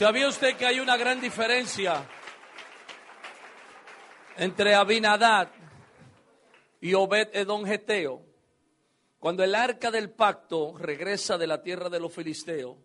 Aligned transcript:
¿Sabía 0.00 0.28
usted 0.28 0.56
que 0.56 0.64
hay 0.64 0.80
una 0.80 0.96
gran 0.96 1.20
diferencia 1.20 2.02
entre 4.38 4.74
Abinadad 4.74 5.50
y 6.80 6.94
Obed 6.94 7.28
Edom 7.34 7.66
Geteo? 7.66 8.22
Cuando 9.18 9.44
el 9.44 9.54
arca 9.54 9.90
del 9.90 10.08
pacto 10.08 10.74
regresa 10.78 11.36
de 11.36 11.46
la 11.46 11.60
tierra 11.60 11.90
de 11.90 12.00
los 12.00 12.14
filisteos, 12.14 12.78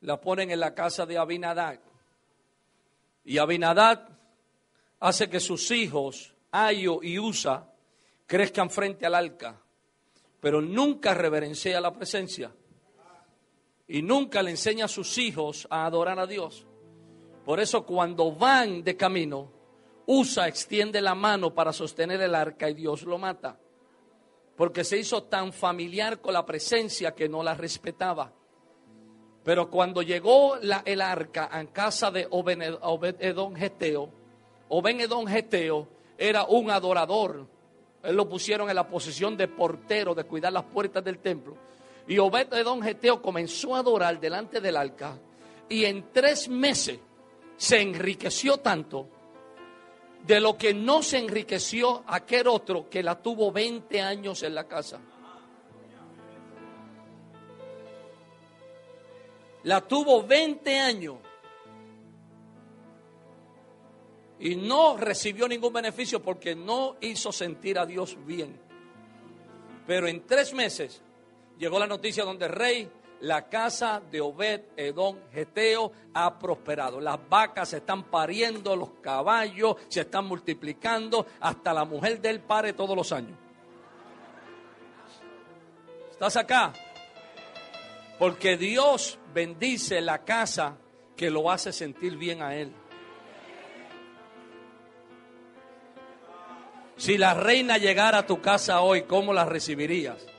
la 0.00 0.18
ponen 0.22 0.50
en 0.50 0.60
la 0.60 0.74
casa 0.74 1.04
de 1.04 1.18
Abinadad. 1.18 1.78
Y 3.26 3.36
Abinadad 3.36 4.08
hace 5.00 5.28
que 5.28 5.38
sus 5.38 5.70
hijos, 5.70 6.34
Ayo 6.50 7.00
y 7.02 7.18
Usa, 7.18 7.70
crezcan 8.26 8.70
frente 8.70 9.04
al 9.04 9.16
arca, 9.16 9.60
pero 10.40 10.62
nunca 10.62 11.12
reverencia 11.12 11.78
la 11.78 11.92
presencia 11.92 12.50
y 13.92 14.00
nunca 14.00 14.42
le 14.42 14.52
enseña 14.52 14.86
a 14.86 14.88
sus 14.88 15.18
hijos 15.18 15.68
a 15.68 15.84
adorar 15.84 16.18
a 16.18 16.26
Dios. 16.26 16.66
Por 17.44 17.60
eso 17.60 17.84
cuando 17.84 18.32
van 18.32 18.82
de 18.82 18.96
camino, 18.96 19.52
Usa 20.06 20.48
extiende 20.48 21.02
la 21.02 21.14
mano 21.14 21.54
para 21.54 21.74
sostener 21.74 22.18
el 22.22 22.34
arca 22.34 22.70
y 22.70 22.74
Dios 22.74 23.02
lo 23.02 23.18
mata. 23.18 23.60
Porque 24.56 24.82
se 24.82 24.96
hizo 24.96 25.24
tan 25.24 25.52
familiar 25.52 26.22
con 26.22 26.32
la 26.32 26.46
presencia 26.46 27.14
que 27.14 27.28
no 27.28 27.42
la 27.42 27.52
respetaba. 27.52 28.32
Pero 29.44 29.68
cuando 29.68 30.00
llegó 30.00 30.56
la, 30.62 30.82
el 30.86 31.02
arca 31.02 31.50
en 31.52 31.66
casa 31.66 32.10
de 32.10 32.26
Obed-Edom 32.30 33.54
Geteo, 33.54 34.08
Obed-Edom 34.70 35.26
Geteo 35.26 35.86
era 36.16 36.44
un 36.44 36.70
adorador. 36.70 37.46
Él 38.02 38.16
lo 38.16 38.26
pusieron 38.26 38.70
en 38.70 38.76
la 38.76 38.88
posición 38.88 39.36
de 39.36 39.48
portero, 39.48 40.14
de 40.14 40.24
cuidar 40.24 40.54
las 40.54 40.64
puertas 40.64 41.04
del 41.04 41.18
templo. 41.18 41.71
Y 42.08 42.18
Obed 42.18 42.48
Don 42.64 42.82
Geteo 42.82 43.22
comenzó 43.22 43.76
a 43.76 43.78
adorar 43.78 44.18
delante 44.18 44.60
del 44.60 44.76
arca. 44.76 45.18
Y 45.68 45.84
en 45.84 46.12
tres 46.12 46.48
meses 46.48 46.98
se 47.56 47.80
enriqueció 47.80 48.58
tanto 48.58 49.08
de 50.26 50.40
lo 50.40 50.56
que 50.56 50.74
no 50.74 51.02
se 51.02 51.18
enriqueció 51.18 52.04
aquel 52.06 52.46
otro 52.48 52.88
que 52.88 53.02
la 53.02 53.20
tuvo 53.20 53.50
20 53.50 54.00
años 54.00 54.42
en 54.42 54.54
la 54.54 54.66
casa. 54.66 55.00
La 59.64 59.80
tuvo 59.80 60.24
20 60.24 60.80
años 60.80 61.16
y 64.40 64.56
no 64.56 64.96
recibió 64.96 65.46
ningún 65.46 65.72
beneficio 65.72 66.20
porque 66.20 66.56
no 66.56 66.96
hizo 67.00 67.30
sentir 67.30 67.78
a 67.78 67.86
Dios 67.86 68.16
bien. 68.26 68.58
Pero 69.86 70.08
en 70.08 70.26
tres 70.26 70.52
meses 70.52 71.00
llegó 71.62 71.78
la 71.78 71.86
noticia 71.86 72.24
donde 72.24 72.46
el 72.46 72.52
rey, 72.52 72.90
la 73.20 73.48
casa 73.48 74.02
de 74.10 74.20
Obed 74.20 74.62
Edom 74.76 75.16
Geteo 75.32 75.92
ha 76.12 76.36
prosperado. 76.36 77.00
Las 77.00 77.20
vacas 77.28 77.68
se 77.68 77.76
están 77.76 78.02
pariendo, 78.10 78.74
los 78.74 78.94
caballos 79.00 79.76
se 79.86 80.00
están 80.00 80.24
multiplicando, 80.24 81.24
hasta 81.38 81.72
la 81.72 81.84
mujer 81.84 82.20
del 82.20 82.40
pare 82.40 82.72
todos 82.72 82.96
los 82.96 83.12
años. 83.12 83.38
¿Estás 86.10 86.36
acá? 86.36 86.72
Porque 88.18 88.56
Dios 88.56 89.20
bendice 89.32 90.00
la 90.00 90.24
casa 90.24 90.76
que 91.16 91.30
lo 91.30 91.48
hace 91.48 91.72
sentir 91.72 92.16
bien 92.16 92.42
a 92.42 92.56
él. 92.56 92.72
Si 96.96 97.16
la 97.16 97.34
reina 97.34 97.78
llegara 97.78 98.18
a 98.18 98.26
tu 98.26 98.40
casa 98.40 98.80
hoy, 98.80 99.02
¿cómo 99.02 99.32
la 99.32 99.44
recibirías? 99.44 100.31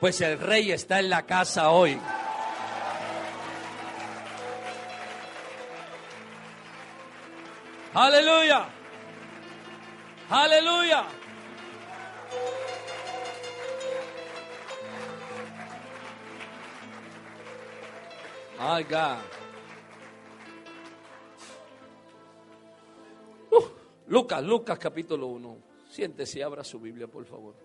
Pues 0.00 0.20
el 0.20 0.38
rey 0.38 0.72
está 0.72 0.98
en 0.98 1.10
la 1.10 1.22
casa 1.22 1.70
hoy. 1.70 1.98
Aleluya. 7.94 8.68
Aleluya. 10.28 11.04
My 18.58 18.82
God. 18.82 19.18
Uh, 23.50 23.62
Lucas, 24.08 24.42
Lucas 24.42 24.78
capítulo 24.78 25.28
1. 25.28 25.58
Siéntese 25.88 26.40
y 26.40 26.42
abra 26.42 26.64
su 26.64 26.80
Biblia, 26.80 27.06
por 27.06 27.24
favor. 27.26 27.63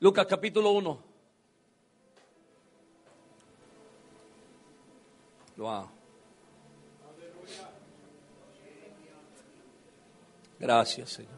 Lucas 0.00 0.26
capítulo 0.26 0.70
1. 0.72 0.98
Wow. 5.58 5.88
Gracias, 10.58 11.10
Señor. 11.10 11.34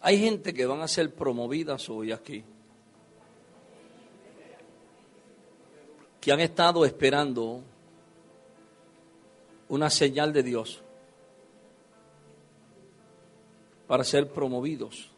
Hay 0.00 0.18
gente 0.18 0.54
que 0.54 0.64
van 0.64 0.80
a 0.80 0.88
ser 0.88 1.14
promovidas 1.14 1.90
hoy 1.90 2.10
aquí. 2.10 2.42
Que 6.18 6.32
han 6.32 6.40
estado 6.40 6.86
esperando 6.86 7.62
una 9.68 9.90
señal 9.90 10.32
de 10.32 10.42
Dios 10.42 10.82
para 13.90 14.04
ser 14.04 14.28
promovidos 14.28 15.10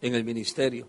en 0.00 0.14
el 0.14 0.22
ministerio. 0.22 0.86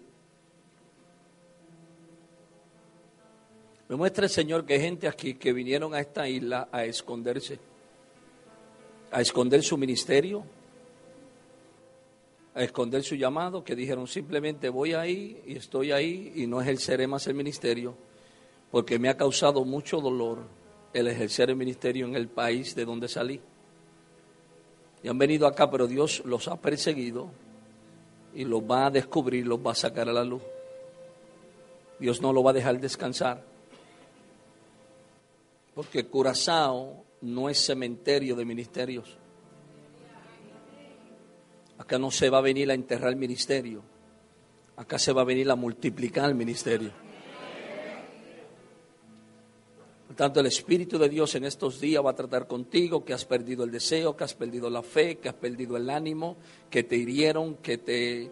Me 3.90 3.96
muestra 3.96 4.26
el 4.26 4.30
Señor 4.30 4.68
que 4.68 4.76
hay 4.76 4.82
gente 4.82 5.08
aquí 5.08 5.34
que 5.34 5.52
vinieron 5.52 5.96
a 5.96 6.00
esta 6.00 6.30
isla 6.30 6.70
a 6.72 6.86
esconderse, 6.86 7.58
a 9.12 9.20
esconder 9.20 9.64
su 9.64 9.80
ministerio, 9.80 10.44
a 12.54 12.62
esconder 12.62 13.02
su 13.02 13.16
llamado, 13.16 13.64
que 13.64 13.76
dijeron 13.76 14.06
simplemente 14.06 14.70
voy 14.70 14.94
ahí 14.94 15.42
y 15.48 15.56
estoy 15.56 15.92
ahí 15.92 16.34
y 16.36 16.46
no 16.46 16.62
ejerceré 16.62 17.08
más 17.08 17.26
el 17.26 17.34
ministerio, 17.34 17.96
porque 18.70 19.00
me 19.00 19.10
ha 19.10 19.18
causado 19.18 19.66
mucho 19.66 20.00
dolor 20.00 20.46
el 20.94 21.08
ejercer 21.08 21.50
el 21.50 21.56
ministerio 21.56 22.06
en 22.06 22.14
el 22.14 22.28
país 22.28 22.76
de 22.76 22.86
donde 22.86 23.08
salí 23.08 23.42
y 25.04 25.08
han 25.08 25.18
venido 25.18 25.48
acá, 25.48 25.70
pero 25.70 25.88
Dios 25.88 26.24
los 26.26 26.48
ha 26.48 26.58
perseguido 26.58 27.30
y 28.34 28.46
los 28.46 28.62
va 28.62 28.88
a 28.88 28.92
descubrir, 28.92 29.46
los 29.46 29.60
va 29.60 29.72
a 29.72 29.76
sacar 29.76 30.10
a 30.10 30.14
la 30.14 30.24
luz. 30.24 30.42
Dios 32.00 32.22
no 32.22 32.34
lo 32.34 32.44
va 32.44 32.52
a 32.52 32.54
dejar 32.54 32.80
descansar. 32.80 33.44
Porque 35.74 36.06
Curazao 36.06 37.04
no 37.22 37.50
es 37.50 37.60
cementerio 37.60 38.36
de 38.36 38.46
ministerios. 38.46 39.18
Acá 41.78 42.00
no 42.00 42.12
se 42.12 42.30
va 42.30 42.40
a 42.40 42.42
venir 42.42 42.70
a 42.72 42.74
enterrar 42.74 43.10
el 43.10 43.16
ministerio. 43.16 43.84
Acá 44.76 45.00
se 45.00 45.14
va 45.14 45.22
a 45.22 45.26
venir 45.26 45.50
a 45.50 45.56
multiplicar 45.56 46.30
el 46.30 46.36
ministerio. 46.36 46.92
Tanto, 50.18 50.40
el 50.40 50.48
Espíritu 50.48 50.98
de 50.98 51.10
Dios 51.10 51.36
en 51.36 51.46
estos 51.46 51.80
días 51.80 52.04
va 52.04 52.10
a 52.10 52.16
tratar 52.16 52.48
contigo 52.48 53.06
que 53.06 53.14
has 53.14 53.24
perdido 53.24 53.64
el 53.64 53.72
deseo, 53.72 54.18
que 54.18 54.24
has 54.24 54.34
perdido 54.34 54.68
la 54.70 54.82
fe, 54.82 55.20
que 55.20 55.30
has 55.30 55.36
perdido 55.36 55.78
el 55.78 55.92
ánimo, 55.92 56.38
que 56.72 56.84
te 56.84 56.98
hirieron, 56.98 57.56
que 57.58 57.78
te, 57.78 58.32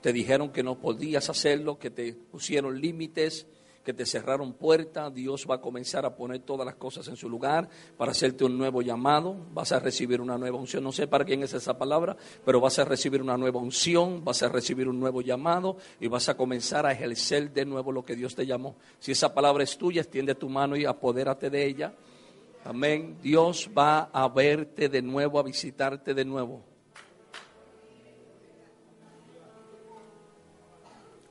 te 0.00 0.12
dijeron 0.14 0.50
que 0.50 0.62
no 0.62 0.80
podías 0.80 1.28
hacerlo, 1.28 1.78
que 1.78 1.90
te 1.90 2.14
pusieron 2.14 2.80
límites, 2.80 3.46
que 3.84 3.92
te 3.92 4.06
cerraron 4.06 4.54
puertas, 4.54 5.14
Dios 5.14 5.46
va 5.48 5.56
a 5.56 5.60
comenzar 5.60 6.04
a 6.06 6.16
poner 6.16 6.40
todas 6.40 6.64
las 6.66 6.76
cosas 6.76 7.06
en 7.08 7.16
su 7.16 7.28
lugar 7.28 7.68
para 7.96 8.12
hacerte 8.12 8.44
un 8.44 8.56
nuevo 8.56 8.82
llamado, 8.82 9.36
vas 9.52 9.72
a 9.72 9.78
recibir 9.78 10.20
una 10.20 10.38
nueva 10.38 10.58
unción, 10.58 10.82
no 10.82 10.90
sé 10.90 11.06
para 11.06 11.24
quién 11.24 11.42
es 11.42 11.52
esa 11.52 11.76
palabra, 11.76 12.16
pero 12.44 12.60
vas 12.60 12.78
a 12.78 12.84
recibir 12.84 13.20
una 13.20 13.36
nueva 13.36 13.60
unción, 13.60 14.24
vas 14.24 14.42
a 14.42 14.48
recibir 14.48 14.88
un 14.88 14.98
nuevo 14.98 15.20
llamado 15.20 15.76
y 16.00 16.08
vas 16.08 16.28
a 16.28 16.36
comenzar 16.36 16.86
a 16.86 16.92
ejercer 16.92 17.52
de 17.52 17.64
nuevo 17.66 17.92
lo 17.92 18.04
que 18.04 18.16
Dios 18.16 18.34
te 18.34 18.46
llamó. 18.46 18.76
Si 18.98 19.12
esa 19.12 19.34
palabra 19.34 19.62
es 19.62 19.76
tuya, 19.76 20.00
extiende 20.00 20.34
tu 20.34 20.48
mano 20.48 20.76
y 20.76 20.86
apodérate 20.86 21.50
de 21.50 21.66
ella. 21.66 21.94
Amén. 22.64 23.18
Dios 23.22 23.68
va 23.76 24.08
a 24.10 24.26
verte 24.28 24.88
de 24.88 25.02
nuevo, 25.02 25.38
a 25.38 25.42
visitarte 25.42 26.14
de 26.14 26.24
nuevo. 26.24 26.64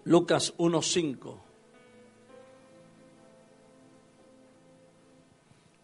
Lucas 0.06 0.54
1.5. 0.58 1.43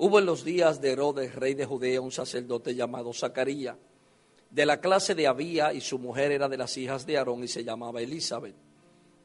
Hubo 0.02 0.20
en 0.20 0.26
los 0.26 0.46
días 0.46 0.80
de 0.80 0.92
Herodes, 0.92 1.36
rey 1.36 1.56
de 1.56 1.66
Judea, 1.66 2.00
un 2.00 2.14
sacerdote 2.14 2.74
llamado 2.74 3.12
Zacarías, 3.12 3.76
de 4.50 4.66
la 4.66 4.80
clase 4.80 5.14
de 5.14 5.28
Abía, 5.28 5.74
y 5.74 5.82
su 5.82 6.00
mujer 6.00 6.32
era 6.32 6.48
de 6.48 6.56
las 6.56 6.78
hijas 6.78 7.06
de 7.06 7.18
Aarón 7.18 7.44
y 7.44 7.50
se 7.50 7.66
llamaba 7.66 8.02
Elizabeth. 8.02 8.56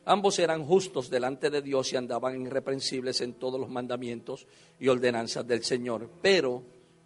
Ambos 0.05 0.37
eran 0.41 0.67
justos 0.67 1.09
delante 1.09 1.49
de 1.49 1.63
Dios 1.63 1.93
y 1.93 1.97
andaban 1.97 2.41
irreprensibles 2.43 3.21
en 3.21 3.35
todos 3.35 3.61
los 3.61 3.71
mandamientos 3.71 4.49
y 4.81 4.89
ordenanzas 4.89 5.47
del 5.47 5.63
Señor, 5.63 6.11
pero 6.21 6.65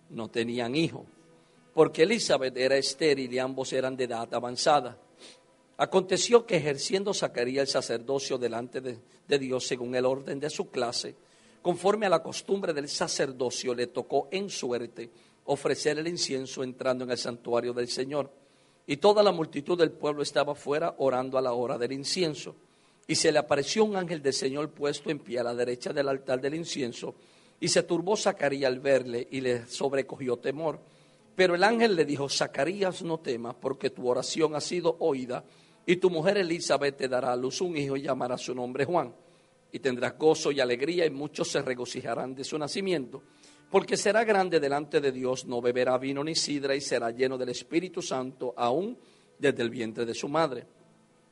no 0.09 0.29
tenían 0.29 0.75
hijo, 0.75 1.05
porque 1.75 2.05
Elizabeth 2.05 2.57
era 2.57 2.79
estéril 2.79 3.31
y 3.31 3.39
ambos 3.39 3.75
eran 3.75 3.99
de 3.99 4.05
edad 4.05 4.33
avanzada. 4.33 4.97
Aconteció 5.77 6.47
que 6.47 6.57
ejerciendo 6.57 7.13
Zacarías 7.13 7.69
el 7.69 7.69
sacerdocio 7.69 8.39
delante 8.39 8.81
de, 8.81 8.99
de, 9.29 9.39
Dios 9.39 9.67
según 9.67 9.95
el 9.95 10.07
orden 10.07 10.41
de 10.41 10.49
su 10.49 10.71
clase, 10.71 11.17
conforme 11.63 12.07
a 12.07 12.11
la 12.11 12.23
costumbre 12.23 12.73
del 12.73 12.89
sacerdocio, 12.89 13.75
le 13.75 13.89
tocó 13.89 14.29
en 14.31 14.49
suerte 14.51 15.11
ofrecer 15.45 15.99
el 15.99 16.09
incienso 16.09 16.63
entrando 16.63 17.05
en 17.05 17.11
el 17.11 17.19
santuario 17.19 17.73
del 17.73 17.89
Señor. 17.89 18.31
Y 18.87 18.99
toda 18.99 19.23
la 19.23 19.33
multitud 19.33 19.79
del 19.79 19.91
pueblo 19.91 20.23
estaba 20.23 20.55
fuera 20.55 20.95
orando 20.99 21.37
a 21.39 21.43
la 21.43 21.53
hora 21.53 21.77
del 21.77 21.93
incienso. 21.93 22.55
Y 23.07 23.15
se 23.15 23.33
le 23.33 23.39
apareció 23.39 23.85
un 23.85 23.97
ángel 23.97 24.23
del 24.23 24.33
Señor 24.33 24.71
puesto 24.71 25.11
en 25.11 25.19
pie 25.19 25.41
a 25.41 25.43
la 25.43 25.55
derecha 25.55 25.93
del 25.93 26.09
altar 26.09 26.41
del 26.41 26.55
incienso. 26.55 27.15
Y 27.61 27.69
se 27.69 27.83
turbó 27.83 28.17
Zacarías 28.17 28.71
al 28.71 28.81
verle 28.81 29.27
y 29.31 29.41
le 29.41 29.67
sobrecogió 29.67 30.37
temor. 30.37 30.81
Pero 31.35 31.55
el 31.55 31.65
ángel 31.65 31.97
le 31.97 32.05
dijo, 32.05 32.29
Zacarías, 32.29 33.03
no 33.03 33.19
temas, 33.19 33.55
porque 33.61 33.91
tu 33.91 34.09
oración 34.09 34.55
ha 34.55 34.61
sido 34.61 34.97
oída 35.01 35.45
y 35.87 35.97
tu 35.97 36.11
mujer 36.11 36.37
Elizabeth 36.37 36.97
te 36.99 37.09
dará 37.09 37.33
a 37.33 37.37
luz 37.37 37.63
un 37.63 37.75
hijo 37.77 37.97
y 37.97 38.03
llamará 38.03 38.37
su 38.37 38.55
nombre 38.55 38.85
Juan. 38.85 39.15
Y 39.73 39.81
tendrás 39.81 40.17
gozo 40.17 40.51
y 40.51 40.61
alegría 40.61 41.05
y 41.07 41.11
muchos 41.11 41.49
se 41.49 41.63
regocijarán 41.63 42.35
de 42.35 42.45
su 42.45 42.59
nacimiento. 42.59 43.23
Porque 43.71 43.97
será 43.97 44.25
grande 44.25 44.61
delante 44.61 45.01
de 45.01 45.13
Dios, 45.13 45.45
no 45.47 45.61
beberá 45.61 45.99
vino 45.99 46.25
ni 46.25 46.35
sidra 46.35 46.75
y 46.75 46.81
será 46.81 47.11
lleno 47.11 47.37
del 47.37 47.51
Espíritu 47.51 48.01
Santo 48.01 48.55
aún 48.57 48.97
desde 49.39 49.63
el 49.63 49.71
vientre 49.71 50.07
de 50.07 50.15
su 50.15 50.29
madre. 50.29 50.67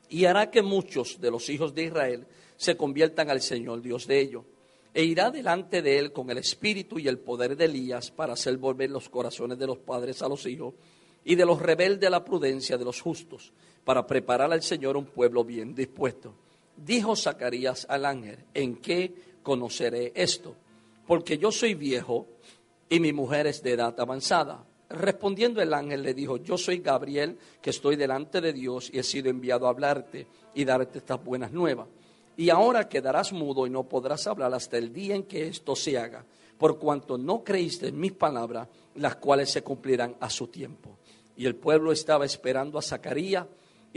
Y 0.09 0.25
hará 0.25 0.51
que 0.51 0.61
muchos 0.61 1.19
de 1.19 1.31
los 1.31 1.49
hijos 1.49 1.73
de 1.73 1.85
Israel 1.85 2.27
se 2.55 2.77
conviertan 2.77 3.29
al 3.29 3.41
Señor 3.41 3.81
Dios 3.81 4.05
de 4.07 4.19
ellos. 4.19 4.43
E 4.93 5.03
irá 5.03 5.29
delante 5.29 5.81
de 5.81 5.99
él 5.99 6.11
con 6.11 6.29
el 6.29 6.37
espíritu 6.37 6.97
y 6.97 7.07
el 7.07 7.19
poder 7.19 7.55
de 7.55 7.65
Elías 7.65 8.11
para 8.11 8.33
hacer 8.33 8.57
volver 8.57 8.89
los 8.89 9.09
corazones 9.09 9.57
de 9.57 9.67
los 9.67 9.79
padres 9.79 10.21
a 10.21 10.29
los 10.29 10.45
hijos 10.45 10.73
y 11.23 11.35
de 11.35 11.45
los 11.45 11.61
rebeldes 11.61 12.07
a 12.07 12.11
la 12.11 12.23
prudencia 12.23 12.77
de 12.77 12.85
los 12.85 13.01
justos 13.01 13.51
para 13.83 14.07
preparar 14.07 14.51
al 14.51 14.63
Señor 14.63 14.95
un 14.95 15.05
pueblo 15.05 15.43
bien 15.43 15.75
dispuesto. 15.75 16.33
Dijo 16.77 17.15
Zacarías 17.15 17.87
al 17.89 18.05
ángel, 18.05 18.37
¿en 18.53 18.77
qué 18.77 19.13
conoceré 19.41 20.13
esto? 20.15 20.55
Porque 21.07 21.37
yo 21.37 21.51
soy 21.51 21.73
viejo 21.73 22.27
y 22.89 22.99
mi 22.99 23.13
mujer 23.13 23.47
es 23.47 23.63
de 23.63 23.71
edad 23.71 23.99
avanzada. 23.99 24.63
Respondiendo 24.89 25.61
el 25.61 25.73
ángel 25.73 26.03
le 26.03 26.13
dijo, 26.13 26.37
yo 26.37 26.57
soy 26.57 26.77
Gabriel, 26.77 27.37
que 27.61 27.71
estoy 27.71 27.95
delante 27.95 28.39
de 28.39 28.53
Dios 28.53 28.89
y 28.93 28.99
he 28.99 29.03
sido 29.03 29.29
enviado 29.29 29.67
a 29.67 29.71
hablarte 29.71 30.27
y 30.53 30.63
darte 30.63 30.99
estas 30.99 31.23
buenas 31.23 31.51
nuevas. 31.51 31.87
Y 32.37 32.51
ahora 32.51 32.87
quedarás 32.87 33.33
mudo 33.33 33.65
y 33.65 33.69
no 33.71 33.83
podrás 33.83 34.27
hablar 34.27 34.53
hasta 34.53 34.77
el 34.77 34.93
día 34.93 35.15
en 35.15 35.23
que 35.23 35.47
esto 35.47 35.75
se 35.75 35.97
haga, 35.97 36.23
por 36.57 36.77
cuanto 36.77 37.17
no 37.17 37.43
creíste 37.43 37.87
en 37.87 37.99
mis 37.99 38.13
palabras, 38.13 38.67
las 38.95 39.15
cuales 39.15 39.49
se 39.49 39.63
cumplirán 39.63 40.15
a 40.19 40.29
su 40.29 40.47
tiempo. 40.47 40.97
Y 41.35 41.47
el 41.47 41.55
pueblo 41.55 41.91
estaba 41.91 42.25
esperando 42.25 42.77
a 42.77 42.81
Zacarías 42.83 43.45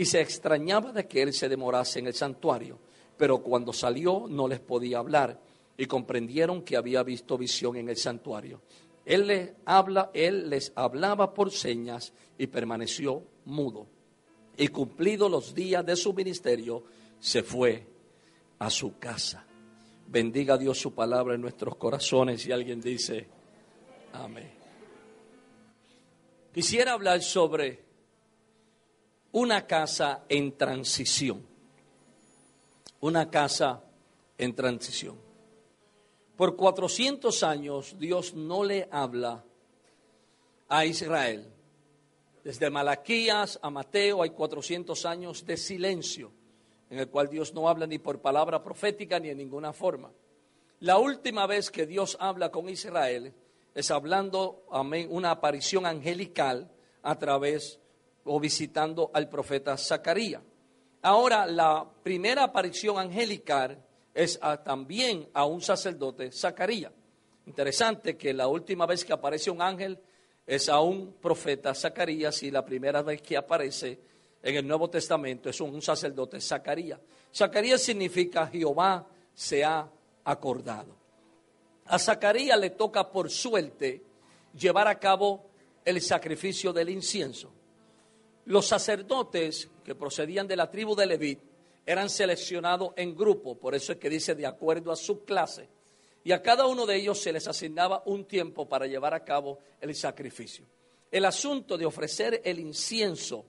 y 0.00 0.06
se 0.06 0.23
extrañaba 0.23 0.93
de 0.93 1.06
que 1.06 1.20
él 1.20 1.35
se 1.35 1.47
demorase 1.47 1.99
en 1.99 2.06
el 2.06 2.14
santuario, 2.14 2.79
pero 3.19 3.43
cuando 3.43 3.70
salió 3.70 4.25
no 4.31 4.49
les 4.49 4.58
podía 4.58 4.97
hablar 4.97 5.38
y 5.76 5.85
comprendieron 5.85 6.62
que 6.62 6.79
había 6.79 7.02
visto 7.02 7.37
visión 7.37 7.76
en 7.76 7.91
el 7.91 7.99
santuario. 7.99 8.62
Él 9.05 9.26
les, 9.26 9.52
habla, 9.67 10.11
él 10.14 10.49
les 10.49 10.73
hablaba 10.75 11.35
por 11.35 11.50
señas 11.50 12.14
y 12.38 12.47
permaneció 12.47 13.23
mudo. 13.44 13.88
Y 14.56 14.69
cumplidos 14.69 15.31
los 15.31 15.55
días 15.55 15.85
de 15.85 15.97
su 15.97 16.14
ministerio, 16.14 16.82
se 17.19 17.43
fue 17.43 17.87
a 18.58 18.70
su 18.70 18.99
casa. 18.99 19.44
Bendiga 20.06 20.56
Dios 20.56 20.79
su 20.79 20.94
palabra 20.94 21.35
en 21.35 21.43
nuestros 21.43 21.76
corazones 21.76 22.47
y 22.47 22.52
alguien 22.52 22.81
dice, 22.81 23.29
amén. 24.14 24.50
Quisiera 26.55 26.94
hablar 26.94 27.20
sobre 27.20 27.90
una 29.32 29.67
casa 29.67 30.25
en 30.29 30.56
transición. 30.56 31.47
Una 33.00 33.31
casa 33.31 33.82
en 34.38 34.55
transición. 34.55 35.19
Por 36.37 36.56
400 36.56 37.43
años 37.43 37.97
Dios 37.99 38.35
no 38.35 38.65
le 38.65 38.88
habla 38.91 39.44
a 40.69 40.85
Israel. 40.85 41.53
Desde 42.44 42.71
Malaquías 42.71 43.59
a 43.62 43.71
Mateo 43.71 44.23
hay 44.23 44.31
400 44.31 45.05
años 45.05 45.44
de 45.44 45.56
silencio 45.56 46.33
en 46.91 46.99
el 46.99 47.09
cual 47.09 47.29
Dios 47.29 47.55
no 47.55 47.69
habla 47.69 47.87
ni 47.87 47.99
por 47.99 48.21
palabra 48.21 48.62
profética 48.62 49.21
ni 49.21 49.29
en 49.29 49.38
ninguna 49.38 49.73
forma. 49.73 50.11
La 50.81 50.99
última 50.99 51.47
vez 51.47 51.71
que 51.71 51.87
Dios 51.87 52.17
habla 52.21 52.50
con 52.50 52.69
Israel 52.69 53.33
es 53.75 53.91
hablando, 53.91 54.65
amén, 54.71 55.09
una 55.11 55.31
aparición 55.31 55.87
angelical 55.87 56.71
a 57.03 57.19
través 57.19 57.80
o 58.25 58.41
visitando 58.41 59.11
al 59.13 59.29
profeta 59.29 59.77
Zacarías. 59.77 60.43
Ahora, 61.03 61.47
la 61.47 61.89
primera 62.03 62.45
aparición 62.45 62.99
angelical 62.99 63.83
es 64.15 64.39
también 64.65 65.29
a 65.33 65.47
un 65.47 65.61
sacerdote 65.61 66.31
Zacarías. 66.31 66.93
Interesante 67.47 68.17
que 68.17 68.35
la 68.35 68.49
última 68.49 68.87
vez 68.87 69.05
que 69.05 69.13
aparece 69.13 69.51
un 69.51 69.63
ángel 69.63 69.99
es 70.47 70.69
a 70.69 70.81
un 70.81 71.15
profeta 71.15 71.75
Zacarías 71.75 72.43
y 72.43 72.51
la 72.51 72.65
primera 72.65 73.03
vez 73.03 73.23
que 73.23 73.37
aparece 73.37 73.99
en 74.43 74.57
el 74.57 74.67
Nuevo 74.67 74.91
Testamento 74.91 75.49
es 75.49 75.61
un 75.61 75.81
sacerdote 75.81 76.41
Zacarías. 76.41 77.01
Zacarías 77.35 77.81
significa 77.81 78.47
Jehová 78.47 79.07
se 79.35 79.65
ha 79.65 79.89
acordado. 80.25 80.97
A 81.87 81.99
Zacarías 81.99 82.59
le 82.59 82.71
toca 82.71 83.11
por 83.11 83.31
suerte 83.31 84.03
llevar 84.55 84.89
a 84.89 84.99
cabo 84.99 85.51
el 85.85 86.01
sacrificio 86.01 86.73
del 86.73 86.91
incienso. 86.91 87.53
Los 88.47 88.66
sacerdotes 88.66 89.68
que 89.85 89.94
procedían 89.94 90.47
de 90.47 90.56
la 90.56 90.70
tribu 90.70 90.94
de 90.94 91.06
Levit 91.06 91.40
eran 91.87 92.09
seleccionados 92.09 92.92
en 92.97 93.16
grupo, 93.16 93.59
por 93.59 93.75
eso 93.75 93.92
es 93.92 93.99
que 93.99 94.11
dice 94.11 94.35
de 94.35 94.47
acuerdo 94.47 94.92
a 94.92 94.97
su 94.97 95.25
clase. 95.25 95.68
Y 96.23 96.32
a 96.32 96.42
cada 96.42 96.66
uno 96.66 96.87
de 96.87 96.97
ellos 96.97 97.20
se 97.20 97.32
les 97.32 97.49
asignaba 97.49 98.02
un 98.06 98.26
tiempo 98.26 98.68
para 98.68 98.87
llevar 98.87 99.14
a 99.14 99.25
cabo 99.25 99.59
el 99.80 99.94
sacrificio. 99.94 100.66
El 101.11 101.25
asunto 101.25 101.76
de 101.76 101.87
ofrecer 101.87 102.42
el 102.44 102.59
incienso 102.59 103.44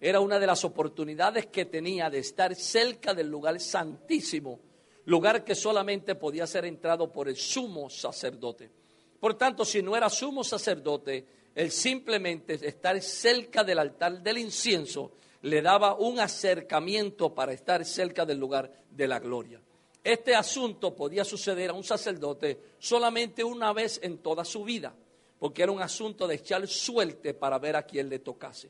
era 0.00 0.20
una 0.20 0.38
de 0.38 0.46
las 0.46 0.64
oportunidades 0.64 1.46
que 1.46 1.66
tenía 1.66 2.10
de 2.10 2.18
estar 2.18 2.54
cerca 2.54 3.14
del 3.14 3.28
lugar 3.28 3.60
santísimo, 3.60 4.60
lugar 5.04 5.44
que 5.44 5.54
solamente 5.54 6.14
podía 6.14 6.46
ser 6.46 6.64
entrado 6.64 7.12
por 7.12 7.28
el 7.28 7.36
sumo 7.36 7.88
sacerdote. 7.88 8.70
Por 9.20 9.34
tanto, 9.34 9.64
si 9.64 9.82
no 9.82 9.96
era 9.96 10.10
sumo 10.10 10.42
sacerdote, 10.44 11.26
el 11.56 11.72
simplemente 11.72 12.54
estar 12.62 13.00
cerca 13.00 13.64
del 13.64 13.78
altar 13.78 14.22
del 14.22 14.38
incienso 14.38 15.12
le 15.42 15.62
daba 15.62 15.94
un 15.94 16.20
acercamiento 16.20 17.34
para 17.34 17.54
estar 17.54 17.84
cerca 17.84 18.26
del 18.26 18.38
lugar 18.38 18.70
de 18.90 19.08
la 19.08 19.18
gloria. 19.18 19.60
Este 20.04 20.34
asunto 20.34 20.94
podía 20.94 21.24
suceder 21.24 21.70
a 21.70 21.72
un 21.72 21.82
sacerdote 21.82 22.60
solamente 22.78 23.42
una 23.42 23.72
vez 23.72 23.98
en 24.02 24.18
toda 24.18 24.44
su 24.44 24.64
vida, 24.64 24.94
porque 25.38 25.62
era 25.62 25.72
un 25.72 25.80
asunto 25.80 26.28
de 26.28 26.34
echar 26.34 26.68
suerte 26.68 27.32
para 27.32 27.58
ver 27.58 27.76
a 27.76 27.84
quién 27.84 28.10
le 28.10 28.18
tocase. 28.18 28.68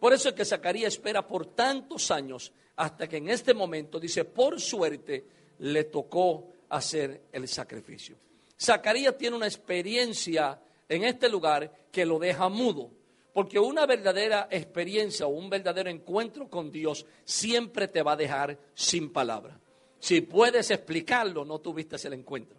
Por 0.00 0.14
eso 0.14 0.30
es 0.30 0.34
que 0.34 0.44
Zacarías 0.46 0.94
espera 0.94 1.26
por 1.26 1.46
tantos 1.54 2.10
años 2.10 2.50
hasta 2.76 3.06
que 3.06 3.18
en 3.18 3.28
este 3.28 3.52
momento 3.52 4.00
dice, 4.00 4.24
por 4.24 4.58
suerte 4.58 5.26
le 5.58 5.84
tocó 5.84 6.48
hacer 6.70 7.24
el 7.30 7.46
sacrificio. 7.46 8.16
Zacarías 8.58 9.18
tiene 9.18 9.36
una 9.36 9.46
experiencia 9.46 10.58
en 10.88 11.04
este 11.04 11.28
lugar 11.28 11.88
que 11.90 12.04
lo 12.04 12.18
deja 12.18 12.48
mudo. 12.48 12.90
Porque 13.32 13.58
una 13.58 13.86
verdadera 13.86 14.48
experiencia 14.50 15.26
o 15.26 15.30
un 15.30 15.48
verdadero 15.48 15.88
encuentro 15.88 16.48
con 16.48 16.70
Dios 16.70 17.06
siempre 17.24 17.88
te 17.88 18.02
va 18.02 18.12
a 18.12 18.16
dejar 18.16 18.58
sin 18.74 19.10
palabra. 19.10 19.58
Si 19.98 20.20
puedes 20.20 20.70
explicarlo, 20.70 21.44
no 21.44 21.60
tuviste 21.60 21.96
el 22.06 22.14
encuentro. 22.14 22.58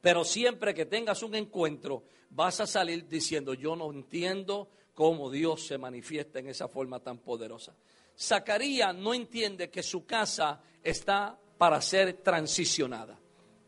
Pero 0.00 0.24
siempre 0.24 0.72
que 0.72 0.86
tengas 0.86 1.22
un 1.22 1.34
encuentro, 1.34 2.04
vas 2.30 2.60
a 2.60 2.66
salir 2.66 3.06
diciendo, 3.08 3.54
yo 3.54 3.76
no 3.76 3.90
entiendo 3.90 4.68
cómo 4.94 5.30
Dios 5.30 5.66
se 5.66 5.76
manifiesta 5.78 6.38
en 6.38 6.48
esa 6.48 6.68
forma 6.68 7.00
tan 7.00 7.18
poderosa. 7.18 7.74
Zacarías 8.18 8.94
no 8.94 9.14
entiende 9.14 9.70
que 9.70 9.82
su 9.82 10.06
casa 10.06 10.60
está 10.82 11.38
para 11.58 11.80
ser 11.82 12.14
transicionada. 12.14 13.18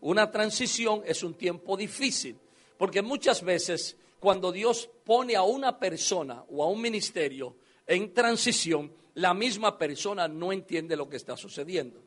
Una 0.01 0.31
transición 0.31 1.03
es 1.05 1.23
un 1.23 1.35
tiempo 1.35 1.77
difícil 1.77 2.39
Porque 2.81 3.03
muchas 3.03 3.43
veces 3.43 3.95
cuando 4.19 4.51
Dios 4.51 4.89
pone 5.05 5.37
a 5.37 5.43
una 5.43 5.79
persona 5.79 6.43
o 6.49 6.65
a 6.65 6.67
un 6.67 6.81
ministerio 6.81 7.57
en 7.87 8.15
transición, 8.15 8.91
la 9.17 9.35
misma 9.35 9.77
persona 9.77 10.27
no 10.27 10.51
entiende 10.51 10.97
lo 10.97 11.07
que 11.07 11.19
está 11.19 11.37
sucediendo. 11.37 12.03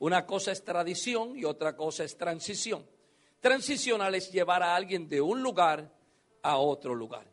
Una 0.00 0.26
cosa 0.26 0.52
es 0.52 0.62
tradición 0.62 1.34
y 1.34 1.46
otra 1.46 1.74
cosa 1.74 2.04
es 2.04 2.18
transición. 2.18 2.84
Transicional 3.40 4.14
es 4.16 4.30
llevar 4.30 4.62
a 4.62 4.76
alguien 4.76 5.08
de 5.08 5.22
un 5.22 5.42
lugar 5.42 5.90
a 6.42 6.58
otro 6.58 6.94
lugar. 6.94 7.26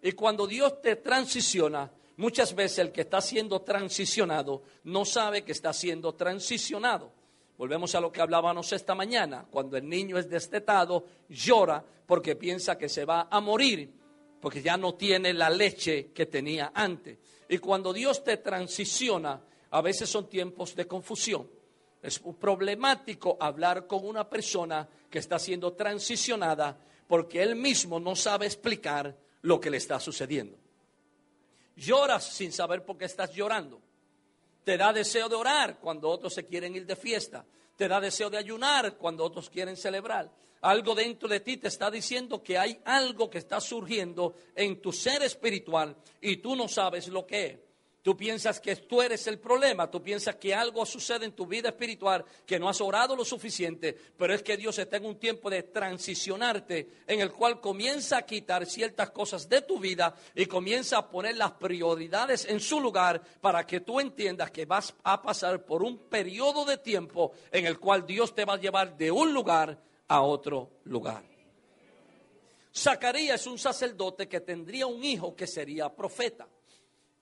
Y 0.00 0.12
cuando 0.12 0.46
Dios 0.46 0.80
te 0.80 0.96
transiciona, 0.96 1.92
muchas 2.16 2.54
veces 2.54 2.78
el 2.78 2.92
que 2.92 3.02
está 3.02 3.20
siendo 3.20 3.60
transicionado 3.60 4.62
no 4.84 5.04
sabe 5.04 5.44
que 5.44 5.52
está 5.52 5.74
siendo 5.74 6.14
transicionado. 6.14 7.12
Volvemos 7.58 7.92
a 7.96 8.00
lo 8.00 8.12
que 8.12 8.20
hablábamos 8.20 8.72
esta 8.72 8.94
mañana. 8.94 9.44
Cuando 9.50 9.76
el 9.76 9.88
niño 9.88 10.16
es 10.16 10.30
destetado, 10.30 11.04
llora 11.28 11.84
porque 12.06 12.36
piensa 12.36 12.78
que 12.78 12.88
se 12.88 13.04
va 13.04 13.26
a 13.28 13.40
morir, 13.40 13.92
porque 14.40 14.62
ya 14.62 14.76
no 14.76 14.94
tiene 14.94 15.34
la 15.34 15.50
leche 15.50 16.12
que 16.12 16.26
tenía 16.26 16.70
antes. 16.72 17.18
Y 17.48 17.58
cuando 17.58 17.92
Dios 17.92 18.22
te 18.22 18.36
transiciona, 18.36 19.40
a 19.70 19.82
veces 19.82 20.08
son 20.08 20.28
tiempos 20.28 20.76
de 20.76 20.86
confusión. 20.86 21.50
Es 22.00 22.20
problemático 22.20 23.36
hablar 23.40 23.88
con 23.88 24.06
una 24.06 24.28
persona 24.28 24.88
que 25.10 25.18
está 25.18 25.40
siendo 25.40 25.72
transicionada 25.72 26.78
porque 27.08 27.42
él 27.42 27.56
mismo 27.56 27.98
no 27.98 28.14
sabe 28.14 28.46
explicar 28.46 29.16
lo 29.42 29.58
que 29.58 29.70
le 29.70 29.78
está 29.78 29.98
sucediendo. 29.98 30.56
Lloras 31.74 32.24
sin 32.24 32.52
saber 32.52 32.84
por 32.84 32.98
qué 32.98 33.06
estás 33.06 33.32
llorando. 33.32 33.80
Te 34.68 34.76
da 34.76 34.92
deseo 34.92 35.30
de 35.30 35.34
orar 35.34 35.78
cuando 35.80 36.10
otros 36.10 36.34
se 36.34 36.44
quieren 36.44 36.76
ir 36.76 36.84
de 36.84 36.94
fiesta. 36.94 37.42
Te 37.74 37.88
da 37.88 38.02
deseo 38.02 38.28
de 38.28 38.36
ayunar 38.36 38.98
cuando 38.98 39.24
otros 39.24 39.48
quieren 39.48 39.78
celebrar. 39.78 40.30
Algo 40.60 40.94
dentro 40.94 41.26
de 41.26 41.40
ti 41.40 41.56
te 41.56 41.68
está 41.68 41.90
diciendo 41.90 42.42
que 42.42 42.58
hay 42.58 42.78
algo 42.84 43.30
que 43.30 43.38
está 43.38 43.62
surgiendo 43.62 44.34
en 44.54 44.82
tu 44.82 44.92
ser 44.92 45.22
espiritual 45.22 45.96
y 46.20 46.36
tú 46.36 46.54
no 46.54 46.68
sabes 46.68 47.08
lo 47.08 47.26
que 47.26 47.46
es. 47.46 47.58
Tú 48.08 48.16
piensas 48.16 48.58
que 48.58 48.74
tú 48.74 49.02
eres 49.02 49.26
el 49.26 49.38
problema, 49.38 49.90
tú 49.90 50.02
piensas 50.02 50.36
que 50.36 50.54
algo 50.54 50.86
sucede 50.86 51.26
en 51.26 51.32
tu 51.32 51.46
vida 51.46 51.68
espiritual, 51.68 52.24
que 52.46 52.58
no 52.58 52.66
has 52.66 52.80
orado 52.80 53.14
lo 53.14 53.22
suficiente, 53.22 53.94
pero 54.16 54.32
es 54.32 54.42
que 54.42 54.56
Dios 54.56 54.78
está 54.78 54.96
en 54.96 55.04
un 55.04 55.18
tiempo 55.18 55.50
de 55.50 55.64
transicionarte 55.64 56.88
en 57.06 57.20
el 57.20 57.30
cual 57.32 57.60
comienza 57.60 58.16
a 58.16 58.22
quitar 58.22 58.64
ciertas 58.64 59.10
cosas 59.10 59.46
de 59.46 59.60
tu 59.60 59.78
vida 59.78 60.14
y 60.34 60.46
comienza 60.46 60.96
a 60.96 61.10
poner 61.10 61.36
las 61.36 61.50
prioridades 61.50 62.46
en 62.46 62.60
su 62.60 62.80
lugar 62.80 63.20
para 63.42 63.66
que 63.66 63.80
tú 63.80 64.00
entiendas 64.00 64.52
que 64.52 64.64
vas 64.64 64.94
a 65.02 65.20
pasar 65.20 65.66
por 65.66 65.82
un 65.82 65.98
periodo 66.08 66.64
de 66.64 66.78
tiempo 66.78 67.32
en 67.52 67.66
el 67.66 67.78
cual 67.78 68.06
Dios 68.06 68.34
te 68.34 68.46
va 68.46 68.54
a 68.54 68.58
llevar 68.58 68.96
de 68.96 69.10
un 69.10 69.34
lugar 69.34 69.78
a 70.08 70.22
otro 70.22 70.70
lugar. 70.84 71.22
Zacarías 72.74 73.42
es 73.42 73.46
un 73.46 73.58
sacerdote 73.58 74.26
que 74.26 74.40
tendría 74.40 74.86
un 74.86 75.04
hijo 75.04 75.36
que 75.36 75.46
sería 75.46 75.94
profeta. 75.94 76.48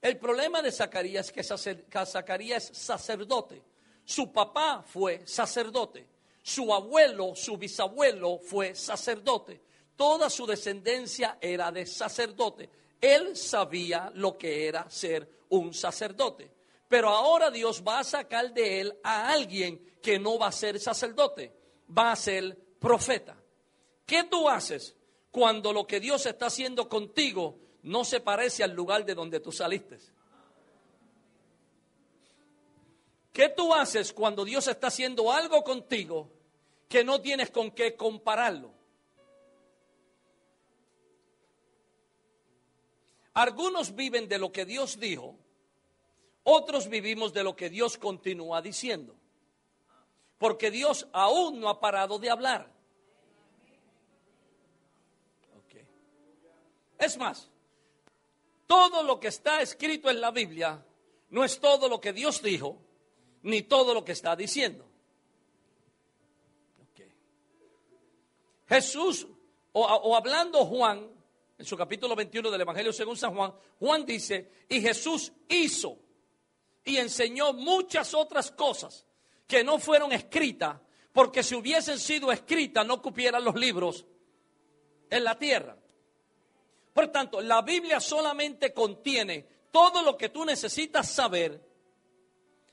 El 0.01 0.17
problema 0.17 0.61
de 0.61 0.71
Zacarías 0.71 1.27
es 1.27 1.31
que 1.31 2.05
Zacarías 2.05 2.69
es 2.69 2.77
sacerdote. 2.77 3.61
Su 4.05 4.31
papá 4.31 4.83
fue 4.85 5.25
sacerdote. 5.25 6.07
Su 6.41 6.73
abuelo, 6.73 7.35
su 7.35 7.57
bisabuelo 7.57 8.39
fue 8.39 8.75
sacerdote. 8.75 9.61
Toda 9.95 10.29
su 10.29 10.45
descendencia 10.45 11.37
era 11.41 11.71
de 11.71 11.85
sacerdote. 11.85 12.69
Él 13.01 13.35
sabía 13.35 14.11
lo 14.15 14.37
que 14.37 14.67
era 14.67 14.89
ser 14.89 15.27
un 15.49 15.73
sacerdote. 15.73 16.51
Pero 16.87 17.09
ahora 17.09 17.51
Dios 17.51 17.83
va 17.85 17.99
a 17.99 18.03
sacar 18.03 18.53
de 18.53 18.81
él 18.81 18.97
a 19.03 19.29
alguien 19.31 19.97
que 20.01 20.19
no 20.19 20.39
va 20.39 20.47
a 20.47 20.51
ser 20.51 20.79
sacerdote, 20.79 21.53
va 21.95 22.13
a 22.13 22.15
ser 22.15 22.57
profeta. 22.79 23.35
¿Qué 24.05 24.23
tú 24.23 24.47
haces 24.47 24.95
cuando 25.31 25.73
lo 25.73 25.85
que 25.85 25.99
Dios 25.99 26.25
está 26.25 26.45
haciendo 26.45 26.87
contigo 26.87 27.59
no 27.87 28.03
se 28.03 28.19
parece 28.19 28.63
al 28.63 28.73
lugar 28.73 29.05
de 29.05 29.15
donde 29.15 29.39
tú 29.39 29.51
saliste. 29.51 29.97
¿Qué 33.31 33.49
tú 33.49 33.73
haces 33.73 34.11
cuando 34.11 34.43
Dios 34.43 34.67
está 34.67 34.87
haciendo 34.87 35.31
algo 35.31 35.63
contigo 35.63 36.29
que 36.89 37.03
no 37.03 37.21
tienes 37.21 37.49
con 37.49 37.71
qué 37.71 37.95
compararlo? 37.95 38.71
Algunos 43.33 43.95
viven 43.95 44.27
de 44.27 44.39
lo 44.39 44.51
que 44.51 44.65
Dios 44.65 44.99
dijo, 44.99 45.37
otros 46.43 46.89
vivimos 46.89 47.33
de 47.33 47.43
lo 47.43 47.55
que 47.55 47.69
Dios 47.69 47.97
continúa 47.97 48.61
diciendo. 48.61 49.15
Porque 50.39 50.71
Dios 50.71 51.07
aún 51.13 51.59
no 51.59 51.69
ha 51.69 51.79
parado 51.79 52.19
de 52.19 52.29
hablar. 52.29 52.77
Es 56.97 57.15
más, 57.17 57.51
todo 58.67 59.01
lo 59.03 59.19
que 59.19 59.29
está 59.29 59.61
escrito 59.61 60.09
en 60.09 60.21
la 60.21 60.31
Biblia 60.31 60.85
no 61.29 61.43
es 61.43 61.59
todo 61.59 61.89
lo 61.89 61.99
que 61.99 62.13
Dios 62.13 62.41
dijo, 62.41 62.77
ni 63.43 63.63
todo 63.63 63.93
lo 63.93 64.03
que 64.03 64.11
está 64.11 64.35
diciendo. 64.35 64.85
Jesús, 68.67 69.25
o, 69.71 69.81
o, 69.81 70.15
hablando 70.15 70.65
Juan, 70.65 71.09
en 71.57 71.65
su 71.65 71.77
capítulo 71.77 72.15
21 72.15 72.51
del 72.51 72.61
Evangelio 72.61 72.91
según 72.91 73.15
San 73.15 73.33
Juan, 73.33 73.53
Juan 73.79 74.05
dice, 74.05 74.51
y 74.67 74.81
Jesús 74.81 75.31
hizo 75.47 75.97
y 76.83 76.97
enseñó 76.97 77.53
muchas 77.53 78.13
otras 78.13 78.51
cosas 78.51 79.05
que 79.47 79.63
no 79.63 79.79
fueron 79.79 80.11
escritas, 80.11 80.77
porque 81.13 81.43
si 81.43 81.55
hubiesen 81.55 81.97
sido 81.97 82.31
escritas 82.31 82.85
no 82.85 83.01
cupieran 83.01 83.43
los 83.43 83.55
libros 83.55 84.05
en 85.09 85.23
la 85.23 85.37
tierra. 85.37 85.77
Por 86.97 87.09
tanto, 87.09 87.41
la 87.41 87.61
Biblia 87.61 87.99
solamente 87.99 88.73
contiene 88.73 89.45
todo 89.69 90.01
lo 90.01 90.17
que 90.17 90.29
tú 90.29 90.43
necesitas 90.43 91.07
saber 91.07 91.61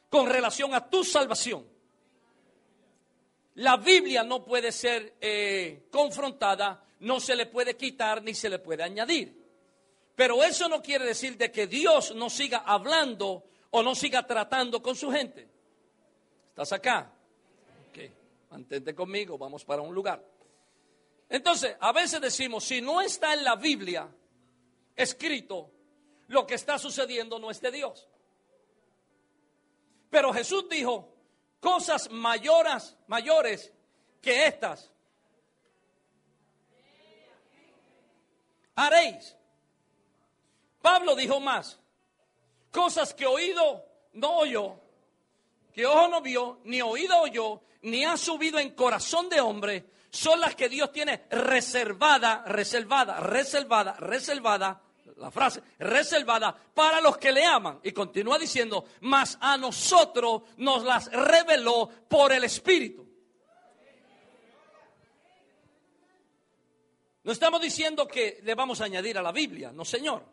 con 0.08 0.30
relación 0.30 0.72
a 0.72 0.88
tu 0.88 1.04
salvación. 1.04 1.68
La 3.56 3.76
Biblia 3.76 4.22
no 4.22 4.42
puede 4.42 4.72
ser 4.72 5.16
eh, 5.20 5.88
confrontada, 5.90 6.82
no 7.00 7.20
se 7.20 7.36
le 7.36 7.44
puede 7.44 7.76
quitar 7.76 8.22
ni 8.22 8.32
se 8.32 8.48
le 8.48 8.60
puede 8.60 8.82
añadir. 8.82 9.44
Pero 10.16 10.42
eso 10.42 10.70
no 10.70 10.80
quiere 10.80 11.04
decir 11.04 11.36
de 11.36 11.52
que 11.52 11.66
Dios 11.66 12.14
no 12.14 12.30
siga 12.30 12.62
hablando 12.64 13.44
o 13.72 13.82
no 13.82 13.94
siga 13.94 14.26
tratando 14.26 14.80
con 14.80 14.96
su 14.96 15.10
gente. 15.10 15.46
¿Estás 16.48 16.72
acá? 16.72 17.12
Ok, 17.90 18.10
mantente 18.50 18.94
conmigo, 18.94 19.36
vamos 19.36 19.66
para 19.66 19.82
un 19.82 19.94
lugar. 19.94 20.24
Entonces, 21.28 21.76
a 21.80 21.92
veces 21.92 22.20
decimos, 22.20 22.64
si 22.64 22.80
no 22.80 23.00
está 23.00 23.34
en 23.34 23.44
la 23.44 23.56
Biblia 23.56 24.08
escrito, 24.94 25.70
lo 26.28 26.46
que 26.46 26.54
está 26.54 26.78
sucediendo 26.78 27.38
no 27.38 27.50
es 27.50 27.60
de 27.60 27.70
Dios. 27.70 28.08
Pero 30.10 30.32
Jesús 30.32 30.68
dijo, 30.68 31.12
cosas 31.60 32.10
mayores, 32.10 32.96
mayores 33.06 33.72
que 34.20 34.46
estas 34.46 34.90
haréis. 38.76 39.36
Pablo 40.80 41.16
dijo 41.16 41.40
más, 41.40 41.78
cosas 42.70 43.14
que 43.14 43.26
oído 43.26 43.84
no 44.12 44.38
oyó, 44.38 44.76
que 45.72 45.86
ojo 45.86 46.08
no 46.08 46.20
vio, 46.20 46.60
ni 46.64 46.82
oído 46.82 47.20
oyó, 47.20 47.62
ni 47.82 48.04
ha 48.04 48.16
subido 48.16 48.58
en 48.58 48.74
corazón 48.74 49.28
de 49.28 49.40
hombre, 49.40 49.84
son 50.14 50.40
las 50.40 50.54
que 50.54 50.68
Dios 50.68 50.92
tiene 50.92 51.24
reservada, 51.30 52.44
reservada, 52.46 53.18
reservada, 53.18 53.94
reservada, 53.94 54.80
la 55.16 55.30
frase, 55.30 55.60
reservada 55.80 56.56
para 56.72 57.00
los 57.00 57.18
que 57.18 57.32
le 57.32 57.44
aman. 57.44 57.80
Y 57.82 57.90
continúa 57.92 58.38
diciendo, 58.38 58.84
mas 59.00 59.36
a 59.40 59.56
nosotros 59.56 60.42
nos 60.58 60.84
las 60.84 61.10
reveló 61.10 61.90
por 62.08 62.32
el 62.32 62.44
Espíritu. 62.44 63.04
No 67.24 67.32
estamos 67.32 67.60
diciendo 67.60 68.06
que 68.06 68.40
le 68.44 68.54
vamos 68.54 68.80
a 68.80 68.84
añadir 68.84 69.18
a 69.18 69.22
la 69.22 69.32
Biblia, 69.32 69.72
no 69.72 69.84
señor. 69.84 70.24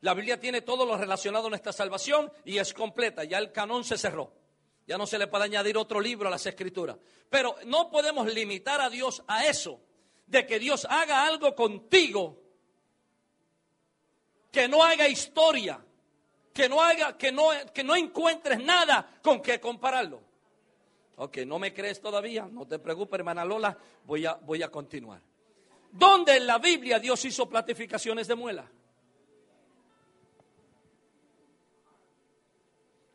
La 0.00 0.14
Biblia 0.14 0.40
tiene 0.40 0.62
todo 0.62 0.84
lo 0.84 0.96
relacionado 0.96 1.46
a 1.46 1.50
nuestra 1.50 1.72
salvación 1.72 2.32
y 2.44 2.58
es 2.58 2.72
completa, 2.72 3.22
ya 3.24 3.38
el 3.38 3.52
canón 3.52 3.84
se 3.84 3.98
cerró. 3.98 4.39
Ya 4.90 4.98
no 4.98 5.06
se 5.06 5.20
le 5.20 5.28
puede 5.28 5.44
añadir 5.44 5.78
otro 5.78 6.00
libro 6.00 6.26
a 6.26 6.32
las 6.32 6.44
escrituras. 6.46 6.96
Pero 7.28 7.54
no 7.66 7.88
podemos 7.92 8.26
limitar 8.34 8.80
a 8.80 8.90
Dios 8.90 9.22
a 9.28 9.46
eso, 9.46 9.80
de 10.26 10.44
que 10.44 10.58
Dios 10.58 10.84
haga 10.90 11.28
algo 11.28 11.54
contigo, 11.54 12.42
que 14.50 14.66
no 14.66 14.82
haga 14.82 15.06
historia, 15.06 15.80
que 16.52 16.68
no 16.68 16.80
haga, 16.80 17.16
que 17.16 17.30
no, 17.30 17.50
que 17.72 17.84
no 17.84 17.94
encuentres 17.94 18.58
nada 18.64 19.20
con 19.22 19.40
que 19.40 19.60
compararlo. 19.60 20.22
Ok, 21.18 21.36
no 21.46 21.60
me 21.60 21.72
crees 21.72 22.00
todavía, 22.00 22.48
no 22.50 22.66
te 22.66 22.80
preocupes, 22.80 23.20
hermana 23.20 23.44
Lola, 23.44 23.78
voy 24.04 24.26
a, 24.26 24.34
voy 24.34 24.60
a 24.64 24.72
continuar. 24.72 25.20
¿Dónde 25.92 26.36
en 26.36 26.48
la 26.48 26.58
Biblia 26.58 26.98
Dios 26.98 27.24
hizo 27.24 27.48
platificaciones 27.48 28.26
de 28.26 28.34
muela? 28.34 28.68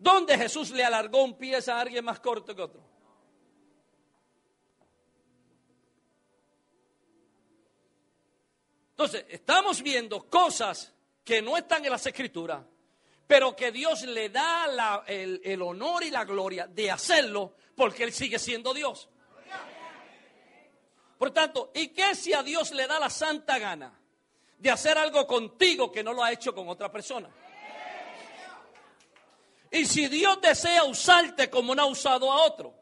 ¿Dónde 0.05 0.37
Jesús 0.37 0.69
le 0.69 0.85
alargó 0.85 1.23
un 1.23 1.35
pie 1.35 1.57
a 1.67 1.79
alguien 1.79 2.05
más 2.05 2.19
corto 2.19 2.55
que 2.55 2.61
otro? 2.61 2.79
Entonces, 8.91 9.25
estamos 9.29 9.81
viendo 9.81 10.29
cosas 10.29 10.93
que 11.23 11.41
no 11.41 11.57
están 11.57 11.83
en 11.83 11.89
las 11.89 12.05
escrituras, 12.05 12.63
pero 13.25 13.55
que 13.55 13.71
Dios 13.71 14.03
le 14.03 14.29
da 14.29 15.03
el, 15.07 15.41
el 15.43 15.61
honor 15.63 16.03
y 16.03 16.11
la 16.11 16.23
gloria 16.23 16.67
de 16.67 16.91
hacerlo 16.91 17.55
porque 17.75 18.03
Él 18.03 18.13
sigue 18.13 18.37
siendo 18.37 18.75
Dios. 18.75 19.09
Por 21.17 21.31
tanto, 21.31 21.71
¿y 21.73 21.87
qué 21.87 22.13
si 22.13 22.31
a 22.31 22.43
Dios 22.43 22.73
le 22.73 22.85
da 22.85 22.99
la 22.99 23.09
santa 23.09 23.57
gana 23.57 23.99
de 24.59 24.69
hacer 24.69 24.99
algo 24.99 25.25
contigo 25.25 25.91
que 25.91 26.03
no 26.03 26.13
lo 26.13 26.23
ha 26.23 26.31
hecho 26.31 26.53
con 26.53 26.69
otra 26.69 26.91
persona? 26.91 27.27
Y 29.75 29.85
si 29.85 30.07
Dios 30.07 30.39
desea 30.39 30.85
usarte 30.85 31.49
como 31.49 31.75
no 31.75 31.81
ha 31.81 31.85
usado 31.85 32.31
a 32.31 32.45
otro. 32.45 32.73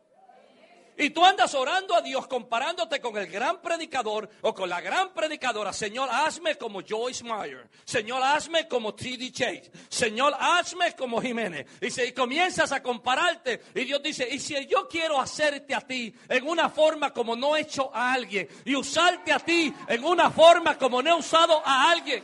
Y 0.95 1.09
tú 1.09 1.25
andas 1.25 1.55
orando 1.55 1.95
a 1.95 2.03
Dios 2.03 2.27
comparándote 2.27 3.01
con 3.01 3.17
el 3.17 3.25
gran 3.25 3.63
predicador 3.63 4.29
o 4.41 4.53
con 4.53 4.69
la 4.69 4.79
gran 4.79 5.11
predicadora. 5.11 5.73
Señor, 5.73 6.07
hazme 6.11 6.55
como 6.55 6.81
Joyce 6.87 7.23
Meyer. 7.23 7.67
Señor, 7.83 8.21
hazme 8.21 8.67
como 8.67 8.93
T.D. 8.93 9.31
Chase. 9.31 9.71
Señor, 9.89 10.35
hazme 10.39 10.95
como 10.95 11.19
Jiménez. 11.19 11.65
Y, 11.81 11.89
si 11.89 12.11
comienzas 12.11 12.71
a 12.71 12.83
compararte. 12.83 13.63
Y 13.73 13.85
Dios 13.85 14.03
dice, 14.03 14.29
y 14.29 14.37
si 14.37 14.67
yo 14.67 14.87
quiero 14.87 15.19
hacerte 15.19 15.73
a 15.73 15.81
ti 15.81 16.13
en 16.29 16.47
una 16.47 16.69
forma 16.69 17.11
como 17.11 17.35
no 17.35 17.55
he 17.57 17.61
hecho 17.61 17.89
a 17.91 18.13
alguien. 18.13 18.47
Y 18.65 18.75
usarte 18.75 19.33
a 19.33 19.39
ti 19.39 19.73
en 19.87 20.03
una 20.03 20.29
forma 20.29 20.77
como 20.77 21.01
no 21.01 21.09
he 21.09 21.19
usado 21.19 21.59
a 21.65 21.89
alguien. 21.89 22.23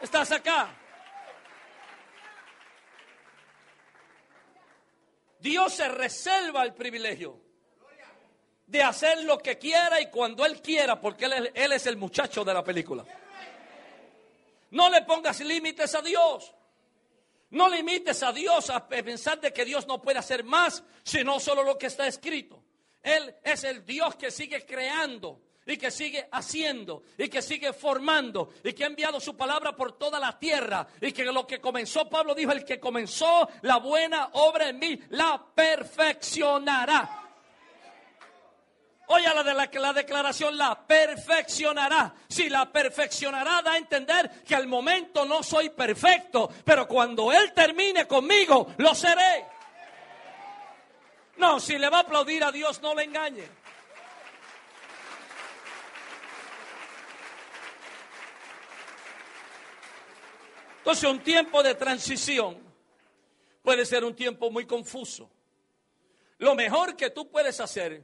¿Estás 0.00 0.30
acá? 0.30 0.72
Dios 5.40 5.74
se 5.74 5.88
reserva 5.88 6.64
el 6.64 6.74
privilegio 6.74 7.40
de 8.66 8.82
hacer 8.82 9.24
lo 9.24 9.38
que 9.38 9.56
quiera 9.56 10.00
y 10.00 10.10
cuando 10.10 10.44
Él 10.44 10.60
quiera, 10.60 11.00
porque 11.00 11.24
Él, 11.24 11.72
es 11.72 11.86
el 11.86 11.96
muchacho 11.96 12.44
de 12.44 12.52
la 12.52 12.62
película. 12.62 13.04
No 14.70 14.90
le 14.90 15.02
pongas 15.02 15.40
límites 15.40 15.94
a 15.94 16.02
Dios. 16.02 16.54
No 17.50 17.68
limites 17.68 18.22
a 18.22 18.30
Dios 18.30 18.68
a 18.68 18.86
pensar 18.86 19.40
de 19.40 19.52
que 19.54 19.64
Dios 19.64 19.86
no 19.86 20.02
puede 20.02 20.18
hacer 20.18 20.44
más, 20.44 20.82
sino 21.02 21.40
solo 21.40 21.62
lo 21.62 21.78
que 21.78 21.86
está 21.86 22.06
escrito. 22.06 22.62
Él 23.02 23.34
es 23.42 23.64
el 23.64 23.86
Dios 23.86 24.16
que 24.16 24.30
sigue 24.30 24.66
creando 24.66 25.40
y 25.68 25.76
que 25.76 25.90
sigue 25.90 26.26
haciendo 26.32 27.02
y 27.18 27.28
que 27.28 27.42
sigue 27.42 27.74
formando 27.74 28.54
y 28.64 28.72
que 28.72 28.84
ha 28.84 28.86
enviado 28.86 29.20
su 29.20 29.36
palabra 29.36 29.76
por 29.76 29.98
toda 29.98 30.18
la 30.18 30.36
tierra 30.38 30.88
y 30.98 31.12
que 31.12 31.24
lo 31.24 31.46
que 31.46 31.60
comenzó, 31.60 32.08
Pablo 32.08 32.34
dijo, 32.34 32.52
el 32.52 32.64
que 32.64 32.80
comenzó 32.80 33.46
la 33.62 33.76
buena 33.76 34.30
obra 34.32 34.70
en 34.70 34.78
mí, 34.78 34.98
la 35.10 35.44
perfeccionará. 35.54 37.26
Oye 39.08 39.34
la, 39.34 39.42
de 39.42 39.54
la, 39.54 39.70
la 39.70 39.92
declaración, 39.92 40.56
la 40.56 40.86
perfeccionará. 40.86 42.14
Si 42.28 42.48
la 42.48 42.72
perfeccionará, 42.72 43.60
da 43.62 43.72
a 43.72 43.78
entender 43.78 44.42
que 44.46 44.54
al 44.54 44.66
momento 44.66 45.26
no 45.26 45.42
soy 45.42 45.68
perfecto, 45.70 46.50
pero 46.64 46.88
cuando 46.88 47.30
Él 47.30 47.52
termine 47.52 48.06
conmigo, 48.06 48.74
lo 48.78 48.94
seré. 48.94 49.46
No, 51.36 51.60
si 51.60 51.78
le 51.78 51.90
va 51.90 51.98
a 51.98 52.00
aplaudir 52.00 52.42
a 52.42 52.50
Dios, 52.50 52.80
no 52.82 52.94
le 52.94 53.04
engañe. 53.04 53.67
Entonces 60.88 61.10
un 61.10 61.22
tiempo 61.22 61.62
de 61.62 61.74
transición 61.74 62.56
puede 63.60 63.84
ser 63.84 64.06
un 64.06 64.16
tiempo 64.16 64.50
muy 64.50 64.64
confuso. 64.64 65.30
Lo 66.38 66.54
mejor 66.54 66.96
que 66.96 67.10
tú 67.10 67.30
puedes 67.30 67.60
hacer 67.60 68.02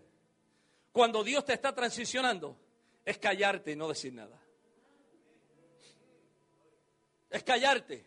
cuando 0.92 1.24
Dios 1.24 1.46
te 1.46 1.54
está 1.54 1.74
transicionando 1.74 2.54
es 3.02 3.16
callarte 3.16 3.72
y 3.72 3.76
no 3.76 3.88
decir 3.88 4.12
nada. 4.12 4.38
Es 7.30 7.42
callarte. 7.42 8.06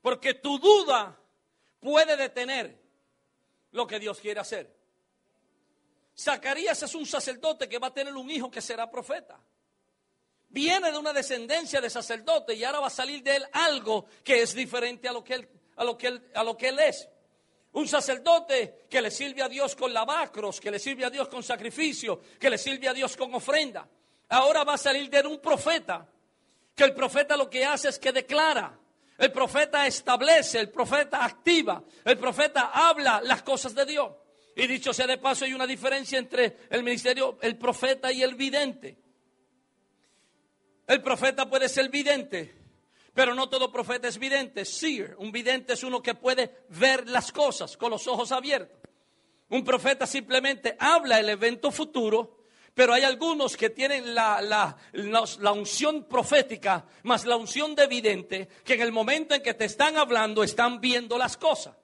Porque 0.00 0.34
tu 0.34 0.60
duda 0.60 1.18
puede 1.80 2.16
detener 2.16 2.80
lo 3.72 3.88
que 3.88 3.98
Dios 3.98 4.20
quiere 4.20 4.38
hacer. 4.38 4.72
Zacarías 6.16 6.80
es 6.80 6.94
un 6.94 7.06
sacerdote 7.06 7.68
que 7.68 7.80
va 7.80 7.88
a 7.88 7.92
tener 7.92 8.14
un 8.14 8.30
hijo 8.30 8.48
que 8.52 8.60
será 8.60 8.88
profeta 8.88 9.36
viene 10.54 10.92
de 10.92 10.96
una 10.96 11.12
descendencia 11.12 11.80
de 11.80 11.90
sacerdote 11.90 12.54
y 12.54 12.62
ahora 12.62 12.78
va 12.78 12.86
a 12.86 12.90
salir 12.90 13.22
de 13.24 13.36
él 13.36 13.44
algo 13.52 14.06
que 14.22 14.40
es 14.40 14.54
diferente 14.54 15.08
a 15.08 15.12
lo 15.12 15.24
que 15.24 15.34
él, 15.34 15.48
a 15.76 15.84
lo 15.84 15.98
que 15.98 16.06
él, 16.06 16.22
a 16.32 16.44
lo 16.44 16.56
que 16.56 16.68
él 16.68 16.78
es. 16.78 17.08
Un 17.72 17.88
sacerdote 17.88 18.86
que 18.88 19.02
le 19.02 19.10
sirve 19.10 19.42
a 19.42 19.48
Dios 19.48 19.74
con 19.74 19.92
lavacros, 19.92 20.60
que 20.60 20.70
le 20.70 20.78
sirve 20.78 21.04
a 21.04 21.10
Dios 21.10 21.26
con 21.26 21.42
sacrificio, 21.42 22.20
que 22.38 22.48
le 22.48 22.56
sirve 22.56 22.88
a 22.88 22.94
Dios 22.94 23.16
con 23.16 23.34
ofrenda. 23.34 23.88
Ahora 24.28 24.62
va 24.62 24.74
a 24.74 24.78
salir 24.78 25.10
de 25.10 25.18
él 25.18 25.26
un 25.26 25.40
profeta, 25.40 26.08
que 26.72 26.84
el 26.84 26.94
profeta 26.94 27.36
lo 27.36 27.50
que 27.50 27.64
hace 27.64 27.88
es 27.88 27.98
que 27.98 28.12
declara. 28.12 28.78
El 29.18 29.32
profeta 29.32 29.88
establece, 29.88 30.60
el 30.60 30.70
profeta 30.70 31.24
activa, 31.24 31.82
el 32.04 32.16
profeta 32.16 32.70
habla 32.72 33.20
las 33.24 33.42
cosas 33.42 33.74
de 33.74 33.84
Dios. 33.86 34.12
Y 34.54 34.68
dicho 34.68 34.94
sea 34.94 35.08
de 35.08 35.18
paso, 35.18 35.44
hay 35.44 35.52
una 35.52 35.66
diferencia 35.66 36.16
entre 36.16 36.58
el 36.70 36.84
ministerio, 36.84 37.38
el 37.42 37.58
profeta 37.58 38.12
y 38.12 38.22
el 38.22 38.36
vidente. 38.36 39.03
El 40.86 41.02
profeta 41.02 41.48
puede 41.48 41.68
ser 41.68 41.88
vidente, 41.88 42.54
pero 43.14 43.34
no 43.34 43.48
todo 43.48 43.72
profeta 43.72 44.08
es 44.08 44.18
vidente. 44.18 44.64
Seer, 44.64 45.16
un 45.18 45.32
vidente 45.32 45.72
es 45.72 45.82
uno 45.82 46.02
que 46.02 46.14
puede 46.14 46.64
ver 46.70 47.08
las 47.08 47.32
cosas 47.32 47.76
con 47.76 47.90
los 47.90 48.06
ojos 48.06 48.32
abiertos. 48.32 48.78
Un 49.48 49.64
profeta 49.64 50.06
simplemente 50.06 50.76
habla 50.78 51.20
el 51.20 51.28
evento 51.28 51.70
futuro, 51.70 52.44
pero 52.74 52.92
hay 52.92 53.04
algunos 53.04 53.56
que 53.56 53.70
tienen 53.70 54.14
la, 54.14 54.42
la, 54.42 55.52
unción 55.52 56.04
profética 56.04 56.84
más 57.04 57.24
la 57.24 57.36
unción 57.36 57.74
de 57.74 57.86
vidente, 57.86 58.48
que 58.64 58.74
en 58.74 58.80
el 58.82 58.92
momento 58.92 59.34
en 59.34 59.42
que 59.42 59.54
te 59.54 59.66
están 59.66 59.96
hablando 59.96 60.42
están 60.42 60.80
viendo 60.80 61.16
las 61.16 61.36
cosas. 61.36 61.76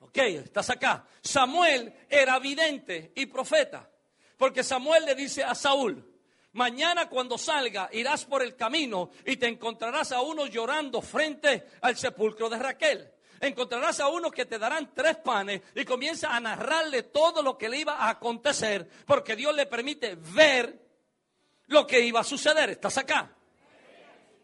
Ok, 0.00 0.18
estás 0.18 0.70
acá. 0.70 1.06
Samuel 1.20 1.92
era 2.08 2.38
vidente 2.38 3.12
y 3.14 3.26
profeta, 3.26 3.90
porque 4.38 4.64
Samuel 4.64 5.04
le 5.04 5.14
dice 5.14 5.44
a 5.44 5.54
Saúl, 5.54 6.15
Mañana 6.56 7.06
cuando 7.06 7.36
salga 7.36 7.90
irás 7.92 8.24
por 8.24 8.42
el 8.42 8.56
camino 8.56 9.10
y 9.26 9.36
te 9.36 9.46
encontrarás 9.46 10.12
a 10.12 10.22
uno 10.22 10.46
llorando 10.46 11.02
frente 11.02 11.66
al 11.82 11.98
sepulcro 11.98 12.48
de 12.48 12.58
Raquel. 12.58 13.12
Encontrarás 13.40 14.00
a 14.00 14.08
uno 14.08 14.30
que 14.30 14.46
te 14.46 14.58
darán 14.58 14.94
tres 14.94 15.18
panes 15.18 15.60
y 15.74 15.84
comienza 15.84 16.34
a 16.34 16.40
narrarle 16.40 17.02
todo 17.02 17.42
lo 17.42 17.58
que 17.58 17.68
le 17.68 17.80
iba 17.80 17.96
a 17.96 18.08
acontecer 18.08 18.88
porque 19.04 19.36
Dios 19.36 19.54
le 19.54 19.66
permite 19.66 20.14
ver 20.14 20.82
lo 21.66 21.86
que 21.86 22.00
iba 22.00 22.20
a 22.20 22.24
suceder. 22.24 22.70
¿Estás 22.70 22.96
acá? 22.96 23.36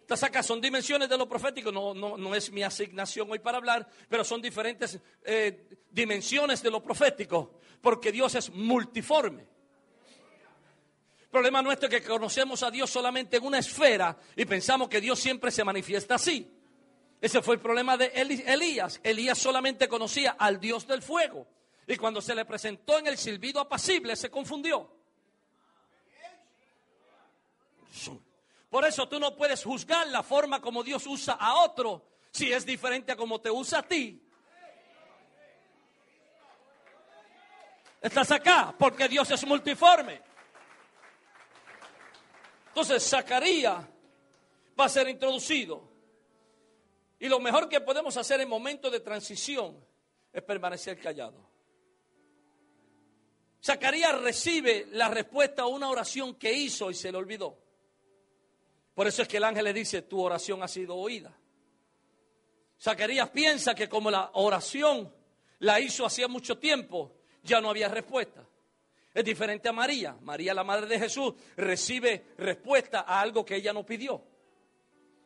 ¿Estás 0.02 0.22
acá? 0.22 0.42
Son 0.42 0.60
dimensiones 0.60 1.08
de 1.08 1.16
lo 1.16 1.26
profético. 1.26 1.72
No, 1.72 1.94
no, 1.94 2.18
no 2.18 2.34
es 2.34 2.52
mi 2.52 2.62
asignación 2.62 3.30
hoy 3.30 3.38
para 3.38 3.56
hablar, 3.56 3.88
pero 4.10 4.22
son 4.22 4.42
diferentes 4.42 4.98
eh, 5.24 5.66
dimensiones 5.88 6.62
de 6.62 6.70
lo 6.70 6.82
profético 6.82 7.58
porque 7.80 8.12
Dios 8.12 8.34
es 8.34 8.50
multiforme 8.50 9.51
problema 11.32 11.62
nuestro 11.62 11.88
es 11.88 11.94
que 11.94 12.06
conocemos 12.06 12.62
a 12.62 12.70
Dios 12.70 12.90
solamente 12.90 13.38
en 13.38 13.44
una 13.44 13.58
esfera 13.58 14.16
y 14.36 14.44
pensamos 14.44 14.88
que 14.88 15.00
Dios 15.00 15.18
siempre 15.18 15.50
se 15.50 15.64
manifiesta 15.64 16.16
así. 16.16 16.48
Ese 17.20 17.40
fue 17.40 17.54
el 17.54 17.60
problema 17.60 17.96
de 17.96 18.06
Elías. 18.14 19.00
Elías 19.02 19.38
solamente 19.38 19.88
conocía 19.88 20.36
al 20.38 20.60
Dios 20.60 20.86
del 20.86 21.00
fuego. 21.00 21.48
Y 21.86 21.96
cuando 21.96 22.20
se 22.20 22.34
le 22.34 22.44
presentó 22.44 22.98
en 22.98 23.06
el 23.06 23.16
silbido 23.16 23.60
apacible, 23.60 24.14
se 24.14 24.30
confundió. 24.30 24.94
Por 28.68 28.84
eso 28.84 29.08
tú 29.08 29.18
no 29.18 29.34
puedes 29.34 29.64
juzgar 29.64 30.06
la 30.08 30.22
forma 30.22 30.60
como 30.60 30.82
Dios 30.82 31.06
usa 31.06 31.34
a 31.34 31.64
otro 31.64 32.10
si 32.30 32.52
es 32.52 32.66
diferente 32.66 33.12
a 33.12 33.16
como 33.16 33.40
te 33.40 33.50
usa 33.50 33.78
a 33.78 33.82
ti. 33.82 34.22
Estás 38.02 38.30
acá 38.32 38.74
porque 38.78 39.08
Dios 39.08 39.30
es 39.30 39.46
multiforme. 39.46 40.31
Entonces, 42.72 43.06
Zacarías 43.06 43.84
va 44.80 44.84
a 44.86 44.88
ser 44.88 45.06
introducido. 45.06 45.86
Y 47.18 47.28
lo 47.28 47.38
mejor 47.38 47.68
que 47.68 47.82
podemos 47.82 48.16
hacer 48.16 48.40
en 48.40 48.48
momentos 48.48 48.90
de 48.90 49.00
transición 49.00 49.76
es 50.32 50.42
permanecer 50.42 50.98
callado. 50.98 51.46
Zacarías 53.62 54.18
recibe 54.22 54.86
la 54.92 55.10
respuesta 55.10 55.62
a 55.62 55.66
una 55.66 55.90
oración 55.90 56.34
que 56.36 56.50
hizo 56.50 56.90
y 56.90 56.94
se 56.94 57.12
le 57.12 57.18
olvidó. 57.18 57.58
Por 58.94 59.06
eso 59.06 59.20
es 59.20 59.28
que 59.28 59.36
el 59.36 59.44
ángel 59.44 59.64
le 59.64 59.74
dice, 59.74 60.00
tu 60.00 60.22
oración 60.22 60.62
ha 60.62 60.68
sido 60.68 60.96
oída. 60.96 61.36
Zacarías 62.80 63.28
piensa 63.28 63.74
que 63.74 63.86
como 63.86 64.10
la 64.10 64.30
oración 64.32 65.14
la 65.58 65.78
hizo 65.78 66.06
hacía 66.06 66.26
mucho 66.26 66.56
tiempo, 66.56 67.12
ya 67.42 67.60
no 67.60 67.68
había 67.68 67.88
respuesta. 67.88 68.48
Es 69.14 69.24
diferente 69.24 69.68
a 69.68 69.72
María. 69.72 70.16
María, 70.22 70.54
la 70.54 70.64
madre 70.64 70.86
de 70.86 70.98
Jesús, 70.98 71.34
recibe 71.56 72.34
respuesta 72.38 73.00
a 73.00 73.20
algo 73.20 73.44
que 73.44 73.56
ella 73.56 73.72
no 73.72 73.84
pidió. 73.84 74.22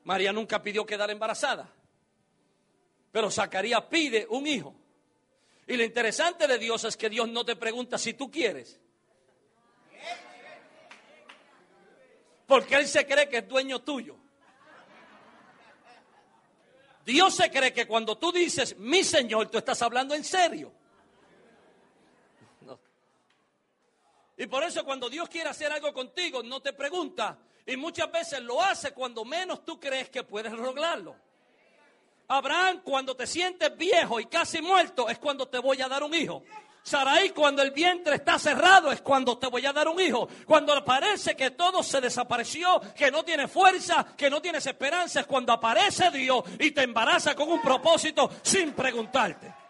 María 0.04 0.32
nunca 0.32 0.62
pidió 0.62 0.84
quedar 0.84 1.10
embarazada. 1.10 1.72
Pero 3.12 3.30
Zacarías 3.30 3.82
pide 3.82 4.26
un 4.30 4.46
hijo. 4.46 4.74
Y 5.66 5.76
lo 5.76 5.84
interesante 5.84 6.46
de 6.46 6.58
Dios 6.58 6.84
es 6.84 6.96
que 6.96 7.08
Dios 7.08 7.28
no 7.28 7.44
te 7.44 7.56
pregunta 7.56 7.98
si 7.98 8.14
tú 8.14 8.30
quieres. 8.30 8.80
Porque 12.46 12.76
Él 12.76 12.86
se 12.86 13.06
cree 13.06 13.28
que 13.28 13.38
es 13.38 13.48
dueño 13.48 13.82
tuyo. 13.82 14.16
Dios 17.04 17.36
se 17.36 17.50
cree 17.50 17.72
que 17.72 17.86
cuando 17.86 18.18
tú 18.18 18.32
dices, 18.32 18.76
mi 18.78 19.04
Señor, 19.04 19.48
tú 19.48 19.58
estás 19.58 19.80
hablando 19.82 20.14
en 20.14 20.24
serio. 20.24 20.72
Y 24.36 24.46
por 24.46 24.62
eso 24.64 24.84
cuando 24.84 25.08
Dios 25.08 25.28
quiere 25.28 25.48
hacer 25.48 25.72
algo 25.72 25.92
contigo, 25.92 26.42
no 26.42 26.60
te 26.60 26.72
pregunta. 26.72 27.38
Y 27.64 27.76
muchas 27.76 28.10
veces 28.12 28.40
lo 28.40 28.62
hace 28.62 28.92
cuando 28.92 29.24
menos 29.24 29.64
tú 29.64 29.80
crees 29.80 30.10
que 30.10 30.22
puedes 30.22 30.52
lograrlo. 30.52 31.16
Abraham, 32.28 32.82
cuando 32.82 33.14
te 33.14 33.26
sientes 33.26 33.76
viejo 33.76 34.20
y 34.20 34.26
casi 34.26 34.60
muerto, 34.60 35.08
es 35.08 35.18
cuando 35.18 35.48
te 35.48 35.58
voy 35.58 35.80
a 35.80 35.88
dar 35.88 36.02
un 36.02 36.14
hijo. 36.14 36.42
Saraí, 36.82 37.30
cuando 37.30 37.62
el 37.62 37.72
vientre 37.72 38.14
está 38.14 38.38
cerrado, 38.38 38.92
es 38.92 39.00
cuando 39.00 39.36
te 39.38 39.48
voy 39.48 39.66
a 39.66 39.72
dar 39.72 39.88
un 39.88 39.98
hijo. 40.00 40.28
Cuando 40.46 40.84
parece 40.84 41.34
que 41.34 41.50
todo 41.50 41.82
se 41.82 42.00
desapareció, 42.00 42.80
que 42.96 43.10
no 43.10 43.24
tiene 43.24 43.48
fuerza, 43.48 44.06
que 44.16 44.30
no 44.30 44.40
tienes 44.40 44.66
esperanza, 44.66 45.20
es 45.20 45.26
cuando 45.26 45.52
aparece 45.52 46.10
Dios 46.12 46.44
y 46.60 46.70
te 46.70 46.82
embaraza 46.82 47.34
con 47.34 47.50
un 47.50 47.60
propósito 47.60 48.30
sin 48.42 48.72
preguntarte. 48.72 49.65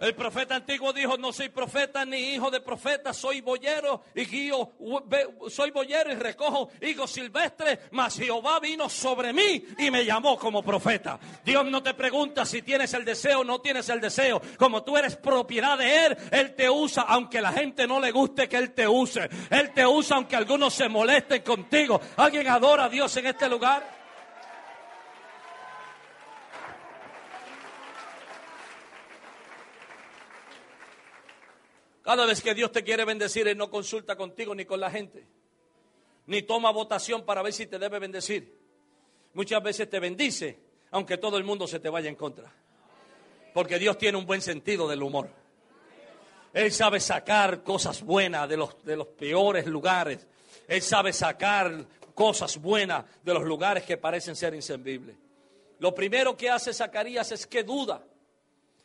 El 0.00 0.14
profeta 0.14 0.56
antiguo 0.56 0.94
dijo, 0.94 1.18
no 1.18 1.30
soy 1.30 1.50
profeta 1.50 2.06
ni 2.06 2.34
hijo 2.34 2.50
de 2.50 2.62
profeta, 2.62 3.12
soy 3.12 3.42
boyero 3.42 4.04
y 4.14 4.24
guío, 4.24 4.72
soy 5.50 5.70
boyero 5.70 6.10
y 6.10 6.14
recojo 6.14 6.70
higos 6.80 7.10
silvestres, 7.10 7.78
mas 7.90 8.16
Jehová 8.16 8.60
vino 8.60 8.88
sobre 8.88 9.34
mí 9.34 9.62
y 9.78 9.90
me 9.90 10.06
llamó 10.06 10.38
como 10.38 10.62
profeta. 10.62 11.20
Dios 11.44 11.66
no 11.66 11.82
te 11.82 11.92
pregunta 11.92 12.46
si 12.46 12.62
tienes 12.62 12.94
el 12.94 13.04
deseo 13.04 13.40
o 13.40 13.44
no 13.44 13.60
tienes 13.60 13.90
el 13.90 14.00
deseo. 14.00 14.40
Como 14.56 14.82
tú 14.82 14.96
eres 14.96 15.16
propiedad 15.16 15.76
de 15.76 16.06
Él, 16.06 16.16
Él 16.30 16.54
te 16.54 16.70
usa 16.70 17.02
aunque 17.02 17.42
la 17.42 17.52
gente 17.52 17.86
no 17.86 18.00
le 18.00 18.10
guste 18.10 18.48
que 18.48 18.56
Él 18.56 18.72
te 18.72 18.88
use. 18.88 19.28
Él 19.50 19.70
te 19.74 19.86
usa 19.86 20.16
aunque 20.16 20.34
algunos 20.34 20.72
se 20.72 20.88
molesten 20.88 21.42
contigo. 21.42 22.00
¿Alguien 22.16 22.48
adora 22.48 22.84
a 22.84 22.88
Dios 22.88 23.14
en 23.18 23.26
este 23.26 23.50
lugar? 23.50 23.99
Cada 32.10 32.26
vez 32.26 32.42
que 32.42 32.54
Dios 32.54 32.72
te 32.72 32.82
quiere 32.82 33.04
bendecir, 33.04 33.46
Él 33.46 33.56
no 33.56 33.70
consulta 33.70 34.16
contigo 34.16 34.52
ni 34.52 34.64
con 34.64 34.80
la 34.80 34.90
gente. 34.90 35.28
Ni 36.26 36.42
toma 36.42 36.72
votación 36.72 37.24
para 37.24 37.40
ver 37.40 37.52
si 37.52 37.68
te 37.68 37.78
debe 37.78 38.00
bendecir. 38.00 38.52
Muchas 39.32 39.62
veces 39.62 39.88
te 39.88 40.00
bendice, 40.00 40.58
aunque 40.90 41.18
todo 41.18 41.38
el 41.38 41.44
mundo 41.44 41.68
se 41.68 41.78
te 41.78 41.88
vaya 41.88 42.08
en 42.08 42.16
contra. 42.16 42.52
Porque 43.54 43.78
Dios 43.78 43.96
tiene 43.96 44.18
un 44.18 44.26
buen 44.26 44.42
sentido 44.42 44.88
del 44.88 45.04
humor. 45.04 45.30
Él 46.52 46.72
sabe 46.72 46.98
sacar 46.98 47.62
cosas 47.62 48.02
buenas 48.02 48.48
de 48.48 48.56
los, 48.56 48.82
de 48.82 48.96
los 48.96 49.06
peores 49.06 49.66
lugares. 49.66 50.26
Él 50.66 50.82
sabe 50.82 51.12
sacar 51.12 51.86
cosas 52.12 52.60
buenas 52.60 53.04
de 53.22 53.34
los 53.34 53.44
lugares 53.44 53.84
que 53.84 53.98
parecen 53.98 54.34
ser 54.34 54.52
inservibles. 54.52 55.14
Lo 55.78 55.94
primero 55.94 56.36
que 56.36 56.50
hace 56.50 56.74
Zacarías 56.74 57.30
es 57.30 57.46
que 57.46 57.62
duda. 57.62 58.04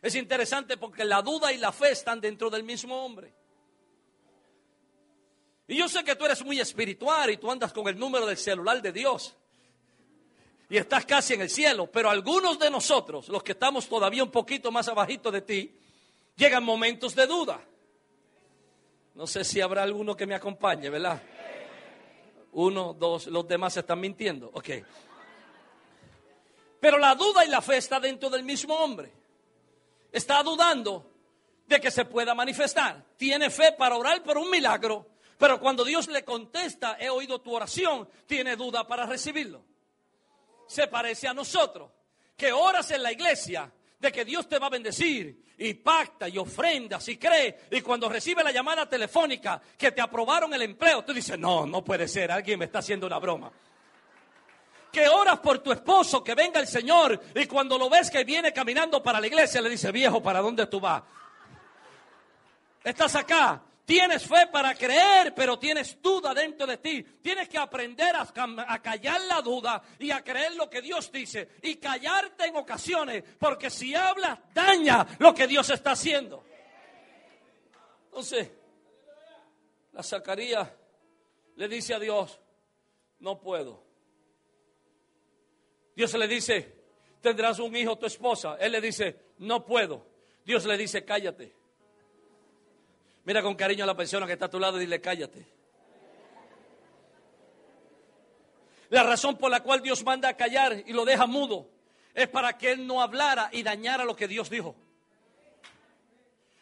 Es 0.06 0.14
interesante 0.14 0.78
porque 0.78 1.04
la 1.04 1.24
duda 1.24 1.52
y 1.52 1.58
la 1.58 1.72
fe 1.72 1.90
están 1.90 2.22
dentro 2.22 2.52
del 2.52 2.62
mismo 2.62 3.04
hombre. 3.04 3.34
Y 5.68 5.78
yo 5.78 5.90
sé 5.90 6.04
que 6.04 6.16
tú 6.16 6.26
eres 6.26 6.46
muy 6.46 6.60
espiritual 6.60 7.32
y 7.32 7.38
tú 7.38 7.50
andas 7.50 7.74
con 7.74 7.88
el 7.88 7.98
número 7.98 8.28
del 8.28 8.38
celular 8.38 8.84
de 8.84 8.92
Dios. 8.92 9.36
Y 10.70 10.78
estás 10.78 11.08
casi 11.08 11.34
en 11.34 11.42
el 11.42 11.50
cielo. 11.50 11.90
Pero 11.92 12.12
algunos 12.12 12.60
de 12.60 12.70
nosotros, 12.70 13.30
los 13.30 13.42
que 13.42 13.54
estamos 13.54 13.90
todavía 13.90 14.24
un 14.24 14.30
poquito 14.30 14.72
más 14.72 14.88
abajito 14.88 15.32
de 15.32 15.42
ti, 15.42 15.76
llegan 16.36 16.64
momentos 16.64 17.16
de 17.16 17.26
duda. 17.26 17.60
No 19.16 19.26
sé 19.26 19.44
si 19.44 19.60
habrá 19.60 19.82
alguno 19.82 20.16
que 20.16 20.28
me 20.28 20.36
acompañe, 20.36 20.88
¿verdad? 20.92 21.20
Uno, 22.52 22.94
dos, 22.94 23.26
los 23.26 23.48
demás 23.48 23.76
están 23.76 24.00
mintiendo. 24.00 24.52
Ok. 24.54 24.70
Pero 26.80 27.00
la 27.00 27.16
duda 27.16 27.44
y 27.44 27.50
la 27.50 27.64
fe 27.64 27.78
está 27.78 28.00
dentro 28.00 28.30
del 28.30 28.44
mismo 28.44 28.76
hombre 28.76 29.25
está 30.16 30.42
dudando 30.42 31.12
de 31.68 31.82
que 31.82 31.92
se 31.92 32.06
pueda 32.06 32.34
manifestar. 32.34 33.04
Tiene 33.18 33.50
fe 33.50 33.74
para 33.74 33.98
orar 33.98 34.24
por 34.24 34.38
un 34.38 34.50
milagro, 34.50 35.10
pero 35.38 35.60
cuando 35.60 35.84
Dios 35.84 36.08
le 36.08 36.24
contesta, 36.24 36.96
he 37.00 37.10
oído 37.10 37.42
tu 37.42 37.54
oración, 37.54 38.08
tiene 38.26 38.56
duda 38.56 38.88
para 38.88 39.06
recibirlo. 39.06 39.66
Se 40.68 40.88
parece 40.88 41.28
a 41.28 41.34
nosotros, 41.34 41.92
que 42.38 42.54
oras 42.54 42.90
en 42.92 43.04
la 43.04 43.12
iglesia 43.12 43.70
de 44.00 44.12
que 44.12 44.24
Dios 44.24 44.48
te 44.48 44.58
va 44.58 44.68
a 44.68 44.70
bendecir 44.70 45.44
y 45.58 45.74
pacta 45.74 46.30
y 46.30 46.38
ofrendas 46.38 47.08
y 47.10 47.18
cree 47.18 47.68
y 47.72 47.82
cuando 47.82 48.08
recibe 48.08 48.44
la 48.44 48.52
llamada 48.52 48.88
telefónica 48.88 49.62
que 49.78 49.92
te 49.92 50.02
aprobaron 50.02 50.54
el 50.54 50.62
empleo, 50.62 51.04
tú 51.04 51.14
dices, 51.14 51.38
no, 51.38 51.66
no 51.66 51.84
puede 51.84 52.08
ser, 52.08 52.32
alguien 52.32 52.60
me 52.60 52.66
está 52.66 52.80
haciendo 52.80 53.06
una 53.06 53.20
broma 53.20 53.52
que 54.96 55.10
oras 55.10 55.40
por 55.40 55.60
tu 55.60 55.74
esposo, 55.74 56.24
que 56.24 56.34
venga 56.34 56.58
el 56.58 56.68
Señor, 56.68 57.22
y 57.36 57.46
cuando 57.48 57.78
lo 57.78 57.90
ves 57.90 58.10
que 58.10 58.24
viene 58.24 58.54
caminando 58.54 59.04
para 59.04 59.20
la 59.20 59.28
iglesia, 59.28 59.60
le 59.60 59.70
dice, 59.70 59.92
viejo, 59.92 60.24
¿para 60.24 60.40
dónde 60.40 60.68
tú 60.68 60.80
vas? 60.80 61.04
Estás 62.82 63.14
acá, 63.16 63.62
tienes 63.84 64.26
fe 64.26 64.48
para 64.48 64.74
creer, 64.74 65.36
pero 65.36 65.60
tienes 65.60 66.02
duda 66.02 66.34
dentro 66.34 66.66
de 66.66 66.78
ti. 66.78 67.04
Tienes 67.22 67.50
que 67.50 67.58
aprender 67.58 68.16
a, 68.16 68.26
a, 68.70 68.82
callar 68.82 69.20
la 69.20 69.42
duda 69.42 69.82
y 70.00 70.12
a 70.12 70.24
creer 70.24 70.56
lo 70.56 70.70
que 70.70 70.82
Dios 70.82 71.12
dice. 71.12 71.50
Y 71.64 71.76
callarte 71.76 72.46
en 72.46 72.56
ocasiones, 72.56 73.22
porque 73.38 73.70
si 73.70 73.94
hablas, 73.94 74.40
daña 74.54 75.06
lo 75.20 75.34
que 75.34 75.46
Dios 75.46 75.70
está 75.72 75.92
haciendo. 75.92 76.46
Entonces, 78.06 78.50
la 79.92 80.04
Zacarías 80.04 80.70
le 81.58 81.68
dice 81.68 81.96
a 81.96 82.00
Dios, 82.00 82.40
no 83.20 83.42
puedo. 83.42 83.85
Dios 85.96 86.14
le 86.14 86.28
dice, 86.28 86.76
tendrás 87.22 87.60
un 87.60 87.76
hijo, 87.76 87.98
tu 87.98 88.06
esposa. 88.06 88.58
Él 88.60 88.74
le 88.74 88.82
dice, 88.82 89.20
no 89.40 89.66
puedo. 89.66 90.06
Dios 90.44 90.66
le 90.66 90.78
dice, 90.78 91.06
cállate. 91.06 91.56
Mira 93.24 93.42
con 93.42 93.56
cariño 93.56 93.84
a 93.84 93.88
la 93.88 93.96
persona 93.96 94.28
que 94.28 94.34
está 94.34 94.46
a 94.46 94.50
tu 94.50 94.60
lado 94.60 94.78
y 94.78 94.82
dile, 94.82 95.02
cállate. 95.02 95.48
La 98.90 99.04
razón 99.04 99.38
por 99.38 99.50
la 99.50 99.62
cual 99.62 99.82
Dios 99.82 100.04
manda 100.04 100.30
a 100.30 100.38
callar 100.38 100.84
y 100.86 100.94
lo 100.94 101.06
deja 101.06 101.26
mudo 101.26 101.70
es 102.14 102.30
para 102.30 102.58
que 102.58 102.72
él 102.72 102.86
no 102.86 103.02
hablara 103.02 103.50
y 103.52 103.64
dañara 103.64 104.06
lo 104.06 104.16
que 104.16 104.28
Dios 104.28 104.50
dijo. 104.50 104.76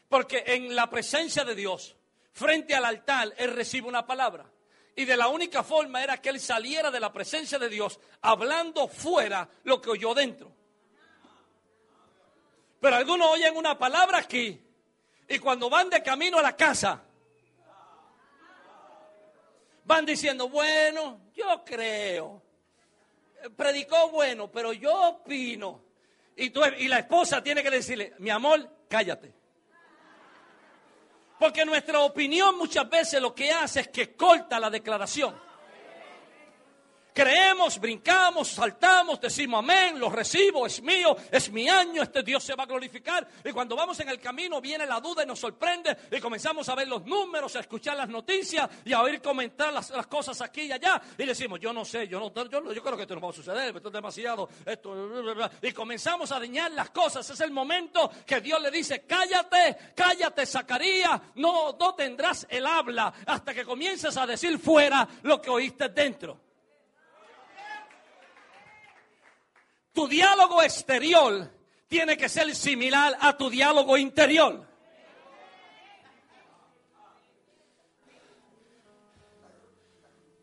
Porque 0.08 0.44
en 0.48 0.76
la 0.76 0.90
presencia 0.90 1.44
de 1.44 1.56
Dios, 1.56 1.96
frente 2.32 2.76
al 2.76 2.86
altar, 2.86 3.34
él 3.38 3.52
recibe 3.52 3.88
una 3.88 4.06
palabra. 4.06 4.50
Y 4.96 5.06
de 5.06 5.18
la 5.18 5.28
única 5.28 5.64
forma 5.64 6.04
era 6.04 6.22
que 6.22 6.30
él 6.30 6.40
saliera 6.40 6.92
de 6.92 7.00
la 7.00 7.12
presencia 7.12 7.58
de 7.58 7.70
Dios 7.70 8.00
hablando 8.22 8.88
fuera 8.88 9.50
lo 9.64 9.82
que 9.82 9.90
oyó 9.90 10.14
dentro. 10.14 10.52
Pero 12.80 12.96
algunos 12.96 13.32
oyen 13.32 13.56
una 13.56 13.78
palabra 13.78 14.20
aquí 14.20 14.62
y 15.28 15.40
cuando 15.40 15.70
van 15.70 15.90
de 15.90 16.04
camino 16.04 16.38
a 16.38 16.42
la 16.42 16.56
casa 16.56 17.02
van 19.86 20.06
diciendo, 20.06 20.50
bueno, 20.50 21.22
yo 21.34 21.64
creo. 21.66 22.42
Predicó 23.56 24.10
bueno, 24.10 24.50
pero 24.52 24.74
yo 24.74 25.10
opino. 25.10 25.84
Y, 26.36 26.50
tú, 26.50 26.62
y 26.78 26.88
la 26.88 27.00
esposa 27.00 27.44
tiene 27.44 27.62
que 27.62 27.70
decirle, 27.70 28.14
mi 28.20 28.30
amor, 28.30 28.68
cállate. 28.88 29.34
Porque 31.44 31.66
nuestra 31.66 32.00
opinión 32.00 32.58
muchas 32.58 32.90
veces 32.90 33.22
lo 33.22 33.36
que 33.36 33.52
hace 33.52 33.82
es 33.82 33.90
que 33.90 34.16
corta 34.16 34.58
la 34.62 34.70
declaración. 34.70 35.36
Creemos, 37.14 37.80
brincamos, 37.80 38.48
saltamos, 38.48 39.22
decimos 39.22 39.60
amén, 39.60 40.00
lo 40.00 40.10
recibo, 40.10 40.66
es 40.66 40.82
mío, 40.82 41.16
es 41.32 41.52
mi 41.52 41.70
año, 41.70 42.02
este 42.02 42.24
Dios 42.24 42.44
se 42.44 42.56
va 42.56 42.64
a 42.64 42.66
glorificar. 42.66 43.28
Y 43.46 43.52
cuando 43.52 43.76
vamos 43.76 44.00
en 44.00 44.10
el 44.10 44.20
camino 44.20 44.60
viene 44.60 44.88
la 44.88 45.00
duda 45.00 45.24
y 45.24 45.28
nos 45.28 45.40
sorprende 45.40 45.96
y 46.12 46.20
comenzamos 46.20 46.68
a 46.70 46.76
ver 46.76 46.88
los 46.88 47.06
números, 47.06 47.56
a 47.56 47.60
escuchar 47.60 47.96
las 47.98 48.10
noticias 48.10 48.68
y 48.84 48.94
a 48.94 49.02
oír 49.02 49.22
comentar 49.22 49.72
las, 49.72 49.92
cosas 50.08 50.42
aquí 50.42 50.62
y 50.62 50.72
allá. 50.72 51.00
Y 51.16 51.26
decimos, 51.26 51.60
yo 51.60 51.72
no 51.72 51.86
sé, 51.86 52.08
yo 52.08 52.20
no, 52.20 52.34
yo, 52.50 52.74
yo 52.74 52.82
creo 52.82 52.98
que 52.98 53.04
esto 53.04 53.14
no 53.14 53.22
va 53.22 53.30
a 53.30 53.34
suceder, 53.34 53.76
esto 53.76 53.90
es 53.90 53.94
demasiado, 53.94 54.50
esto, 54.66 55.52
y 55.62 55.72
comenzamos 55.72 56.32
a 56.32 56.40
dañar 56.40 56.72
las 56.72 56.90
cosas. 56.90 57.30
Es 57.30 57.40
el 57.42 57.52
momento 57.52 58.10
que 58.26 58.42
Dios 58.42 58.60
le 58.60 58.72
dice, 58.72 59.06
cállate, 59.06 59.94
cállate, 59.96 60.48
Zacarías, 60.48 61.22
no, 61.36 61.78
no 61.80 61.94
tendrás 61.94 62.48
el 62.50 62.66
habla 62.66 63.14
hasta 63.28 63.54
que 63.54 63.64
comiences 63.64 64.18
a 64.18 64.26
decir 64.26 64.58
fuera 64.58 65.08
lo 65.22 65.40
que 65.40 65.52
oíste 65.52 65.90
dentro. 65.90 66.53
Tu 69.94 70.08
diálogo 70.08 70.62
exterior 70.62 71.50
tiene 71.88 72.18
que 72.18 72.28
ser 72.28 72.54
similar 72.56 73.16
a 73.20 73.38
tu 73.38 73.50
diálogo 73.50 73.98
interior. 73.98 74.66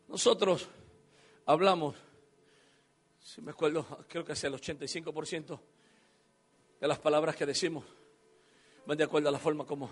Nosotros 0.08 0.68
hablamos, 1.46 1.96
si 3.22 3.40
me 3.42 3.52
acuerdo, 3.52 3.84
creo 4.08 4.24
que 4.24 4.32
es 4.32 4.44
el 4.44 4.54
85% 4.54 5.60
de 6.80 6.88
las 6.88 6.98
palabras 6.98 7.36
que 7.36 7.46
decimos 7.46 7.84
van 8.86 8.98
de 8.98 9.04
acuerdo 9.04 9.28
a 9.28 9.32
la 9.32 9.38
forma 9.38 9.64
como 9.64 9.88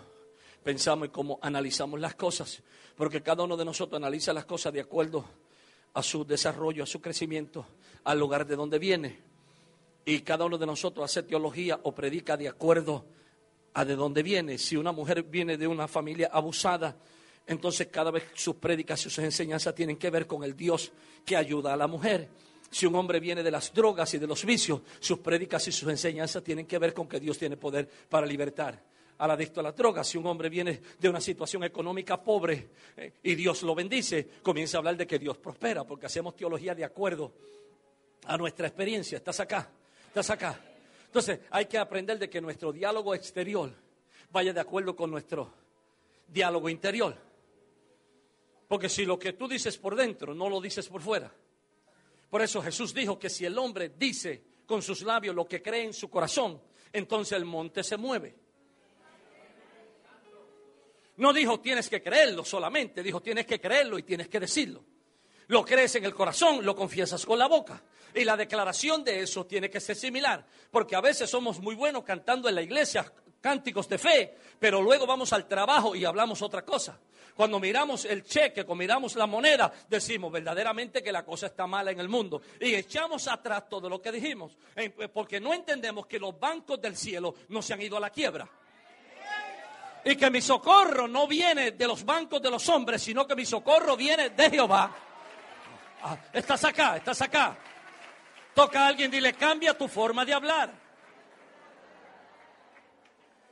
pensamos 0.62 1.08
y 1.08 1.10
cómo 1.10 1.38
analizamos 1.40 2.00
las 2.00 2.14
cosas. 2.16 2.62
Porque 2.96 3.22
cada 3.22 3.44
uno 3.44 3.56
de 3.56 3.64
nosotros 3.64 3.96
analiza 3.96 4.32
las 4.32 4.44
cosas 4.44 4.72
de 4.72 4.80
acuerdo 4.80 5.24
a 5.94 6.02
su 6.02 6.24
desarrollo, 6.24 6.82
a 6.82 6.86
su 6.86 7.00
crecimiento, 7.00 7.64
al 8.04 8.18
lugar 8.18 8.44
de 8.44 8.56
donde 8.56 8.78
viene. 8.78 9.27
Y 10.04 10.20
cada 10.20 10.44
uno 10.44 10.56
de 10.56 10.66
nosotros 10.66 11.04
hace 11.04 11.22
teología 11.22 11.80
o 11.82 11.94
predica 11.94 12.36
de 12.36 12.48
acuerdo 12.48 13.04
a 13.74 13.84
de 13.84 13.94
dónde 13.94 14.22
viene. 14.22 14.58
Si 14.58 14.76
una 14.76 14.92
mujer 14.92 15.22
viene 15.22 15.56
de 15.56 15.66
una 15.66 15.86
familia 15.86 16.30
abusada, 16.32 16.96
entonces 17.46 17.88
cada 17.88 18.10
vez 18.10 18.24
sus 18.34 18.56
prédicas, 18.56 19.00
sus 19.00 19.18
enseñanzas 19.18 19.74
tienen 19.74 19.96
que 19.96 20.10
ver 20.10 20.26
con 20.26 20.44
el 20.44 20.56
Dios 20.56 20.92
que 21.24 21.36
ayuda 21.36 21.72
a 21.72 21.76
la 21.76 21.86
mujer. 21.86 22.28
Si 22.70 22.84
un 22.86 22.94
hombre 22.96 23.20
viene 23.20 23.42
de 23.42 23.50
las 23.50 23.72
drogas 23.72 24.12
y 24.14 24.18
de 24.18 24.26
los 24.26 24.44
vicios, 24.44 24.82
sus 25.00 25.18
prédicas 25.20 25.66
y 25.68 25.72
sus 25.72 25.88
enseñanzas 25.88 26.42
tienen 26.42 26.66
que 26.66 26.78
ver 26.78 26.92
con 26.92 27.08
que 27.08 27.18
Dios 27.18 27.38
tiene 27.38 27.56
poder 27.56 27.88
para 28.08 28.26
libertar 28.26 28.82
al 29.18 29.30
adicto 29.30 29.60
a 29.60 29.62
las 29.62 29.76
drogas. 29.76 30.06
Si 30.06 30.18
un 30.18 30.26
hombre 30.26 30.48
viene 30.48 30.80
de 30.98 31.08
una 31.08 31.20
situación 31.20 31.64
económica 31.64 32.22
pobre 32.22 32.70
eh, 32.96 33.12
y 33.22 33.34
Dios 33.34 33.62
lo 33.62 33.74
bendice, 33.74 34.28
comienza 34.42 34.76
a 34.76 34.78
hablar 34.78 34.96
de 34.96 35.06
que 35.06 35.18
Dios 35.18 35.38
prospera, 35.38 35.84
porque 35.84 36.06
hacemos 36.06 36.36
teología 36.36 36.74
de 36.74 36.84
acuerdo 36.84 37.32
a 38.26 38.36
nuestra 38.36 38.66
experiencia. 38.66 39.18
¿Estás 39.18 39.40
acá? 39.40 39.70
¿Estás 40.18 40.34
acá? 40.34 40.60
Entonces 41.06 41.38
hay 41.48 41.66
que 41.66 41.78
aprender 41.78 42.18
de 42.18 42.28
que 42.28 42.40
nuestro 42.40 42.72
diálogo 42.72 43.14
exterior 43.14 43.72
vaya 44.32 44.52
de 44.52 44.58
acuerdo 44.58 44.96
con 44.96 45.12
nuestro 45.12 45.54
diálogo 46.26 46.68
interior. 46.68 47.16
Porque 48.66 48.88
si 48.88 49.04
lo 49.04 49.16
que 49.16 49.34
tú 49.34 49.46
dices 49.46 49.78
por 49.78 49.94
dentro 49.94 50.34
no 50.34 50.48
lo 50.48 50.60
dices 50.60 50.88
por 50.88 51.02
fuera. 51.02 51.32
Por 52.28 52.42
eso 52.42 52.60
Jesús 52.60 52.92
dijo 52.92 53.16
que 53.16 53.30
si 53.30 53.44
el 53.44 53.56
hombre 53.58 53.90
dice 53.90 54.42
con 54.66 54.82
sus 54.82 55.02
labios 55.02 55.36
lo 55.36 55.46
que 55.46 55.62
cree 55.62 55.84
en 55.84 55.92
su 55.92 56.10
corazón, 56.10 56.60
entonces 56.92 57.38
el 57.38 57.44
monte 57.44 57.84
se 57.84 57.96
mueve. 57.96 58.34
No 61.18 61.32
dijo 61.32 61.60
tienes 61.60 61.88
que 61.88 62.02
creerlo 62.02 62.44
solamente, 62.44 63.04
dijo 63.04 63.20
tienes 63.20 63.46
que 63.46 63.60
creerlo 63.60 63.96
y 64.00 64.02
tienes 64.02 64.26
que 64.26 64.40
decirlo. 64.40 64.84
Lo 65.48 65.64
crees 65.64 65.94
en 65.96 66.04
el 66.04 66.14
corazón, 66.14 66.64
lo 66.64 66.76
confiesas 66.76 67.24
con 67.26 67.38
la 67.38 67.48
boca. 67.48 67.82
Y 68.14 68.24
la 68.24 68.36
declaración 68.36 69.04
de 69.04 69.20
eso 69.20 69.46
tiene 69.46 69.68
que 69.68 69.80
ser 69.80 69.96
similar, 69.96 70.44
porque 70.70 70.96
a 70.96 71.00
veces 71.00 71.28
somos 71.28 71.60
muy 71.60 71.74
buenos 71.74 72.04
cantando 72.04 72.48
en 72.48 72.54
la 72.54 72.62
iglesia 72.62 73.10
cánticos 73.40 73.88
de 73.88 73.98
fe, 73.98 74.36
pero 74.58 74.82
luego 74.82 75.06
vamos 75.06 75.32
al 75.32 75.46
trabajo 75.46 75.94
y 75.94 76.04
hablamos 76.04 76.42
otra 76.42 76.64
cosa. 76.64 76.98
Cuando 77.34 77.60
miramos 77.60 78.04
el 78.04 78.24
cheque, 78.24 78.64
cuando 78.64 78.82
miramos 78.82 79.14
la 79.14 79.26
moneda, 79.26 79.72
decimos 79.88 80.32
verdaderamente 80.32 81.02
que 81.02 81.12
la 81.12 81.24
cosa 81.24 81.46
está 81.46 81.68
mala 81.68 81.92
en 81.92 82.00
el 82.00 82.08
mundo. 82.08 82.42
Y 82.60 82.74
echamos 82.74 83.28
atrás 83.28 83.68
todo 83.68 83.88
lo 83.88 84.02
que 84.02 84.10
dijimos, 84.10 84.56
eh, 84.74 84.90
porque 84.90 85.38
no 85.38 85.54
entendemos 85.54 86.06
que 86.06 86.18
los 86.18 86.38
bancos 86.38 86.80
del 86.80 86.96
cielo 86.96 87.34
no 87.50 87.62
se 87.62 87.74
han 87.74 87.82
ido 87.82 87.96
a 87.96 88.00
la 88.00 88.10
quiebra. 88.10 88.48
Y 90.04 90.16
que 90.16 90.30
mi 90.30 90.40
socorro 90.40 91.06
no 91.06 91.28
viene 91.28 91.72
de 91.72 91.86
los 91.86 92.04
bancos 92.04 92.42
de 92.42 92.50
los 92.50 92.68
hombres, 92.68 93.02
sino 93.02 93.26
que 93.26 93.36
mi 93.36 93.46
socorro 93.46 93.96
viene 93.96 94.30
de 94.30 94.50
Jehová. 94.50 95.07
Ah, 96.02 96.18
estás 96.32 96.64
acá, 96.64 96.96
estás 96.96 97.20
acá. 97.22 97.58
Toca 98.54 98.84
a 98.84 98.88
alguien 98.88 99.10
dile, 99.10 99.32
cambia 99.34 99.76
tu 99.76 99.88
forma 99.88 100.24
de 100.24 100.32
hablar. 100.32 100.72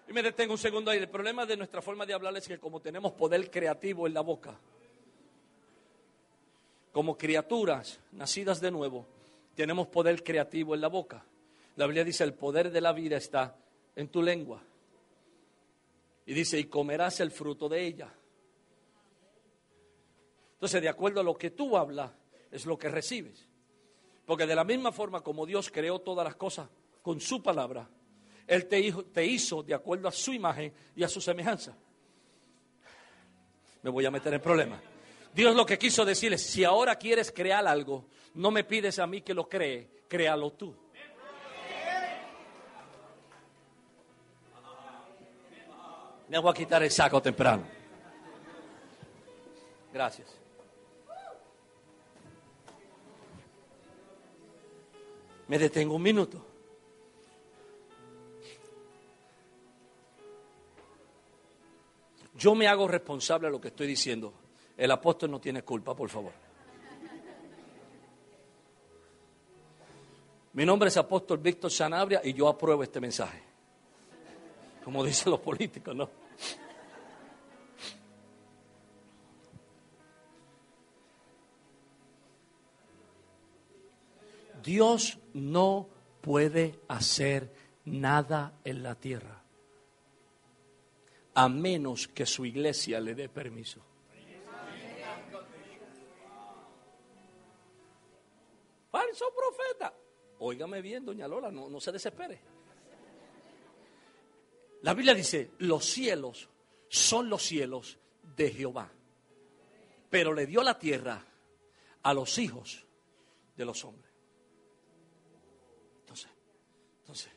Y 0.08 0.12
me 0.12 0.22
detengo 0.22 0.52
un 0.52 0.58
segundo 0.58 0.90
ahí. 0.90 0.98
El 0.98 1.08
problema 1.08 1.46
de 1.46 1.56
nuestra 1.56 1.82
forma 1.82 2.06
de 2.06 2.14
hablar 2.14 2.36
es 2.36 2.46
que 2.46 2.58
como 2.58 2.80
tenemos 2.80 3.12
poder 3.12 3.50
creativo 3.50 4.06
en 4.06 4.14
la 4.14 4.20
boca, 4.20 4.56
como 6.92 7.18
criaturas 7.18 8.00
nacidas 8.12 8.60
de 8.60 8.70
nuevo, 8.70 9.06
tenemos 9.54 9.88
poder 9.88 10.22
creativo 10.22 10.74
en 10.74 10.80
la 10.80 10.88
boca. 10.88 11.24
La 11.76 11.86
Biblia 11.86 12.04
dice, 12.04 12.24
el 12.24 12.34
poder 12.34 12.70
de 12.70 12.80
la 12.80 12.92
vida 12.92 13.16
está 13.16 13.56
en 13.96 14.08
tu 14.08 14.22
lengua. 14.22 14.62
Y 16.24 16.34
dice, 16.34 16.58
y 16.58 16.64
comerás 16.64 17.20
el 17.20 17.30
fruto 17.30 17.68
de 17.68 17.84
ella. 17.84 18.12
Entonces, 20.54 20.80
de 20.80 20.88
acuerdo 20.88 21.20
a 21.20 21.24
lo 21.24 21.36
que 21.36 21.50
tú 21.50 21.76
hablas, 21.76 22.10
es 22.50 22.66
lo 22.66 22.78
que 22.78 22.88
recibes. 22.88 23.46
Porque 24.24 24.46
de 24.46 24.54
la 24.54 24.64
misma 24.64 24.92
forma 24.92 25.20
como 25.20 25.46
Dios 25.46 25.70
creó 25.70 26.00
todas 26.00 26.24
las 26.24 26.36
cosas 26.36 26.68
con 27.02 27.20
su 27.20 27.42
palabra, 27.42 27.88
él 28.46 28.66
te 28.66 28.80
hizo, 28.80 29.04
te 29.04 29.24
hizo 29.24 29.62
de 29.62 29.74
acuerdo 29.74 30.08
a 30.08 30.12
su 30.12 30.32
imagen 30.32 30.72
y 30.94 31.02
a 31.02 31.08
su 31.08 31.20
semejanza. 31.20 31.76
Me 33.82 33.90
voy 33.90 34.04
a 34.04 34.10
meter 34.10 34.34
en 34.34 34.40
problemas. 34.40 34.80
Dios 35.32 35.54
lo 35.54 35.66
que 35.66 35.78
quiso 35.78 36.04
decir 36.04 36.32
es, 36.32 36.42
si 36.42 36.64
ahora 36.64 36.96
quieres 36.96 37.30
crear 37.30 37.66
algo, 37.66 38.06
no 38.34 38.50
me 38.50 38.64
pides 38.64 38.98
a 38.98 39.06
mí 39.06 39.20
que 39.20 39.34
lo 39.34 39.48
cree, 39.48 39.88
créalo 40.08 40.52
tú. 40.52 40.74
Me 46.28 46.38
voy 46.38 46.50
a 46.50 46.54
quitar 46.54 46.82
el 46.82 46.90
saco 46.90 47.22
temprano. 47.22 47.64
Gracias. 49.92 50.45
Me 55.48 55.58
detengo 55.58 55.94
un 55.94 56.02
minuto. 56.02 56.44
Yo 62.36 62.54
me 62.54 62.66
hago 62.66 62.86
responsable 62.86 63.48
de 63.48 63.52
lo 63.52 63.60
que 63.60 63.68
estoy 63.68 63.86
diciendo. 63.86 64.32
El 64.76 64.90
apóstol 64.90 65.30
no 65.30 65.40
tiene 65.40 65.62
culpa, 65.62 65.94
por 65.94 66.10
favor. 66.10 66.32
Mi 70.52 70.64
nombre 70.64 70.88
es 70.88 70.96
apóstol 70.96 71.38
Víctor 71.38 71.70
Sanabria 71.70 72.20
y 72.24 72.32
yo 72.32 72.48
apruebo 72.48 72.82
este 72.82 73.00
mensaje. 73.00 73.42
Como 74.84 75.04
dicen 75.04 75.30
los 75.30 75.40
políticos, 75.40 75.94
¿no? 75.94 76.08
Dios 84.66 85.18
no 85.32 85.88
puede 86.20 86.80
hacer 86.88 87.54
nada 87.84 88.58
en 88.64 88.82
la 88.82 88.96
tierra 88.96 89.44
a 91.34 91.48
menos 91.48 92.08
que 92.08 92.24
su 92.24 92.46
iglesia 92.46 92.98
le 92.98 93.14
dé 93.14 93.28
permiso. 93.28 93.80
Falso 98.90 99.26
profeta. 99.36 99.94
Óigame 100.38 100.80
bien, 100.80 101.04
doña 101.04 101.28
Lola, 101.28 101.50
no, 101.50 101.68
no 101.68 101.78
se 101.78 101.92
desespere. 101.92 102.40
La 104.82 104.94
Biblia 104.94 105.14
dice, 105.14 105.50
los 105.58 105.84
cielos 105.84 106.48
son 106.88 107.28
los 107.28 107.42
cielos 107.42 107.98
de 108.34 108.50
Jehová, 108.50 108.90
pero 110.08 110.32
le 110.32 110.46
dio 110.46 110.62
la 110.62 110.78
tierra 110.78 111.22
a 112.02 112.14
los 112.14 112.38
hijos 112.38 112.86
de 113.56 113.64
los 113.64 113.84
hombres. 113.84 114.05
Entonces, 117.06 117.30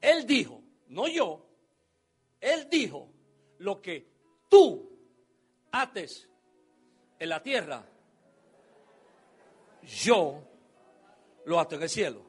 él 0.00 0.26
dijo, 0.26 0.60
no 0.88 1.06
yo, 1.06 1.46
él 2.40 2.68
dijo, 2.68 3.08
lo 3.58 3.80
que 3.80 4.04
tú 4.48 4.90
ates 5.70 6.28
en 7.20 7.28
la 7.28 7.40
tierra, 7.40 7.86
yo 10.04 10.42
lo 11.44 11.60
ato 11.60 11.76
en 11.76 11.82
el 11.82 11.88
cielo. 11.88 12.22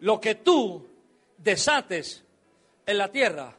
Lo 0.00 0.20
que 0.20 0.34
tú 0.34 0.86
desates 1.38 2.22
en 2.84 2.98
la 2.98 3.10
tierra, 3.10 3.56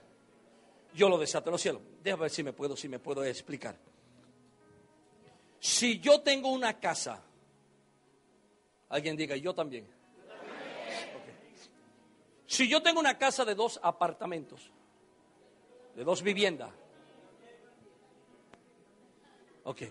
yo 0.93 1.09
lo 1.09 1.17
desato 1.17 1.49
en 1.49 1.53
los 1.53 1.61
cielos. 1.61 1.81
Déjame 2.03 2.21
ver 2.21 2.31
si 2.31 2.43
me 2.43 2.53
puedo, 2.53 2.77
si 2.77 2.87
me 2.87 2.99
puedo 2.99 3.23
explicar. 3.23 3.75
Si 5.59 5.99
yo 5.99 6.21
tengo 6.21 6.51
una 6.51 6.79
casa, 6.79 7.23
alguien 8.89 9.17
diga, 9.17 9.35
yo 9.35 9.55
también. 9.55 9.98
Si 12.49 12.67
yo 12.67 12.81
tengo 12.81 12.99
una 12.99 13.15
casa 13.15 13.45
de 13.45 13.53
dos 13.53 13.79
apartamentos, 13.83 14.71
de 15.93 16.03
dos 16.03 16.23
viviendas. 16.23 16.71
Ok. 19.65 19.83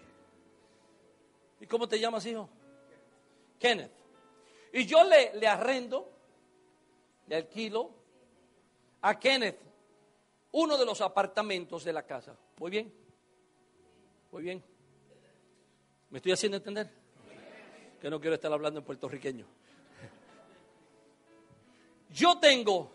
¿Y 1.60 1.66
cómo 1.68 1.86
te 1.86 2.00
llamas, 2.00 2.26
hijo? 2.26 2.50
Kenneth. 3.60 3.92
Y 4.72 4.86
yo 4.86 5.04
le, 5.04 5.34
le 5.36 5.46
arrendo, 5.46 6.10
le 7.28 7.36
alquilo 7.36 7.92
a 9.02 9.16
Kenneth 9.20 9.60
uno 10.50 10.76
de 10.76 10.84
los 10.84 11.00
apartamentos 11.00 11.84
de 11.84 11.92
la 11.92 12.02
casa. 12.02 12.36
¿Muy 12.56 12.72
bien? 12.72 12.92
¿Muy 14.32 14.42
bien? 14.42 14.64
¿Me 16.10 16.18
estoy 16.18 16.32
haciendo 16.32 16.56
entender? 16.56 16.90
Que 18.00 18.10
no 18.10 18.20
quiero 18.20 18.34
estar 18.34 18.52
hablando 18.52 18.80
en 18.80 18.84
puertorriqueño. 18.84 19.46
Yo 22.18 22.36
tengo 22.38 22.90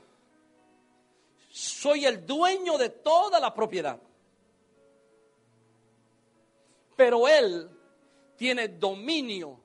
soy 1.49 2.05
el 2.05 2.25
dueño 2.25 2.77
de 2.77 2.89
toda 2.89 3.39
la 3.39 3.53
propiedad. 3.53 3.97
Pero 6.97 7.27
él 7.27 7.69
tiene 8.35 8.67
dominio 8.67 9.61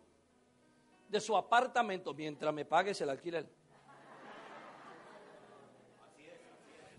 de 1.08 1.20
su 1.20 1.36
apartamento 1.36 2.14
mientras 2.14 2.54
me 2.54 2.64
pagues 2.66 3.00
el 3.00 3.10
alquiler. 3.10 3.48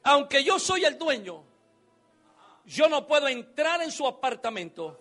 Aunque 0.04 0.44
yo 0.44 0.60
soy 0.60 0.84
el 0.84 0.98
dueño, 0.98 1.44
yo 2.66 2.90
no 2.90 3.08
puedo 3.08 3.30
entrar 3.30 3.82
en 3.82 3.92
su 3.92 4.06
apartamento. 4.06 5.00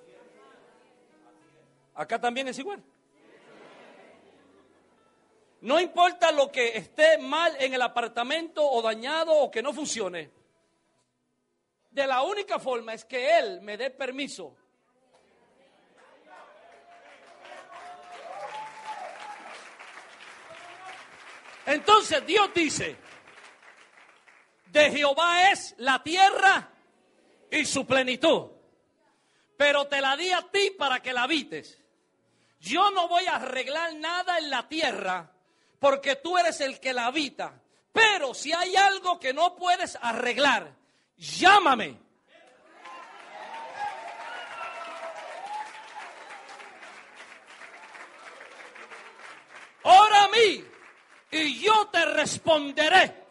Acá 1.94 2.20
también 2.20 2.46
es 2.46 2.58
igual. 2.58 2.84
No 5.60 5.80
importa 5.80 6.30
lo 6.30 6.52
que 6.52 6.76
esté 6.76 7.18
mal 7.18 7.56
en 7.58 7.74
el 7.74 7.82
apartamento 7.82 8.64
o 8.64 8.80
dañado 8.80 9.32
o 9.32 9.50
que 9.50 9.62
no 9.62 9.72
funcione. 9.72 10.30
De 11.90 12.06
la 12.06 12.22
única 12.22 12.60
forma 12.60 12.94
es 12.94 13.04
que 13.04 13.38
Él 13.38 13.60
me 13.60 13.76
dé 13.76 13.90
permiso. 13.90 14.54
Entonces 21.66 22.24
Dios 22.24 22.50
dice, 22.54 22.96
de 24.66 24.90
Jehová 24.90 25.50
es 25.50 25.74
la 25.78 26.02
tierra 26.02 26.70
y 27.50 27.64
su 27.66 27.84
plenitud, 27.84 28.52
pero 29.56 29.86
te 29.86 30.00
la 30.00 30.16
di 30.16 30.30
a 30.30 30.42
ti 30.50 30.70
para 30.78 31.00
que 31.00 31.12
la 31.12 31.24
habites. 31.24 31.78
Yo 32.60 32.90
no 32.90 33.08
voy 33.08 33.26
a 33.26 33.36
arreglar 33.36 33.94
nada 33.96 34.38
en 34.38 34.50
la 34.50 34.66
tierra 34.68 35.30
porque 35.78 36.16
tú 36.16 36.36
eres 36.38 36.60
el 36.60 36.80
que 36.80 36.92
la 36.92 37.06
habita. 37.06 37.60
Pero 37.92 38.34
si 38.34 38.52
hay 38.52 38.76
algo 38.76 39.18
que 39.18 39.32
no 39.32 39.56
puedes 39.56 39.98
arreglar, 40.00 40.72
llámame. 41.16 41.98
Ora 49.82 50.24
a 50.24 50.28
mí 50.28 50.64
y 51.30 51.60
yo 51.60 51.86
te 51.88 52.04
responderé. 52.04 53.27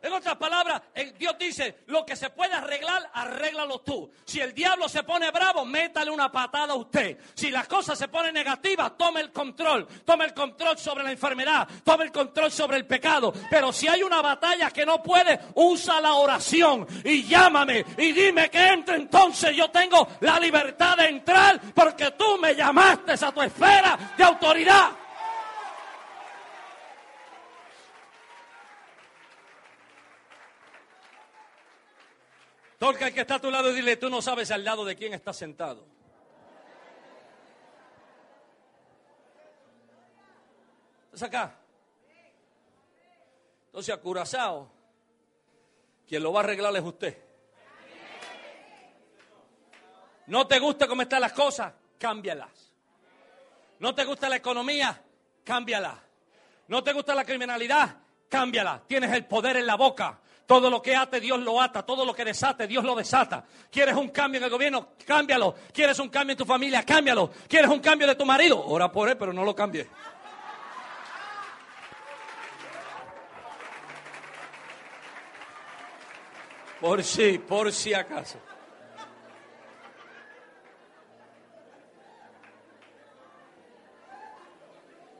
En 0.00 0.12
otras 0.12 0.36
palabras, 0.36 0.80
Dios 1.18 1.36
dice, 1.38 1.78
lo 1.86 2.06
que 2.06 2.14
se 2.14 2.30
puede 2.30 2.54
arreglar, 2.54 3.10
arréglalo 3.12 3.80
tú. 3.80 4.10
Si 4.24 4.40
el 4.40 4.54
diablo 4.54 4.88
se 4.88 5.02
pone 5.02 5.30
bravo, 5.32 5.64
métale 5.64 6.10
una 6.10 6.30
patada 6.30 6.74
a 6.74 6.76
usted. 6.76 7.18
Si 7.34 7.50
las 7.50 7.66
cosas 7.66 7.98
se 7.98 8.06
ponen 8.06 8.32
negativas, 8.32 8.96
tome 8.96 9.20
el 9.20 9.32
control. 9.32 9.88
Tome 10.04 10.26
el 10.26 10.34
control 10.34 10.78
sobre 10.78 11.02
la 11.02 11.10
enfermedad, 11.10 11.66
tome 11.82 12.04
el 12.04 12.12
control 12.12 12.52
sobre 12.52 12.76
el 12.76 12.86
pecado. 12.86 13.32
Pero 13.50 13.72
si 13.72 13.88
hay 13.88 14.02
una 14.02 14.22
batalla 14.22 14.70
que 14.70 14.86
no 14.86 15.02
puede, 15.02 15.40
usa 15.54 16.00
la 16.00 16.14
oración 16.14 16.86
y 17.04 17.24
llámame 17.24 17.84
y 17.96 18.12
dime 18.12 18.48
que 18.50 18.68
entre 18.68 18.96
entonces. 18.96 19.56
Yo 19.56 19.70
tengo 19.70 20.06
la 20.20 20.38
libertad 20.38 20.96
de 20.96 21.08
entrar 21.08 21.60
porque 21.74 22.12
tú 22.12 22.38
me 22.38 22.54
llamaste 22.54 23.12
a 23.12 23.32
tu 23.32 23.42
esfera 23.42 24.14
de 24.16 24.24
autoridad. 24.24 24.90
Toca 32.78 33.08
el 33.08 33.14
que 33.14 33.22
está 33.22 33.34
a 33.36 33.40
tu 33.40 33.50
lado 33.50 33.70
y 33.70 33.74
dile, 33.74 33.96
tú 33.96 34.08
no 34.08 34.22
sabes 34.22 34.50
al 34.52 34.64
lado 34.64 34.84
de 34.84 34.94
quién 34.94 35.12
está 35.12 35.32
sentado. 35.32 35.84
¿Estás 41.12 41.24
acá? 41.24 41.54
Entonces 43.66 43.92
a 43.92 43.98
Curazao, 43.98 44.70
quien 46.06 46.22
lo 46.22 46.32
va 46.32 46.40
a 46.40 46.44
arreglar 46.44 46.74
es 46.76 46.82
usted. 46.82 47.18
¿No 50.28 50.46
te 50.46 50.58
gusta 50.60 50.86
cómo 50.86 51.02
están 51.02 51.20
las 51.22 51.32
cosas? 51.32 51.72
Cámbialas. 51.98 52.72
¿No 53.80 53.94
te 53.94 54.04
gusta 54.04 54.28
la 54.28 54.36
economía? 54.36 55.02
Cámbiala. 55.42 56.00
¿No 56.68 56.84
te 56.84 56.92
gusta 56.92 57.14
la 57.14 57.24
criminalidad? 57.24 57.96
Cámbiala. 58.28 58.82
Tienes 58.86 59.12
el 59.12 59.24
poder 59.24 59.56
en 59.56 59.66
la 59.66 59.74
boca. 59.74 60.20
Todo 60.48 60.70
lo 60.70 60.80
que 60.80 60.96
ate, 60.96 61.20
Dios 61.20 61.38
lo 61.40 61.60
ata. 61.60 61.84
Todo 61.84 62.06
lo 62.06 62.14
que 62.14 62.24
desate, 62.24 62.66
Dios 62.66 62.82
lo 62.82 62.94
desata. 62.94 63.44
¿Quieres 63.70 63.94
un 63.94 64.08
cambio 64.08 64.38
en 64.38 64.44
el 64.44 64.50
gobierno? 64.50 64.94
Cámbialo. 65.06 65.54
¿Quieres 65.74 65.98
un 65.98 66.08
cambio 66.08 66.32
en 66.32 66.38
tu 66.38 66.46
familia? 66.46 66.82
Cámbialo. 66.84 67.30
¿Quieres 67.46 67.70
un 67.70 67.80
cambio 67.80 68.06
de 68.06 68.14
tu 68.14 68.24
marido? 68.24 68.64
Ora 68.64 68.90
por 68.90 69.10
él, 69.10 69.18
pero 69.18 69.30
no 69.30 69.44
lo 69.44 69.54
cambie. 69.54 69.86
Por 76.80 77.04
si, 77.04 77.38
por 77.40 77.70
si 77.70 77.92
acaso. 77.92 78.38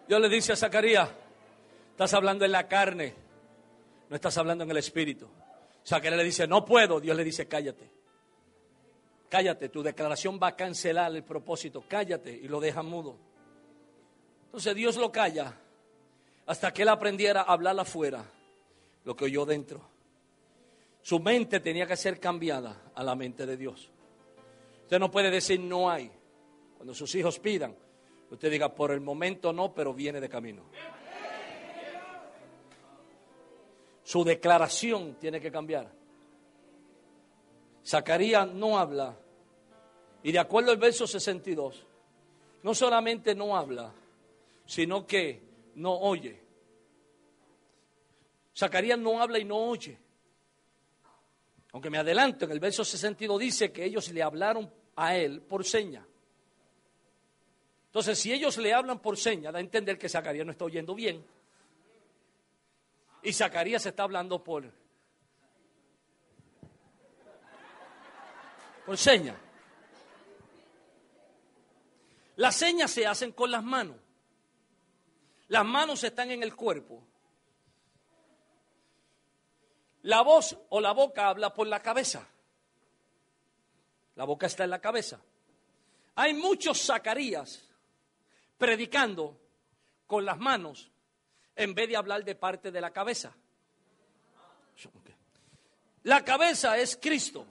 Dios 0.06 0.20
le 0.22 0.28
dice 0.30 0.54
a 0.54 0.56
Zacarías, 0.56 1.10
estás 1.90 2.14
hablando 2.14 2.46
en 2.46 2.52
la 2.52 2.66
carne 2.66 3.27
no 4.08 4.16
estás 4.16 4.36
hablando 4.38 4.64
en 4.64 4.70
el 4.70 4.76
espíritu. 4.76 5.26
O 5.26 5.86
sea, 5.86 6.00
que 6.00 6.08
él 6.08 6.16
le 6.16 6.24
dice, 6.24 6.46
no 6.46 6.64
puedo. 6.64 7.00
Dios 7.00 7.16
le 7.16 7.24
dice, 7.24 7.46
cállate. 7.46 7.90
Cállate, 9.28 9.68
tu 9.68 9.82
declaración 9.82 10.38
va 10.42 10.48
a 10.48 10.56
cancelar 10.56 11.14
el 11.14 11.22
propósito. 11.22 11.84
Cállate 11.86 12.32
y 12.32 12.48
lo 12.48 12.60
deja 12.60 12.82
mudo. 12.82 13.16
Entonces 14.46 14.74
Dios 14.74 14.96
lo 14.96 15.12
calla 15.12 15.54
hasta 16.46 16.72
que 16.72 16.82
él 16.82 16.88
aprendiera 16.88 17.42
a 17.42 17.52
hablar 17.52 17.78
afuera 17.78 18.24
lo 19.04 19.14
que 19.14 19.26
oyó 19.26 19.44
dentro. 19.44 19.86
Su 21.02 21.20
mente 21.20 21.60
tenía 21.60 21.86
que 21.86 21.96
ser 21.96 22.18
cambiada 22.18 22.90
a 22.94 23.04
la 23.04 23.14
mente 23.14 23.44
de 23.46 23.56
Dios. 23.56 23.90
Usted 24.82 24.98
no 24.98 25.10
puede 25.10 25.30
decir 25.30 25.60
no 25.60 25.90
hay. 25.90 26.10
Cuando 26.76 26.94
sus 26.94 27.14
hijos 27.14 27.38
pidan, 27.38 27.76
usted 28.30 28.50
diga 28.50 28.74
por 28.74 28.90
el 28.90 29.00
momento 29.00 29.52
no, 29.52 29.74
pero 29.74 29.92
viene 29.92 30.20
de 30.20 30.28
camino. 30.28 30.64
Su 34.08 34.24
declaración 34.24 35.16
tiene 35.20 35.38
que 35.38 35.52
cambiar. 35.52 35.92
Zacarías 37.84 38.50
no 38.50 38.78
habla. 38.78 39.14
Y 40.22 40.32
de 40.32 40.38
acuerdo 40.38 40.70
al 40.70 40.78
verso 40.78 41.06
62, 41.06 41.86
no 42.62 42.74
solamente 42.74 43.34
no 43.34 43.54
habla, 43.54 43.92
sino 44.64 45.06
que 45.06 45.42
no 45.74 45.92
oye. 45.92 46.42
Zacarías 48.56 48.98
no 48.98 49.20
habla 49.20 49.40
y 49.40 49.44
no 49.44 49.58
oye. 49.58 49.98
Aunque 51.72 51.90
me 51.90 51.98
adelanto, 51.98 52.46
en 52.46 52.52
el 52.52 52.60
verso 52.60 52.86
62 52.86 53.38
dice 53.38 53.72
que 53.72 53.84
ellos 53.84 54.10
le 54.10 54.22
hablaron 54.22 54.72
a 54.96 55.18
él 55.18 55.42
por 55.42 55.66
seña. 55.66 56.02
Entonces, 57.88 58.18
si 58.18 58.32
ellos 58.32 58.56
le 58.56 58.72
hablan 58.72 59.00
por 59.00 59.18
seña, 59.18 59.52
da 59.52 59.58
a 59.58 59.60
entender 59.60 59.98
que 59.98 60.08
Zacarías 60.08 60.46
no 60.46 60.52
está 60.52 60.64
oyendo 60.64 60.94
bien. 60.94 61.22
Y 63.28 63.32
Zacarías 63.34 63.84
está 63.84 64.04
hablando 64.04 64.42
por, 64.42 64.72
por 68.86 68.96
señas. 68.96 69.36
Las 72.36 72.56
señas 72.56 72.90
se 72.90 73.06
hacen 73.06 73.32
con 73.32 73.50
las 73.50 73.62
manos. 73.62 73.98
Las 75.48 75.66
manos 75.66 76.02
están 76.04 76.30
en 76.30 76.42
el 76.42 76.56
cuerpo. 76.56 77.06
La 80.04 80.22
voz 80.22 80.56
o 80.70 80.80
la 80.80 80.92
boca 80.92 81.28
habla 81.28 81.52
por 81.52 81.66
la 81.66 81.82
cabeza. 81.82 82.26
La 84.14 84.24
boca 84.24 84.46
está 84.46 84.64
en 84.64 84.70
la 84.70 84.80
cabeza. 84.80 85.20
Hay 86.14 86.32
muchos 86.32 86.80
Zacarías 86.80 87.62
predicando 88.56 89.38
con 90.06 90.24
las 90.24 90.38
manos 90.38 90.90
en 91.58 91.74
vez 91.74 91.88
de 91.88 91.96
hablar 91.96 92.24
de 92.24 92.36
parte 92.36 92.70
de 92.70 92.80
la 92.80 92.92
cabeza. 92.92 93.34
La 96.04 96.24
cabeza 96.24 96.78
es 96.78 96.96
Cristo. 96.96 97.44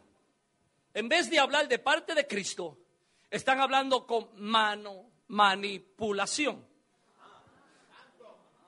En 0.94 1.10
vez 1.10 1.30
de 1.30 1.38
hablar 1.38 1.68
de 1.68 1.78
parte 1.78 2.16
de 2.16 2.26
Cristo, 2.26 2.78
están 3.30 3.60
hablando 3.60 4.08
con 4.08 4.30
mano, 4.38 5.12
manipulación. 5.28 6.66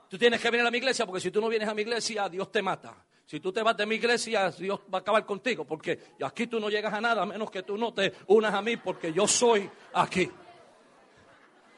Tú 0.10 0.18
tienes 0.18 0.42
que 0.42 0.50
venir 0.50 0.68
a 0.68 0.72
mi 0.72 0.78
iglesia 0.78 1.06
porque 1.06 1.22
si 1.22 1.32
tú 1.32 1.40
no 1.40 1.48
vienes 1.48 1.70
a 1.70 1.74
mi 1.74 1.84
iglesia, 1.84 2.28
Dios 2.28 2.52
te 2.52 2.62
mata. 2.62 3.06
Si 3.26 3.40
tú 3.40 3.54
te 3.54 3.64
vas 3.64 3.78
de 3.78 3.86
mi 3.86 3.96
iglesia, 3.96 4.52
Dios 4.52 4.82
va 4.94 4.98
a 4.98 5.02
acabar 5.02 5.26
contigo 5.26 5.64
porque 5.64 6.16
aquí 6.22 6.48
tú 6.48 6.60
no 6.60 6.70
llegas 6.70 6.94
a 6.94 7.00
nada 7.00 7.22
a 7.22 7.26
menos 7.26 7.50
que 7.50 7.64
tú 7.64 7.78
no 7.78 7.94
te 7.94 8.14
unas 8.28 8.54
a 8.54 8.62
mí 8.62 8.76
porque 8.76 9.14
yo 9.14 9.26
soy 9.26 9.70
aquí. 9.94 10.30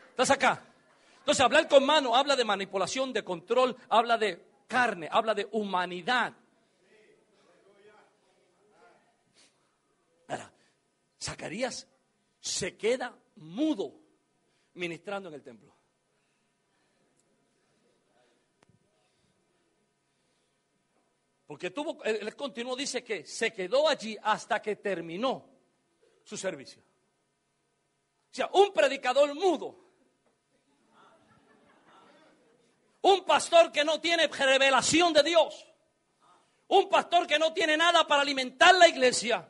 ¿Estás 0.10 0.32
acá? 0.32 0.71
Entonces, 1.22 1.46
hablar 1.46 1.68
con 1.68 1.86
mano 1.86 2.16
habla 2.16 2.36
de 2.36 2.44
manipulación, 2.44 3.14
de 3.14 3.24
control, 3.24 3.78
habla 3.90 4.18
de 4.18 4.44
carne, 4.68 5.08
habla 5.12 5.36
de 5.36 5.48
humanidad. 5.52 6.34
Ahora, 10.28 10.52
Zacarías 11.22 11.88
se 12.40 12.76
queda 12.76 13.16
mudo 13.36 13.94
ministrando 14.74 15.30
en 15.30 15.36
el 15.36 15.44
templo. 15.44 15.76
Porque 21.46 21.70
tuvo, 21.70 22.04
el 22.04 22.36
continuo 22.36 22.76
dice 22.76 23.04
que 23.04 23.26
se 23.26 23.54
quedó 23.54 23.88
allí 23.88 24.18
hasta 24.24 24.60
que 24.60 24.78
terminó 24.78 25.46
su 26.24 26.36
servicio. 26.36 26.82
O 26.82 28.34
sea, 28.34 28.50
un 28.54 28.74
predicador 28.74 29.36
mudo 29.36 29.91
Un 33.02 33.26
pastor 33.26 33.72
que 33.72 33.84
no 33.84 34.00
tiene 34.00 34.28
revelación 34.28 35.14
de 35.14 35.24
Dios. 35.24 35.66
Un 36.68 36.88
pastor 36.90 37.28
que 37.28 37.40
no 37.40 37.54
tiene 37.54 37.76
nada 37.76 38.06
para 38.08 38.22
alimentar 38.22 38.76
la 38.76 38.88
iglesia. 38.88 39.48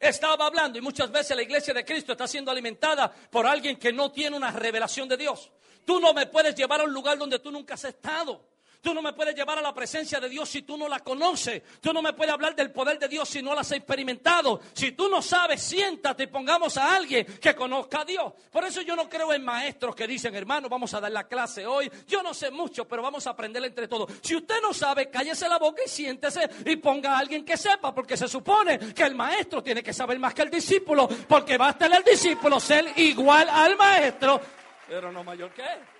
estaba 0.00 0.46
hablando 0.46 0.78
y 0.78 0.80
muchas 0.80 1.10
veces 1.10 1.36
la 1.36 1.42
iglesia 1.42 1.74
de 1.74 1.84
Cristo 1.84 2.12
está 2.12 2.28
siendo 2.28 2.50
alimentada 2.50 3.10
por 3.10 3.46
alguien 3.46 3.76
que 3.76 3.92
no 3.92 4.12
tiene 4.12 4.36
una 4.36 4.50
revelación 4.50 5.08
de 5.08 5.16
Dios. 5.16 5.50
Tú 5.84 6.00
no 6.00 6.12
me 6.12 6.26
puedes 6.26 6.54
llevar 6.54 6.80
a 6.80 6.84
un 6.84 6.92
lugar 6.92 7.18
donde 7.18 7.38
tú 7.38 7.50
nunca 7.50 7.74
has 7.74 7.84
estado. 7.84 8.47
Tú 8.80 8.94
no 8.94 9.02
me 9.02 9.12
puedes 9.12 9.34
llevar 9.34 9.58
a 9.58 9.62
la 9.62 9.74
presencia 9.74 10.20
de 10.20 10.28
Dios 10.28 10.48
si 10.48 10.62
tú 10.62 10.76
no 10.76 10.88
la 10.88 11.00
conoces. 11.00 11.62
Tú 11.80 11.92
no 11.92 12.00
me 12.00 12.12
puedes 12.12 12.32
hablar 12.32 12.54
del 12.54 12.70
poder 12.70 12.98
de 12.98 13.08
Dios 13.08 13.28
si 13.28 13.42
no 13.42 13.54
la 13.54 13.62
has 13.62 13.72
experimentado. 13.72 14.60
Si 14.72 14.92
tú 14.92 15.08
no 15.08 15.20
sabes, 15.20 15.60
siéntate 15.60 16.24
y 16.24 16.26
pongamos 16.28 16.76
a 16.76 16.94
alguien 16.94 17.26
que 17.26 17.54
conozca 17.54 18.02
a 18.02 18.04
Dios. 18.04 18.32
Por 18.50 18.64
eso 18.64 18.80
yo 18.82 18.94
no 18.94 19.08
creo 19.08 19.32
en 19.32 19.44
maestros 19.44 19.96
que 19.96 20.06
dicen, 20.06 20.34
hermano, 20.34 20.68
vamos 20.68 20.94
a 20.94 21.00
dar 21.00 21.10
la 21.10 21.26
clase 21.26 21.66
hoy. 21.66 21.90
Yo 22.06 22.22
no 22.22 22.32
sé 22.32 22.50
mucho, 22.50 22.86
pero 22.86 23.02
vamos 23.02 23.26
a 23.26 23.30
aprender 23.30 23.64
entre 23.64 23.88
todos. 23.88 24.12
Si 24.22 24.36
usted 24.36 24.62
no 24.62 24.72
sabe, 24.72 25.10
cállese 25.10 25.48
la 25.48 25.58
boca 25.58 25.82
y 25.84 25.88
siéntese 25.88 26.48
y 26.64 26.76
ponga 26.76 27.14
a 27.14 27.18
alguien 27.18 27.44
que 27.44 27.56
sepa, 27.56 27.92
porque 27.92 28.16
se 28.16 28.28
supone 28.28 28.78
que 28.94 29.02
el 29.02 29.14
maestro 29.14 29.62
tiene 29.62 29.82
que 29.82 29.92
saber 29.92 30.18
más 30.18 30.34
que 30.34 30.42
el 30.42 30.50
discípulo, 30.50 31.08
porque 31.26 31.58
basta 31.58 31.86
el 31.86 32.04
discípulo 32.04 32.60
ser 32.60 32.92
igual 32.96 33.48
al 33.48 33.76
maestro, 33.76 34.40
pero 34.86 35.10
no 35.10 35.24
mayor 35.24 35.52
que 35.52 35.62
él. 35.62 35.97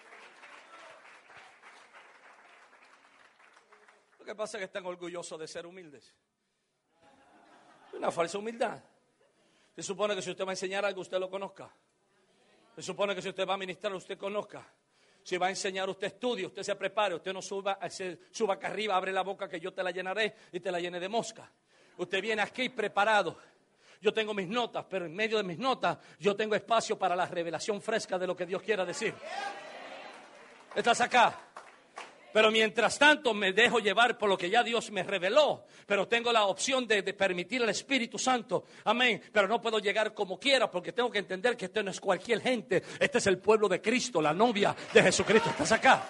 Que 4.28 4.34
pasa 4.34 4.58
es 4.58 4.60
que 4.60 4.64
están 4.66 4.84
orgullosos 4.84 5.40
de 5.40 5.48
ser 5.48 5.64
humildes. 5.64 6.14
Una 7.94 8.10
falsa 8.10 8.36
humildad. 8.36 8.78
Se 9.74 9.82
supone 9.82 10.14
que 10.14 10.20
si 10.20 10.30
usted 10.30 10.44
va 10.44 10.50
a 10.50 10.52
enseñar 10.52 10.84
algo, 10.84 11.00
usted 11.00 11.18
lo 11.18 11.30
conozca. 11.30 11.72
Se 12.76 12.82
supone 12.82 13.14
que 13.14 13.22
si 13.22 13.30
usted 13.30 13.48
va 13.48 13.54
a 13.54 13.56
ministrar, 13.56 13.94
usted 13.94 14.18
conozca. 14.18 14.70
Si 15.22 15.38
va 15.38 15.46
a 15.46 15.48
enseñar, 15.48 15.88
usted 15.88 16.08
estudie, 16.08 16.44
usted 16.44 16.62
se 16.62 16.76
prepare, 16.76 17.14
usted 17.14 17.32
no 17.32 17.40
suba, 17.40 17.78
suba 18.30 18.54
acá 18.54 18.66
arriba, 18.66 18.96
abre 18.96 19.12
la 19.12 19.22
boca 19.22 19.48
que 19.48 19.58
yo 19.58 19.72
te 19.72 19.82
la 19.82 19.92
llenaré 19.92 20.34
y 20.52 20.60
te 20.60 20.70
la 20.70 20.78
llene 20.78 21.00
de 21.00 21.08
mosca. 21.08 21.50
Usted 21.96 22.20
viene 22.20 22.42
aquí 22.42 22.68
preparado. 22.68 23.38
Yo 24.02 24.12
tengo 24.12 24.34
mis 24.34 24.46
notas, 24.46 24.84
pero 24.90 25.06
en 25.06 25.14
medio 25.14 25.38
de 25.38 25.42
mis 25.42 25.58
notas 25.58 25.96
yo 26.18 26.36
tengo 26.36 26.54
espacio 26.54 26.98
para 26.98 27.16
la 27.16 27.24
revelación 27.24 27.80
fresca 27.80 28.18
de 28.18 28.26
lo 28.26 28.36
que 28.36 28.44
Dios 28.44 28.60
quiera 28.60 28.84
decir. 28.84 29.14
Estás 30.74 31.00
acá. 31.00 31.48
Pero 32.38 32.52
mientras 32.52 32.96
tanto 33.00 33.34
me 33.34 33.52
dejo 33.52 33.80
llevar 33.80 34.16
por 34.16 34.28
lo 34.28 34.38
que 34.38 34.48
ya 34.48 34.62
Dios 34.62 34.92
me 34.92 35.02
reveló. 35.02 35.64
Pero 35.84 36.06
tengo 36.06 36.30
la 36.30 36.44
opción 36.44 36.86
de, 36.86 37.02
permitir 37.02 37.64
al 37.64 37.70
Espíritu 37.70 38.16
Santo. 38.16 38.66
Amén. 38.84 39.20
Pero 39.32 39.48
no 39.48 39.60
puedo 39.60 39.80
llegar 39.80 40.14
como 40.14 40.38
quiera 40.38 40.70
porque 40.70 40.92
tengo 40.92 41.10
que 41.10 41.18
entender 41.18 41.56
que 41.56 41.64
este 41.64 41.82
no 41.82 41.90
es 41.90 41.98
cualquier 41.98 42.40
gente. 42.40 42.84
Este 43.00 43.18
es 43.18 43.26
el 43.26 43.38
pueblo 43.38 43.68
de 43.68 43.82
Cristo, 43.82 44.22
la 44.22 44.32
novia 44.32 44.72
de 44.94 45.02
Jesucristo. 45.02 45.50
Estás 45.50 45.72
acá. 45.72 46.08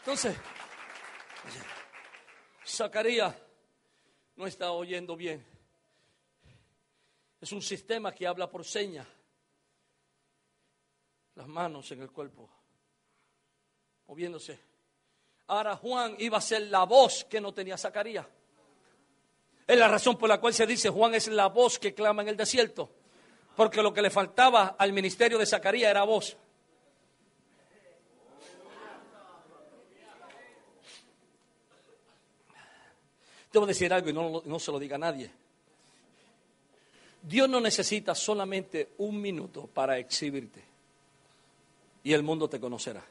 Entonces, 0.00 0.36
Zacarías 2.66 3.34
no 4.36 4.46
está 4.46 4.70
oyendo 4.70 5.16
bien. 5.16 5.42
Es 7.40 7.52
un 7.52 7.62
sistema 7.62 8.12
que 8.12 8.26
habla 8.26 8.50
por 8.50 8.66
señas. 8.66 9.06
Las 11.36 11.48
manos 11.48 11.90
en 11.90 12.02
el 12.02 12.10
cuerpo, 12.10 12.50
moviéndose. 14.06 14.68
Ahora 15.50 15.74
Juan 15.74 16.14
iba 16.20 16.38
a 16.38 16.40
ser 16.40 16.62
la 16.68 16.84
voz 16.84 17.24
que 17.24 17.40
no 17.40 17.52
tenía 17.52 17.76
Zacarías. 17.76 18.24
Es 19.66 19.76
la 19.76 19.88
razón 19.88 20.16
por 20.16 20.28
la 20.28 20.40
cual 20.40 20.54
se 20.54 20.64
dice 20.64 20.90
Juan 20.90 21.12
es 21.16 21.26
la 21.26 21.48
voz 21.48 21.76
que 21.80 21.92
clama 21.92 22.22
en 22.22 22.28
el 22.28 22.36
desierto. 22.36 22.88
Porque 23.56 23.82
lo 23.82 23.92
que 23.92 24.00
le 24.00 24.10
faltaba 24.10 24.76
al 24.78 24.92
ministerio 24.92 25.38
de 25.38 25.46
Zacarías 25.46 25.90
era 25.90 26.04
voz. 26.04 26.36
Debo 33.52 33.66
decir 33.66 33.92
algo 33.92 34.08
y 34.08 34.12
no, 34.12 34.58
se 34.60 34.70
lo 34.70 34.78
diga 34.78 34.94
a 34.94 35.00
nadie. 35.00 35.32
Dios 37.22 37.48
no 37.48 37.60
necesita 37.60 38.14
solamente 38.14 38.90
un 38.98 39.20
minuto 39.20 39.66
para 39.66 39.98
exhibirte. 39.98 40.62
Y 42.04 42.12
el 42.12 42.22
mundo 42.22 42.48
te 42.48 42.60
conocerá. 42.60 43.04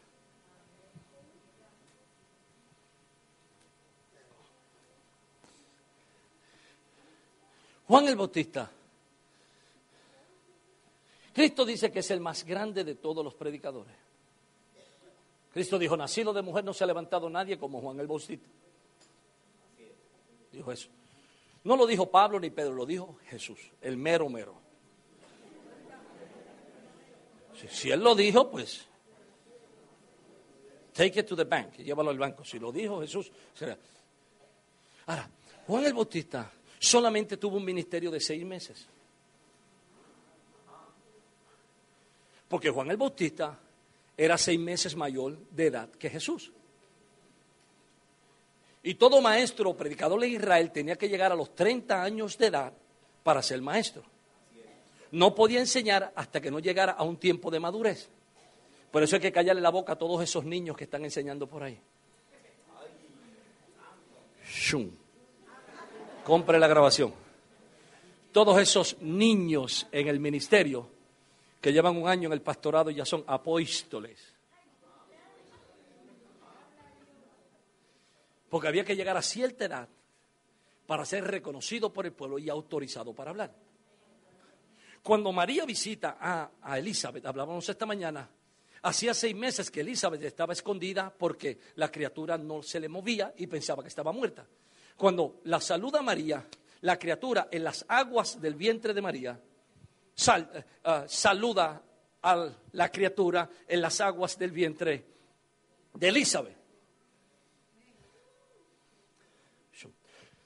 Juan 7.90 8.08
el 8.08 8.16
Bautista. 8.16 8.70
Cristo 11.34 11.66
dice 11.66 11.92
que 11.92 12.00
es 12.00 12.12
el 12.12 12.20
más 12.20 12.46
grande 12.46 12.84
de 12.84 12.94
todos 12.94 13.26
los 13.26 13.34
predicadores. 13.34 13.96
Cristo 15.52 15.80
dijo, 15.80 15.98
nacido 15.98 16.32
de 16.32 16.44
mujer 16.44 16.64
no 16.64 16.72
se 16.72 16.84
ha 16.84 16.88
levantado 16.88 17.32
nadie 17.32 17.58
como 17.58 17.82
Juan 17.82 18.00
el 18.00 18.06
Bautista. 18.06 18.48
Dijo 20.52 20.72
eso. 20.72 20.88
No 21.64 21.76
lo 21.76 21.88
dijo 21.88 22.12
Pablo 22.12 22.40
ni 22.40 22.52
Pedro, 22.52 22.76
lo 22.76 22.86
dijo 22.86 23.18
Jesús, 23.26 23.60
el 23.82 23.98
mero 23.98 24.30
mero. 24.30 24.54
Si, 27.72 27.90
él 27.90 28.02
lo 28.02 28.14
dijo, 28.14 28.52
pues 28.52 28.86
take 30.94 31.22
it 31.22 31.26
to 31.26 31.36
the 31.36 31.44
bank, 31.44 31.78
llévalo 31.78 32.12
al 32.12 32.20
banco. 32.20 32.46
Si 32.46 32.60
lo 32.60 32.72
dijo 32.72 33.02
Jesús, 33.02 33.32
será. 33.56 33.76
Ahora, 35.08 35.28
Juan 35.66 35.86
el 35.86 35.94
Bautista 35.96 36.52
solamente 36.80 37.38
tuvo 37.38 37.58
un 37.58 37.66
ministerio 37.66 38.10
de 38.10 38.20
seis 38.20 38.46
meses. 38.46 38.88
Porque 42.48 42.70
Juan 42.72 42.90
el 42.90 42.98
Bautista 42.98 43.60
era 44.18 44.38
seis 44.38 44.60
meses 44.60 44.96
mayor 44.96 45.38
de 45.52 45.68
edad 45.68 45.90
que 45.92 46.10
Jesús. 46.10 46.52
Y 48.82 48.96
todo 48.96 49.22
maestro 49.22 49.76
predicador 49.76 50.22
de 50.22 50.30
Israel 50.30 50.72
tenía 50.72 50.96
que 50.96 51.10
llegar 51.10 51.32
a 51.32 51.36
los 51.36 51.54
30 51.54 52.02
años 52.02 52.38
de 52.38 52.48
edad 52.48 52.74
para 53.24 53.44
ser 53.44 53.62
maestro. 53.62 54.04
No 55.12 55.36
podía 55.36 55.60
enseñar 55.60 56.12
hasta 56.16 56.40
que 56.40 56.50
no 56.50 56.60
llegara 56.60 56.94
a 56.94 57.04
un 57.04 57.18
tiempo 57.18 57.52
de 57.52 57.60
madurez. 57.60 58.10
Por 58.90 59.04
eso 59.04 59.18
hay 59.18 59.22
que 59.22 59.32
callarle 59.32 59.62
la 59.62 59.70
boca 59.70 59.94
a 59.94 59.98
todos 59.98 60.24
esos 60.24 60.46
niños 60.46 60.78
que 60.78 60.86
están 60.86 61.04
enseñando 61.04 61.46
por 61.46 61.62
ahí. 61.62 61.80
Shum 64.48 64.90
compre 66.30 66.60
la 66.60 66.68
grabación. 66.68 67.12
Todos 68.32 68.62
esos 68.62 69.02
niños 69.02 69.88
en 69.92 70.08
el 70.08 70.20
ministerio 70.20 70.88
que 71.60 71.74
llevan 71.74 71.98
un 71.98 72.08
año 72.08 72.28
en 72.28 72.34
el 72.34 72.44
pastorado 72.44 72.92
ya 72.92 73.04
son 73.04 73.24
apóstoles. 73.26 74.36
Porque 78.48 78.68
había 78.68 78.86
que 78.86 78.96
llegar 78.96 79.18
a 79.18 79.24
cierta 79.24 79.66
edad 79.66 79.90
para 80.86 81.04
ser 81.04 81.24
reconocido 81.24 81.92
por 81.92 82.06
el 82.06 82.12
pueblo 82.12 82.38
y 82.38 82.48
autorizado 82.48 83.12
para 83.12 83.32
hablar. 83.32 83.56
Cuando 85.02 85.32
María 85.32 85.66
visita 85.66 86.18
a, 86.22 86.52
a 86.62 86.78
Elizabeth, 86.78 87.26
hablábamos 87.26 87.68
esta 87.68 87.88
mañana, 87.88 88.30
hacía 88.84 89.16
seis 89.16 89.36
meses 89.36 89.72
que 89.72 89.82
Elizabeth 89.82 90.22
estaba 90.22 90.54
escondida 90.54 91.12
porque 91.12 91.58
la 91.78 91.90
criatura 91.90 92.38
no 92.38 92.62
se 92.62 92.80
le 92.80 92.88
movía 92.88 93.34
y 93.36 93.48
pensaba 93.48 93.82
que 93.82 93.90
estaba 93.90 94.12
muerta. 94.12 94.46
Cuando 95.00 95.40
la 95.46 95.62
saluda 95.62 96.02
María, 96.02 96.46
la 96.82 97.00
criatura 97.00 97.48
en 97.50 97.64
las 97.64 97.86
aguas 97.88 98.42
del 98.42 98.56
vientre 98.56 98.94
de 98.94 99.02
María, 99.02 99.32
eh, 99.32 100.64
eh, 100.84 101.04
saluda 101.08 101.82
a 102.22 102.50
la 102.74 102.92
criatura 102.92 103.50
en 103.66 103.82
las 103.82 104.02
aguas 104.02 104.38
del 104.38 104.52
vientre 104.52 105.06
de 105.94 106.08
Elizabeth. 106.10 106.58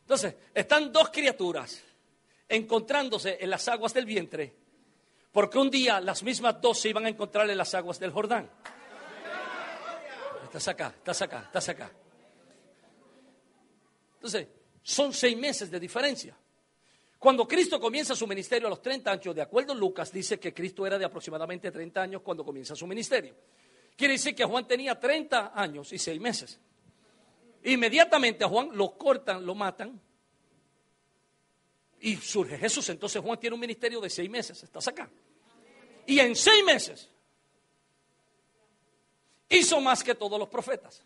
Entonces, 0.01 0.36
están 0.54 0.91
dos 0.91 1.10
criaturas 1.10 1.82
encontrándose 2.47 3.39
en 3.41 3.49
las 3.49 3.68
aguas 3.68 3.91
del 3.91 4.06
vientre, 4.06 4.56
porque 5.32 5.58
un 5.58 5.72
día 5.72 5.99
las 5.99 6.22
mismas 6.22 6.62
dos 6.62 6.78
se 6.78 6.89
iban 6.89 7.08
a 7.08 7.10
encontrar 7.10 7.49
en 7.49 7.58
las 7.58 7.74
aguas 7.74 7.99
del 7.99 8.12
Jordán. 8.12 8.47
Estás 10.43 10.68
acá, 10.68 10.93
estás 10.95 11.22
acá, 11.24 11.41
estás 11.47 11.70
acá. 11.70 12.03
Entonces, 14.24 14.47
son 14.82 15.11
seis 15.11 15.38
meses 15.38 15.69
de 15.69 15.78
diferencia. 15.78 16.34
Cuando 17.19 17.45
Cristo 17.45 17.78
comienza 17.78 18.15
su 18.15 18.26
ministerio 18.26 18.67
a 18.67 18.69
los 18.69 18.82
30 18.82 19.11
años, 19.11 19.36
de 19.36 19.41
acuerdo 19.41 19.76
Lucas, 19.76 20.13
dice 20.13 20.39
que 20.39 20.53
Cristo 20.53 20.88
era 20.88 20.97
de 20.97 21.03
aproximadamente 21.03 21.69
30 21.71 22.01
años 22.01 22.21
cuando 22.21 22.45
comienza 22.45 22.74
su 22.74 22.88
ministerio. 22.88 23.36
Quiere 23.97 24.13
decir 24.13 24.34
que 24.34 24.45
Juan 24.45 24.65
tenía 24.65 24.97
30 24.97 25.51
años 25.53 25.91
y 25.91 25.99
seis 25.99 26.21
meses. 26.21 26.57
Inmediatamente 27.65 28.45
a 28.45 28.47
Juan 28.47 28.69
lo 28.71 28.97
cortan, 28.97 29.45
lo 29.45 29.55
matan. 29.55 29.99
Y 31.99 32.15
surge 32.15 32.57
Jesús. 32.57 32.88
Entonces 32.88 33.21
Juan 33.21 33.38
tiene 33.38 33.55
un 33.55 33.59
ministerio 33.59 33.99
de 33.99 34.09
seis 34.09 34.30
meses. 34.30 34.63
Estás 34.63 34.88
acá. 34.88 35.09
Y 36.05 36.17
en 36.17 36.34
seis 36.34 36.63
meses 36.63 37.09
hizo 39.49 39.82
más 39.82 40.01
que 40.01 40.15
todos 40.15 40.39
los 40.39 40.47
profetas. 40.47 41.03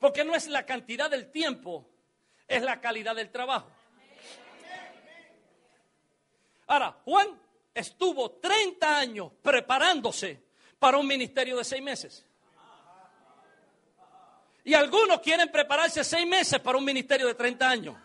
Porque 0.00 0.24
no 0.24 0.34
es 0.34 0.48
la 0.48 0.64
cantidad 0.64 1.10
del 1.10 1.30
tiempo, 1.30 1.86
es 2.48 2.62
la 2.62 2.80
calidad 2.80 3.14
del 3.14 3.30
trabajo. 3.30 3.70
Ahora, 6.66 6.96
Juan 7.04 7.38
estuvo 7.74 8.30
30 8.32 8.98
años 8.98 9.30
preparándose 9.42 10.42
para 10.78 10.96
un 10.96 11.06
ministerio 11.06 11.58
de 11.58 11.64
seis 11.64 11.82
meses. 11.82 12.26
Y 14.64 14.72
algunos 14.72 15.20
quieren 15.20 15.50
prepararse 15.50 16.02
seis 16.02 16.26
meses 16.26 16.58
para 16.60 16.78
un 16.78 16.84
ministerio 16.84 17.26
de 17.26 17.34
30 17.34 17.68
años. 17.68 17.96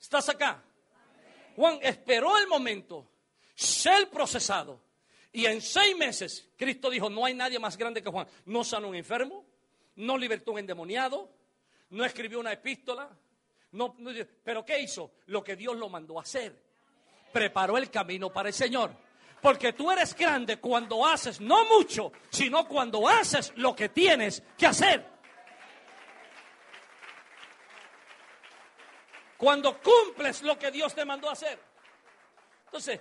¿Estás 0.00 0.30
acá? 0.30 0.62
Juan 1.56 1.78
esperó 1.82 2.38
el 2.38 2.46
momento, 2.46 3.06
ser 3.54 4.08
procesado 4.08 4.80
y 5.32 5.46
en 5.46 5.62
seis 5.62 5.96
meses, 5.96 6.50
Cristo 6.56 6.90
dijo, 6.90 7.08
no 7.08 7.24
hay 7.24 7.34
nadie 7.34 7.58
más 7.58 7.78
grande 7.78 8.02
que 8.02 8.10
Juan. 8.10 8.26
No 8.44 8.62
sanó 8.64 8.88
un 8.88 8.94
enfermo, 8.94 9.46
no 9.96 10.18
libertó 10.18 10.52
un 10.52 10.58
endemoniado, 10.58 11.30
no 11.90 12.04
escribió 12.04 12.38
una 12.38 12.52
epístola. 12.52 13.08
No, 13.72 13.96
pero 14.44 14.64
¿qué 14.64 14.80
hizo? 14.80 15.12
Lo 15.26 15.42
que 15.42 15.56
Dios 15.56 15.76
lo 15.76 15.88
mandó 15.88 16.18
a 16.18 16.22
hacer. 16.22 16.54
Preparó 17.32 17.78
el 17.78 17.90
camino 17.90 18.30
para 18.30 18.50
el 18.50 18.54
Señor. 18.54 18.94
Porque 19.40 19.72
tú 19.72 19.90
eres 19.90 20.14
grande 20.14 20.58
cuando 20.58 21.04
haces 21.06 21.40
no 21.40 21.64
mucho, 21.64 22.12
sino 22.30 22.68
cuando 22.68 23.08
haces 23.08 23.52
lo 23.56 23.74
que 23.74 23.88
tienes 23.88 24.42
que 24.56 24.66
hacer. 24.66 25.04
Cuando 29.38 29.80
cumples 29.80 30.42
lo 30.42 30.58
que 30.58 30.70
Dios 30.70 30.94
te 30.94 31.04
mandó 31.04 31.28
a 31.28 31.32
hacer. 31.32 31.58
Entonces, 32.66 33.00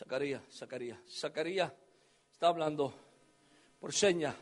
Zacarías, 0.00 0.40
Zacarías, 0.50 0.98
Zacarías 1.10 1.70
está 2.32 2.46
hablando 2.46 2.94
por 3.78 3.92
seña. 3.92 4.34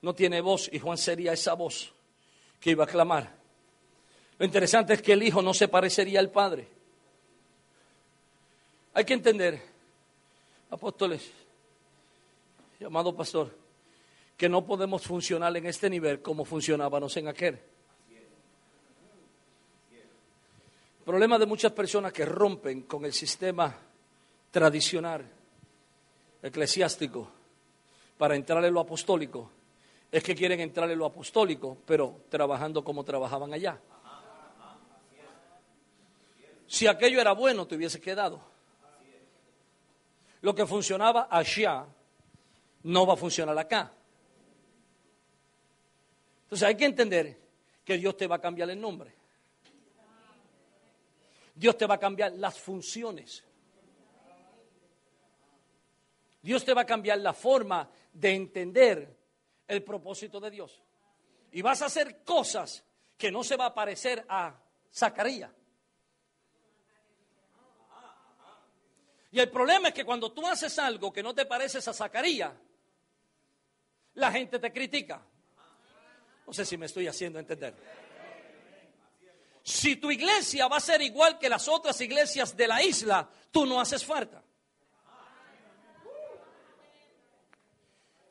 No 0.00 0.14
tiene 0.14 0.40
voz 0.40 0.70
y 0.72 0.78
Juan 0.78 0.96
sería 0.96 1.32
esa 1.32 1.54
voz 1.54 1.92
que 2.60 2.70
iba 2.70 2.84
a 2.84 2.86
clamar. 2.86 3.36
Lo 4.38 4.46
interesante 4.46 4.92
es 4.92 5.02
que 5.02 5.14
el 5.14 5.24
hijo 5.24 5.42
no 5.42 5.52
se 5.52 5.66
parecería 5.66 6.20
al 6.20 6.30
padre. 6.30 6.68
Hay 8.94 9.04
que 9.04 9.14
entender, 9.14 9.60
apóstoles, 10.70 11.28
llamado 12.78 13.12
pastor, 13.16 13.58
que 14.36 14.48
no 14.48 14.64
podemos 14.64 15.02
funcionar 15.02 15.56
en 15.56 15.66
este 15.66 15.90
nivel 15.90 16.22
como 16.22 16.44
funcionábamos 16.44 17.16
en 17.16 17.26
aquel. 17.26 17.58
El 20.98 21.04
problema 21.04 21.40
de 21.40 21.46
muchas 21.46 21.72
personas 21.72 22.12
que 22.12 22.24
rompen 22.24 22.82
con 22.82 23.04
el 23.04 23.12
sistema 23.12 23.85
tradicional 24.56 25.22
eclesiástico 26.40 27.28
para 28.16 28.36
entrar 28.36 28.64
en 28.64 28.72
lo 28.72 28.80
apostólico 28.80 29.50
es 30.10 30.22
que 30.22 30.34
quieren 30.34 30.60
entrar 30.60 30.90
en 30.90 30.98
lo 30.98 31.04
apostólico, 31.04 31.76
pero 31.84 32.22
trabajando 32.30 32.82
como 32.82 33.04
trabajaban 33.04 33.52
allá. 33.52 33.78
Si 36.66 36.86
aquello 36.86 37.20
era 37.20 37.32
bueno, 37.32 37.66
te 37.66 37.76
hubiese 37.76 38.00
quedado 38.00 38.40
lo 40.40 40.54
que 40.54 40.64
funcionaba 40.64 41.28
allá 41.30 41.84
no 42.84 43.06
va 43.06 43.12
a 43.12 43.16
funcionar 43.18 43.58
acá. 43.58 43.92
Entonces 46.44 46.66
hay 46.66 46.78
que 46.78 46.86
entender 46.86 47.38
que 47.84 47.98
Dios 47.98 48.16
te 48.16 48.26
va 48.26 48.36
a 48.36 48.40
cambiar 48.40 48.70
el 48.70 48.80
nombre. 48.80 49.12
Dios 51.54 51.76
te 51.76 51.84
va 51.84 51.96
a 51.96 51.98
cambiar 51.98 52.32
las 52.32 52.58
funciones. 52.58 53.44
Dios 56.46 56.64
te 56.64 56.72
va 56.72 56.82
a 56.82 56.86
cambiar 56.86 57.18
la 57.18 57.32
forma 57.32 57.90
de 58.12 58.32
entender 58.32 59.18
el 59.66 59.82
propósito 59.82 60.38
de 60.38 60.48
Dios. 60.48 60.80
Y 61.50 61.60
vas 61.60 61.82
a 61.82 61.86
hacer 61.86 62.22
cosas 62.22 62.84
que 63.18 63.32
no 63.32 63.42
se 63.42 63.56
va 63.56 63.66
a 63.66 63.74
parecer 63.74 64.24
a 64.28 64.56
Zacarías. 64.94 65.50
Y 69.32 69.40
el 69.40 69.50
problema 69.50 69.88
es 69.88 69.94
que 69.94 70.04
cuando 70.04 70.30
tú 70.30 70.46
haces 70.46 70.78
algo 70.78 71.12
que 71.12 71.20
no 71.20 71.34
te 71.34 71.46
pareces 71.46 71.88
a 71.88 71.92
Zacarías, 71.92 72.52
la 74.14 74.30
gente 74.30 74.60
te 74.60 74.72
critica. 74.72 75.20
No 76.46 76.52
sé 76.52 76.64
si 76.64 76.78
me 76.78 76.86
estoy 76.86 77.08
haciendo 77.08 77.40
entender. 77.40 77.74
Si 79.64 79.96
tu 79.96 80.12
iglesia 80.12 80.68
va 80.68 80.76
a 80.76 80.80
ser 80.80 81.02
igual 81.02 81.40
que 81.40 81.48
las 81.48 81.66
otras 81.66 82.00
iglesias 82.00 82.56
de 82.56 82.68
la 82.68 82.84
isla, 82.84 83.28
tú 83.50 83.66
no 83.66 83.80
haces 83.80 84.04
falta. 84.04 84.45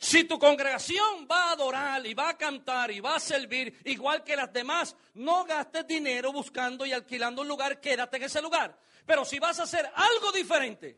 Si 0.06 0.24
tu 0.26 0.38
congregación 0.38 1.28
va 1.30 1.46
a 1.46 1.52
adorar 1.54 2.06
y 2.06 2.14
va 2.14 2.30
a 2.30 2.38
cantar 2.38 2.92
y 2.92 3.00
va 3.00 3.16
a 3.16 3.20
servir 3.20 3.82
igual 3.86 4.24
que 4.24 4.36
las 4.36 4.54
demás, 4.54 4.96
no 5.16 5.46
gastes 5.46 5.88
dinero 5.88 6.32
buscando 6.32 6.86
y 6.86 6.94
alquilando 6.94 7.42
un 7.42 7.48
lugar, 7.48 7.82
quédate 7.82 8.18
en 8.18 8.24
ese 8.24 8.40
lugar. 8.40 8.78
Pero 9.04 9.26
si 9.26 9.40
vas 9.40 9.60
a 9.60 9.64
hacer 9.64 9.90
algo 9.96 10.32
diferente, 10.32 10.96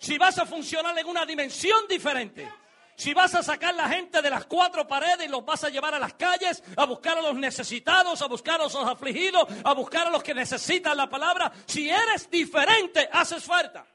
si 0.00 0.18
vas 0.18 0.36
a 0.38 0.44
funcionar 0.44 0.98
en 0.98 1.06
una 1.06 1.24
dimensión 1.24 1.86
diferente, 1.88 2.50
si 2.96 3.14
vas 3.14 3.32
a 3.36 3.44
sacar 3.44 3.72
la 3.76 3.88
gente 3.88 4.20
de 4.20 4.30
las 4.30 4.46
cuatro 4.46 4.88
paredes 4.88 5.26
y 5.26 5.30
los 5.30 5.44
vas 5.44 5.62
a 5.62 5.68
llevar 5.68 5.94
a 5.94 6.00
las 6.00 6.14
calles, 6.14 6.64
a 6.76 6.86
buscar 6.86 7.16
a 7.16 7.22
los 7.22 7.36
necesitados, 7.36 8.20
a 8.22 8.26
buscar 8.26 8.60
a 8.60 8.64
los 8.64 8.74
afligidos, 8.74 9.46
a 9.62 9.72
buscar 9.72 10.08
a 10.08 10.10
los 10.10 10.24
que 10.24 10.34
necesitan 10.34 10.96
la 10.96 11.08
palabra, 11.08 11.52
si 11.64 11.88
eres 11.88 12.28
diferente, 12.28 13.08
haces 13.12 13.44
falta. 13.44 13.86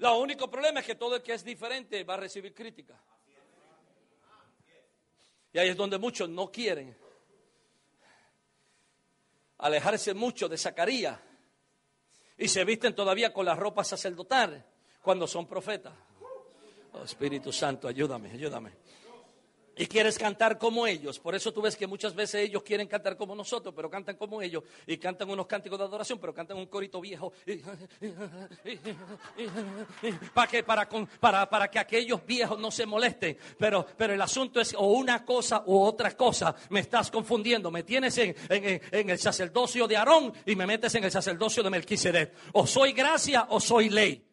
Lo 0.00 0.18
único 0.18 0.50
problema 0.50 0.80
es 0.80 0.86
que 0.86 0.94
todo 0.94 1.16
el 1.16 1.22
que 1.22 1.34
es 1.34 1.44
diferente 1.44 2.04
va 2.04 2.14
a 2.14 2.16
recibir 2.16 2.54
crítica. 2.54 2.98
Y 5.52 5.58
ahí 5.58 5.68
es 5.68 5.76
donde 5.76 5.98
muchos 5.98 6.26
no 6.26 6.50
quieren 6.50 6.96
alejarse 9.58 10.14
mucho 10.14 10.48
de 10.48 10.56
Zacarías 10.56 11.20
y 12.38 12.48
se 12.48 12.64
visten 12.64 12.94
todavía 12.94 13.30
con 13.30 13.44
la 13.44 13.54
ropa 13.54 13.84
sacerdotal 13.84 14.64
cuando 15.02 15.26
son 15.26 15.46
profetas. 15.46 15.92
Oh, 16.94 17.02
Espíritu 17.02 17.52
Santo, 17.52 17.86
ayúdame, 17.86 18.30
ayúdame. 18.30 18.72
Y 19.80 19.86
quieres 19.86 20.18
cantar 20.18 20.58
como 20.58 20.86
ellos. 20.86 21.18
Por 21.18 21.34
eso 21.34 21.54
tú 21.54 21.62
ves 21.62 21.74
que 21.74 21.86
muchas 21.86 22.14
veces 22.14 22.46
ellos 22.46 22.62
quieren 22.62 22.86
cantar 22.86 23.16
como 23.16 23.34
nosotros, 23.34 23.72
pero 23.74 23.88
cantan 23.88 24.14
como 24.14 24.42
ellos. 24.42 24.62
Y 24.86 24.98
cantan 24.98 25.30
unos 25.30 25.46
cánticos 25.46 25.78
de 25.78 25.86
adoración, 25.86 26.18
pero 26.18 26.34
cantan 26.34 26.58
un 26.58 26.66
corito 26.66 27.00
viejo. 27.00 27.32
¿Para, 30.34 30.50
que, 30.50 30.62
para, 30.62 30.86
para, 31.18 31.48
para 31.48 31.70
que 31.70 31.78
aquellos 31.78 32.26
viejos 32.26 32.58
no 32.58 32.70
se 32.70 32.84
molesten. 32.84 33.38
Pero, 33.58 33.86
pero 33.96 34.12
el 34.12 34.20
asunto 34.20 34.60
es 34.60 34.74
o 34.74 34.84
una 34.84 35.24
cosa 35.24 35.62
u 35.64 35.80
otra 35.80 36.14
cosa. 36.14 36.54
Me 36.68 36.80
estás 36.80 37.10
confundiendo. 37.10 37.70
Me 37.70 37.82
tienes 37.82 38.18
en, 38.18 38.36
en, 38.50 39.08
el 39.08 39.18
sacerdocio 39.18 39.88
de 39.88 39.96
Aarón 39.96 40.30
y 40.44 40.56
me 40.56 40.66
metes 40.66 40.94
en 40.96 41.04
el 41.04 41.10
sacerdocio 41.10 41.62
de 41.62 41.70
Melquisedec. 41.70 42.34
O 42.52 42.66
soy 42.66 42.92
gracia 42.92 43.46
o 43.48 43.58
soy 43.58 43.88
ley. 43.88 44.29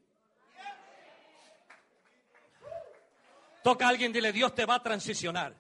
Toca 3.67 3.85
a 3.85 3.89
alguien, 3.89 4.13
dile, 4.13 4.31
Dios 4.31 4.55
te 4.55 4.65
va 4.65 4.75
a 4.75 4.81
transicionar. 4.81 5.53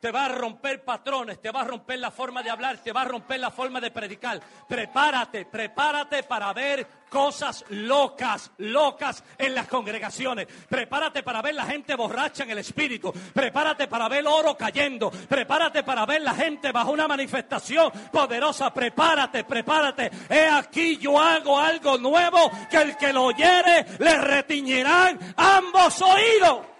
Te 0.00 0.10
va 0.10 0.26
a 0.26 0.28
romper 0.28 0.84
patrones, 0.84 1.40
te 1.40 1.50
va 1.50 1.62
a 1.62 1.64
romper 1.64 1.98
la 1.98 2.10
forma 2.10 2.42
de 2.42 2.50
hablar, 2.50 2.78
te 2.78 2.92
va 2.92 3.02
a 3.02 3.06
romper 3.06 3.40
la 3.40 3.50
forma 3.50 3.80
de 3.80 3.90
predicar. 3.90 4.40
Prepárate, 4.68 5.46
prepárate 5.46 6.22
para 6.22 6.52
ver 6.52 6.86
cosas 7.08 7.64
locas, 7.70 8.50
locas 8.58 9.24
en 9.38 9.54
las 9.54 9.66
congregaciones. 9.68 10.46
Prepárate 10.68 11.22
para 11.22 11.40
ver 11.40 11.54
la 11.54 11.64
gente 11.64 11.94
borracha 11.94 12.44
en 12.44 12.50
el 12.50 12.58
espíritu. 12.58 13.12
Prepárate 13.32 13.88
para 13.88 14.08
ver 14.08 14.26
oro 14.26 14.56
cayendo. 14.56 15.10
Prepárate 15.10 15.82
para 15.82 16.04
ver 16.04 16.22
la 16.22 16.34
gente 16.34 16.72
bajo 16.72 16.92
una 16.92 17.08
manifestación 17.08 17.90
poderosa. 18.12 18.72
Prepárate, 18.72 19.44
prepárate. 19.44 20.10
He 20.28 20.46
aquí 20.46 20.98
yo 20.98 21.18
hago 21.18 21.58
algo 21.58 21.98
nuevo 21.98 22.50
que 22.70 22.76
el 22.76 22.96
que 22.96 23.12
lo 23.12 23.24
oyere 23.24 23.86
le 23.98 24.18
retiñirán 24.18 25.18
ambos 25.36 26.02
oídos. 26.02 26.75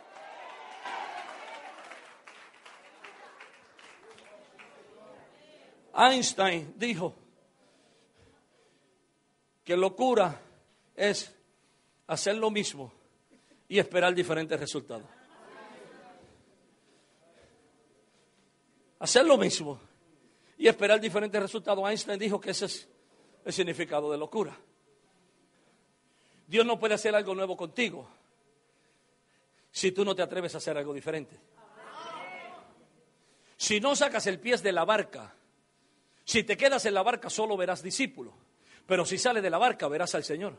Einstein 5.97 6.75
dijo, 6.77 7.15
que 9.65 9.77
locura 9.77 10.41
es 10.95 11.35
hacer 12.07 12.37
lo 12.37 12.51
mismo 12.51 12.93
y 13.69 13.79
esperar 13.81 14.15
diferentes 14.15 14.59
resultados. 14.59 15.07
Hacer 19.01 19.27
lo 19.27 19.37
mismo 19.37 19.81
y 20.57 20.69
esperar 20.69 21.01
diferentes 21.01 21.41
resultados. 21.41 21.89
Einstein 21.89 22.19
dijo 22.19 22.41
que 22.41 22.51
ese 22.51 22.67
es 22.67 22.89
el 23.45 23.53
significado 23.53 24.11
de 24.13 24.19
locura. 24.19 24.57
Dios 26.47 26.65
no 26.65 26.79
puede 26.79 26.95
hacer 26.95 27.15
algo 27.15 27.35
nuevo 27.35 27.57
contigo 27.57 28.09
si 29.73 29.91
tú 29.91 30.05
no 30.05 30.15
te 30.15 30.23
atreves 30.23 30.55
a 30.55 30.59
hacer 30.59 30.79
algo 30.79 30.95
diferente. 30.95 31.37
Si 33.57 33.81
no 33.81 33.97
sacas 33.97 34.27
el 34.29 34.39
pie 34.39 34.57
de 34.59 34.73
la 34.73 34.85
barca, 34.85 35.35
si 36.27 36.43
te 36.43 36.57
quedas 36.57 36.85
en 36.87 36.95
la 36.95 37.05
barca 37.05 37.31
solo 37.31 37.57
verás 37.57 37.85
discípulos. 37.85 38.35
Pero 38.85 39.07
si 39.07 39.17
sale 39.17 39.41
de 39.41 39.49
la 39.49 39.59
barca, 39.59 39.87
verás 39.87 40.13
al 40.17 40.25
Señor. 40.25 40.59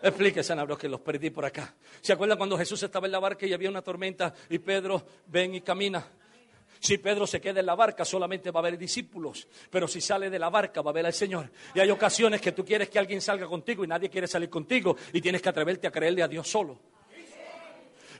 Explíquese, 0.00 0.52
Ana, 0.52 0.64
que 0.76 0.88
los 0.88 1.00
perdí 1.00 1.30
por 1.30 1.44
acá. 1.44 1.74
¿Se 2.00 2.12
acuerdan 2.12 2.38
cuando 2.38 2.56
Jesús 2.56 2.80
estaba 2.84 3.06
en 3.06 3.12
la 3.12 3.18
barca 3.18 3.46
y 3.46 3.52
había 3.52 3.68
una 3.68 3.82
tormenta 3.82 4.32
y 4.48 4.60
Pedro 4.60 5.04
ven 5.26 5.56
y 5.56 5.60
camina? 5.62 6.06
Si 6.78 6.98
Pedro 6.98 7.26
se 7.26 7.40
queda 7.40 7.58
en 7.58 7.66
la 7.66 7.74
barca, 7.74 8.04
solamente 8.04 8.52
va 8.52 8.60
a 8.60 8.62
haber 8.62 8.78
discípulos. 8.78 9.48
Pero 9.68 9.88
si 9.88 10.00
sale 10.00 10.30
de 10.30 10.38
la 10.38 10.50
barca, 10.50 10.82
va 10.82 10.92
a 10.92 10.94
ver 10.94 11.06
al 11.06 11.14
Señor. 11.14 11.50
Y 11.74 11.80
hay 11.80 11.90
ocasiones 11.90 12.40
que 12.40 12.52
tú 12.52 12.64
quieres 12.64 12.88
que 12.88 13.00
alguien 13.00 13.20
salga 13.20 13.48
contigo 13.48 13.82
y 13.82 13.88
nadie 13.88 14.08
quiere 14.08 14.28
salir 14.28 14.48
contigo. 14.48 14.96
Y 15.12 15.20
tienes 15.20 15.42
que 15.42 15.48
atreverte 15.48 15.88
a 15.88 15.90
creerle 15.90 16.22
a 16.22 16.28
Dios 16.28 16.48
solo. 16.48 16.78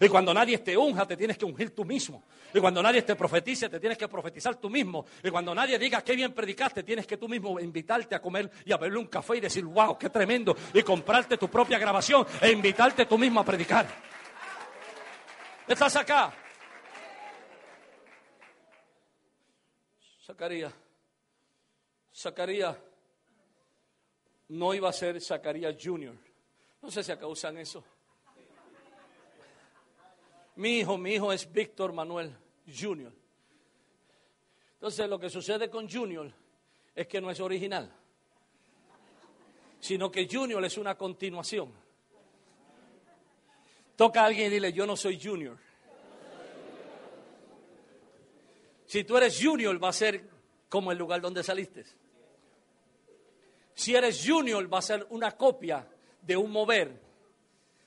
Y 0.00 0.08
cuando 0.08 0.34
nadie 0.34 0.58
te 0.58 0.76
unja, 0.76 1.06
te 1.06 1.16
tienes 1.16 1.38
que 1.38 1.44
ungir 1.44 1.74
tú 1.74 1.84
mismo. 1.84 2.24
Y 2.52 2.60
cuando 2.60 2.82
nadie 2.82 3.02
te 3.02 3.16
profetice, 3.16 3.68
te 3.68 3.80
tienes 3.80 3.98
que 3.98 4.08
profetizar 4.08 4.56
tú 4.56 4.68
mismo. 4.68 5.06
Y 5.22 5.30
cuando 5.30 5.54
nadie 5.54 5.78
diga 5.78 6.02
qué 6.02 6.14
bien 6.14 6.32
predicaste, 6.32 6.82
tienes 6.82 7.06
que 7.06 7.16
tú 7.16 7.28
mismo 7.28 7.58
invitarte 7.60 8.14
a 8.14 8.20
comer 8.20 8.50
y 8.64 8.72
a 8.72 8.76
beberle 8.76 8.98
un 8.98 9.06
café 9.06 9.36
y 9.36 9.40
decir, 9.40 9.64
wow, 9.64 9.98
qué 9.98 10.10
tremendo. 10.10 10.56
Y 10.74 10.82
comprarte 10.82 11.36
tu 11.36 11.48
propia 11.48 11.78
grabación 11.78 12.26
e 12.40 12.50
invitarte 12.50 13.06
tú 13.06 13.18
mismo 13.18 13.40
a 13.40 13.44
predicar. 13.44 13.86
¿Estás 15.66 15.96
acá? 15.96 16.32
Zacarías. 20.24 20.72
Zacarías 22.14 22.76
no 24.48 24.74
iba 24.74 24.88
a 24.88 24.92
ser 24.92 25.20
Zacarías 25.20 25.76
Junior. 25.82 26.14
No 26.82 26.90
sé 26.90 27.02
si 27.02 27.12
acá 27.12 27.26
usan 27.26 27.58
eso. 27.58 27.84
Mi 30.56 30.78
hijo, 30.78 30.96
mi 30.96 31.14
hijo 31.14 31.32
es 31.32 31.50
Víctor 31.50 31.92
Manuel 31.92 32.34
Junior. 32.66 33.12
Entonces 34.74 35.08
lo 35.08 35.18
que 35.18 35.30
sucede 35.30 35.68
con 35.70 35.88
Junior 35.88 36.32
es 36.94 37.06
que 37.06 37.20
no 37.20 37.30
es 37.30 37.40
original, 37.40 37.94
sino 39.80 40.10
que 40.10 40.28
Junior 40.30 40.64
es 40.64 40.78
una 40.78 40.96
continuación. 40.96 41.72
Toca 43.96 44.22
a 44.22 44.26
alguien 44.26 44.48
y 44.48 44.54
dile, 44.54 44.72
yo 44.72 44.86
no 44.86 44.96
soy 44.96 45.20
Junior. 45.22 45.58
Si 48.86 49.04
tú 49.04 49.16
eres 49.16 49.38
Junior 49.42 49.82
va 49.82 49.88
a 49.88 49.92
ser 49.92 50.28
como 50.68 50.92
el 50.92 50.98
lugar 50.98 51.20
donde 51.20 51.42
saliste. 51.42 51.84
Si 53.74 53.94
eres 53.94 54.24
Junior 54.26 54.72
va 54.72 54.78
a 54.78 54.82
ser 54.82 55.06
una 55.10 55.32
copia 55.32 55.86
de 56.22 56.36
un 56.36 56.50
mover, 56.50 57.00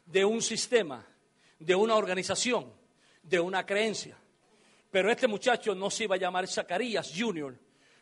de 0.05 0.26
un 0.26 0.41
sistema, 0.41 1.05
de 1.60 1.76
una 1.76 1.95
organización, 1.95 2.74
de 3.22 3.39
una 3.39 3.66
creencia. 3.66 4.18
Pero 4.89 5.12
este 5.12 5.28
muchacho 5.28 5.76
no 5.76 5.89
se 5.89 6.05
iba 6.05 6.16
a 6.16 6.20
llamar 6.20 6.47
Zacarías 6.47 7.14
Junior 7.16 7.55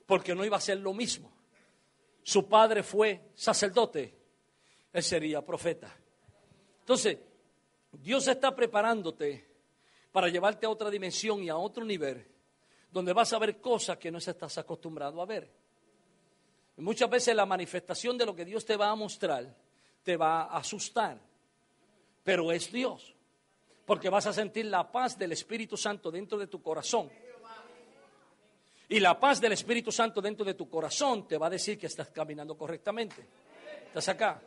porque 0.06 0.34
no 0.34 0.46
iba 0.46 0.58
a 0.58 0.62
ser 0.62 0.80
lo 0.80 0.94
mismo. 0.94 1.32
Su 2.24 2.48
padre 2.48 2.84
fue 2.84 3.32
sacerdote, 3.36 4.16
él 4.94 5.04
sería 5.04 5.46
profeta. 5.46 5.94
Entonces, 6.80 7.18
Dios 7.92 8.28
está 8.28 8.56
preparándote 8.56 9.46
para 10.12 10.30
llevarte 10.30 10.66
a 10.66 10.70
otra 10.70 10.90
dimensión 10.90 11.44
y 11.44 11.50
a 11.50 11.58
otro 11.58 11.84
nivel, 11.84 12.26
donde 12.92 13.14
vas 13.14 13.34
a 13.34 13.40
ver 13.40 13.60
cosas 13.60 13.98
que 13.98 14.12
no 14.12 14.20
estás 14.20 14.58
acostumbrado 14.58 15.22
a 15.22 15.26
ver. 15.26 15.52
muchas 16.78 17.10
veces 17.10 17.36
la 17.36 17.46
manifestación 17.46 18.18
de 18.18 18.26
lo 18.26 18.36
que 18.36 18.46
Dios 18.46 18.66
te 18.66 18.78
va 18.78 18.90
a 18.90 18.96
mostrar 18.96 19.54
te 20.04 20.16
va 20.16 20.44
a 20.44 20.58
asustar, 20.58 21.20
pero 22.24 22.52
es 22.52 22.72
Dios 22.72 23.17
porque 23.88 24.10
vas 24.10 24.28
a 24.28 24.34
sentir 24.34 24.66
la 24.66 24.92
paz 24.92 25.18
del 25.18 25.32
Espíritu 25.32 25.78
Santo 25.78 26.12
dentro 26.12 26.38
de 26.38 26.48
tu 26.48 26.62
corazón. 26.62 27.10
Y 28.90 29.00
la 29.00 29.18
paz 29.18 29.40
del 29.40 29.54
Espíritu 29.54 29.94
Santo 29.94 30.22
dentro 30.22 30.46
de 30.46 30.56
tu 30.56 30.70
corazón 30.70 31.26
te 31.26 31.38
va 31.38 31.48
a 31.48 31.50
decir 31.50 31.80
que 31.80 31.88
estás 31.88 32.10
caminando 32.10 32.58
correctamente. 32.58 33.26
¿Estás 33.86 34.10
acá? 34.10 34.42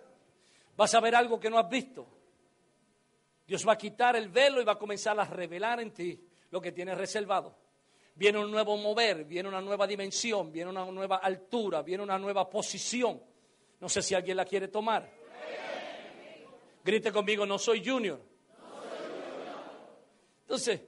Vas 0.76 0.94
a 0.94 1.00
ver 1.00 1.14
algo 1.14 1.40
que 1.40 1.48
no 1.48 1.58
has 1.58 1.70
visto. 1.70 2.06
Dios 3.46 3.66
va 3.66 3.72
a 3.72 3.78
quitar 3.78 4.14
el 4.14 4.28
velo 4.28 4.60
y 4.60 4.64
va 4.66 4.72
a 4.72 4.78
comenzar 4.78 5.18
a 5.18 5.24
revelar 5.24 5.80
en 5.80 5.90
ti 5.90 6.22
lo 6.50 6.60
que 6.60 6.72
tienes 6.72 6.98
reservado. 6.98 7.56
Viene 8.16 8.38
un 8.38 8.50
nuevo 8.50 8.76
mover, 8.76 9.24
viene 9.24 9.48
una 9.48 9.62
nueva 9.62 9.86
dimensión, 9.86 10.52
viene 10.52 10.68
una 10.68 10.84
nueva 10.84 11.16
altura, 11.16 11.80
viene 11.80 12.02
una 12.02 12.18
nueva 12.18 12.48
posición. 12.50 13.22
No 13.80 13.88
sé 13.88 14.02
si 14.02 14.14
alguien 14.14 14.36
la 14.36 14.44
quiere 14.44 14.68
tomar. 14.68 15.10
Grite 16.84 17.10
conmigo, 17.10 17.46
no 17.46 17.58
soy 17.58 17.82
junior. 17.82 18.29
Entonces, 20.50 20.80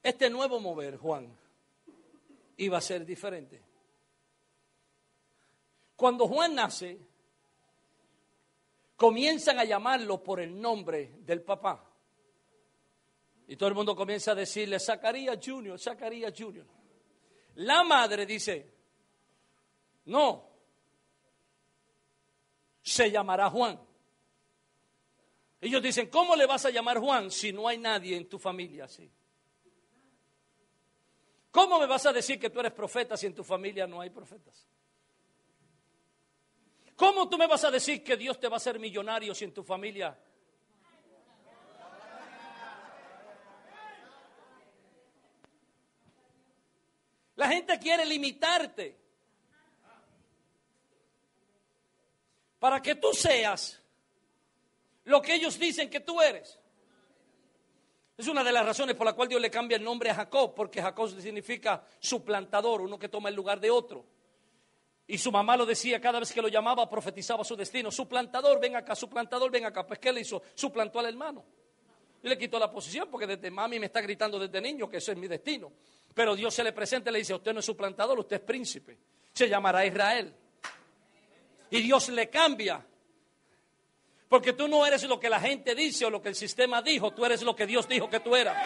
este 0.00 0.30
nuevo 0.30 0.60
mover, 0.60 0.98
Juan, 0.98 1.36
iba 2.58 2.78
a 2.78 2.80
ser 2.80 3.04
diferente. 3.04 3.60
Cuando 5.96 6.28
Juan 6.28 6.54
nace, 6.54 6.96
comienzan 8.94 9.58
a 9.58 9.64
llamarlo 9.64 10.22
por 10.22 10.38
el 10.38 10.60
nombre 10.60 11.14
del 11.24 11.42
papá. 11.42 11.84
Y 13.48 13.56
todo 13.56 13.68
el 13.68 13.74
mundo 13.74 13.96
comienza 13.96 14.30
a 14.30 14.36
decirle, 14.36 14.78
Zacarías 14.78 15.40
Junior, 15.44 15.76
Zacarías 15.76 16.32
Junior. 16.38 16.66
La 17.56 17.82
madre 17.82 18.26
dice, 18.26 18.74
no, 20.04 20.48
se 22.80 23.10
llamará 23.10 23.50
Juan. 23.50 23.87
Ellos 25.60 25.82
dicen, 25.82 26.08
¿cómo 26.08 26.36
le 26.36 26.46
vas 26.46 26.64
a 26.64 26.70
llamar 26.70 26.98
Juan 26.98 27.30
si 27.30 27.52
no 27.52 27.66
hay 27.66 27.78
nadie 27.78 28.16
en 28.16 28.28
tu 28.28 28.38
familia 28.38 28.84
así? 28.84 29.10
¿Cómo 31.50 31.80
me 31.80 31.86
vas 31.86 32.06
a 32.06 32.12
decir 32.12 32.38
que 32.38 32.50
tú 32.50 32.60
eres 32.60 32.72
profeta 32.72 33.16
si 33.16 33.26
en 33.26 33.34
tu 33.34 33.42
familia 33.42 33.86
no 33.86 34.00
hay 34.00 34.10
profetas? 34.10 34.68
¿Cómo 36.94 37.28
tú 37.28 37.38
me 37.38 37.46
vas 37.46 37.64
a 37.64 37.70
decir 37.70 38.04
que 38.04 38.16
Dios 38.16 38.38
te 38.38 38.48
va 38.48 38.56
a 38.56 38.58
hacer 38.58 38.78
millonario 38.78 39.34
si 39.34 39.44
en 39.44 39.54
tu 39.54 39.64
familia 39.64 40.16
La 47.38 47.46
gente 47.46 47.78
quiere 47.78 48.04
limitarte 48.04 48.98
para 52.58 52.82
que 52.82 52.96
tú 52.96 53.12
seas 53.12 53.80
lo 55.08 55.22
que 55.22 55.34
ellos 55.34 55.58
dicen 55.58 55.88
que 55.88 56.00
tú 56.00 56.20
eres. 56.20 56.58
Es 58.16 58.28
una 58.28 58.44
de 58.44 58.52
las 58.52 58.66
razones 58.66 58.94
por 58.94 59.06
la 59.06 59.14
cual 59.14 59.28
Dios 59.28 59.40
le 59.40 59.50
cambia 59.50 59.76
el 59.76 59.82
nombre 59.82 60.10
a 60.10 60.14
Jacob, 60.14 60.54
porque 60.54 60.82
Jacob 60.82 61.08
significa 61.20 61.82
suplantador, 61.98 62.82
uno 62.82 62.98
que 62.98 63.08
toma 63.08 63.30
el 63.30 63.34
lugar 63.34 63.58
de 63.58 63.70
otro. 63.70 64.04
Y 65.06 65.16
su 65.16 65.32
mamá 65.32 65.56
lo 65.56 65.64
decía 65.64 65.98
cada 65.98 66.20
vez 66.20 66.30
que 66.30 66.42
lo 66.42 66.48
llamaba, 66.48 66.90
profetizaba 66.90 67.42
su 67.42 67.56
destino. 67.56 67.90
Suplantador, 67.90 68.60
ven 68.60 68.76
acá, 68.76 68.94
suplantador, 68.94 69.50
ven 69.50 69.64
acá. 69.64 69.86
Pues 69.86 69.98
¿qué 69.98 70.12
le 70.12 70.20
hizo? 70.20 70.42
Suplantó 70.54 70.98
al 70.98 71.06
hermano. 71.06 71.42
Y 72.22 72.28
le 72.28 72.36
quitó 72.36 72.58
la 72.58 72.70
posición 72.70 73.08
porque 73.10 73.26
desde 73.26 73.50
mami 73.50 73.78
me 73.78 73.86
está 73.86 74.02
gritando 74.02 74.38
desde 74.38 74.60
niño 74.60 74.90
que 74.90 74.98
eso 74.98 75.12
es 75.12 75.16
mi 75.16 75.26
destino. 75.26 75.72
Pero 76.12 76.36
Dios 76.36 76.52
se 76.52 76.62
le 76.62 76.72
presenta 76.72 77.08
y 77.08 77.14
le 77.14 77.20
dice, 77.20 77.32
usted 77.32 77.54
no 77.54 77.60
es 77.60 77.64
suplantador, 77.64 78.18
usted 78.18 78.36
es 78.36 78.42
príncipe. 78.42 78.98
Se 79.32 79.48
llamará 79.48 79.86
Israel. 79.86 80.34
Y 81.70 81.80
Dios 81.80 82.10
le 82.10 82.28
cambia 82.28 82.84
porque 84.28 84.52
tú 84.52 84.68
no 84.68 84.84
eres 84.84 85.02
lo 85.04 85.18
que 85.18 85.30
la 85.30 85.40
gente 85.40 85.74
dice 85.74 86.04
o 86.04 86.10
lo 86.10 86.20
que 86.20 86.28
el 86.28 86.34
sistema 86.34 86.82
dijo, 86.82 87.12
tú 87.12 87.24
eres 87.24 87.42
lo 87.42 87.56
que 87.56 87.66
Dios 87.66 87.88
dijo 87.88 88.10
que 88.10 88.20
tú 88.20 88.36
eras. 88.36 88.56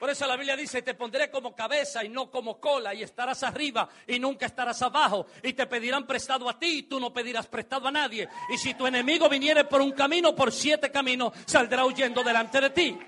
Por 0.00 0.08
eso 0.08 0.26
la 0.26 0.34
Biblia 0.34 0.56
dice, 0.56 0.80
te 0.80 0.94
pondré 0.94 1.30
como 1.30 1.54
cabeza 1.54 2.02
y 2.02 2.08
no 2.08 2.30
como 2.30 2.58
cola, 2.58 2.94
y 2.94 3.02
estarás 3.02 3.42
arriba 3.42 3.86
y 4.06 4.18
nunca 4.18 4.46
estarás 4.46 4.80
abajo, 4.80 5.26
y 5.42 5.52
te 5.52 5.66
pedirán 5.66 6.06
prestado 6.06 6.48
a 6.48 6.58
ti 6.58 6.78
y 6.78 6.82
tú 6.84 6.98
no 6.98 7.12
pedirás 7.12 7.46
prestado 7.46 7.86
a 7.86 7.90
nadie. 7.90 8.26
Y 8.48 8.56
si 8.56 8.72
tu 8.72 8.86
enemigo 8.86 9.28
viniere 9.28 9.64
por 9.64 9.82
un 9.82 9.92
camino, 9.92 10.34
por 10.34 10.52
siete 10.52 10.90
caminos, 10.90 11.34
saldrá 11.44 11.84
huyendo 11.84 12.24
delante 12.24 12.62
de 12.62 12.70
ti. 12.70 12.98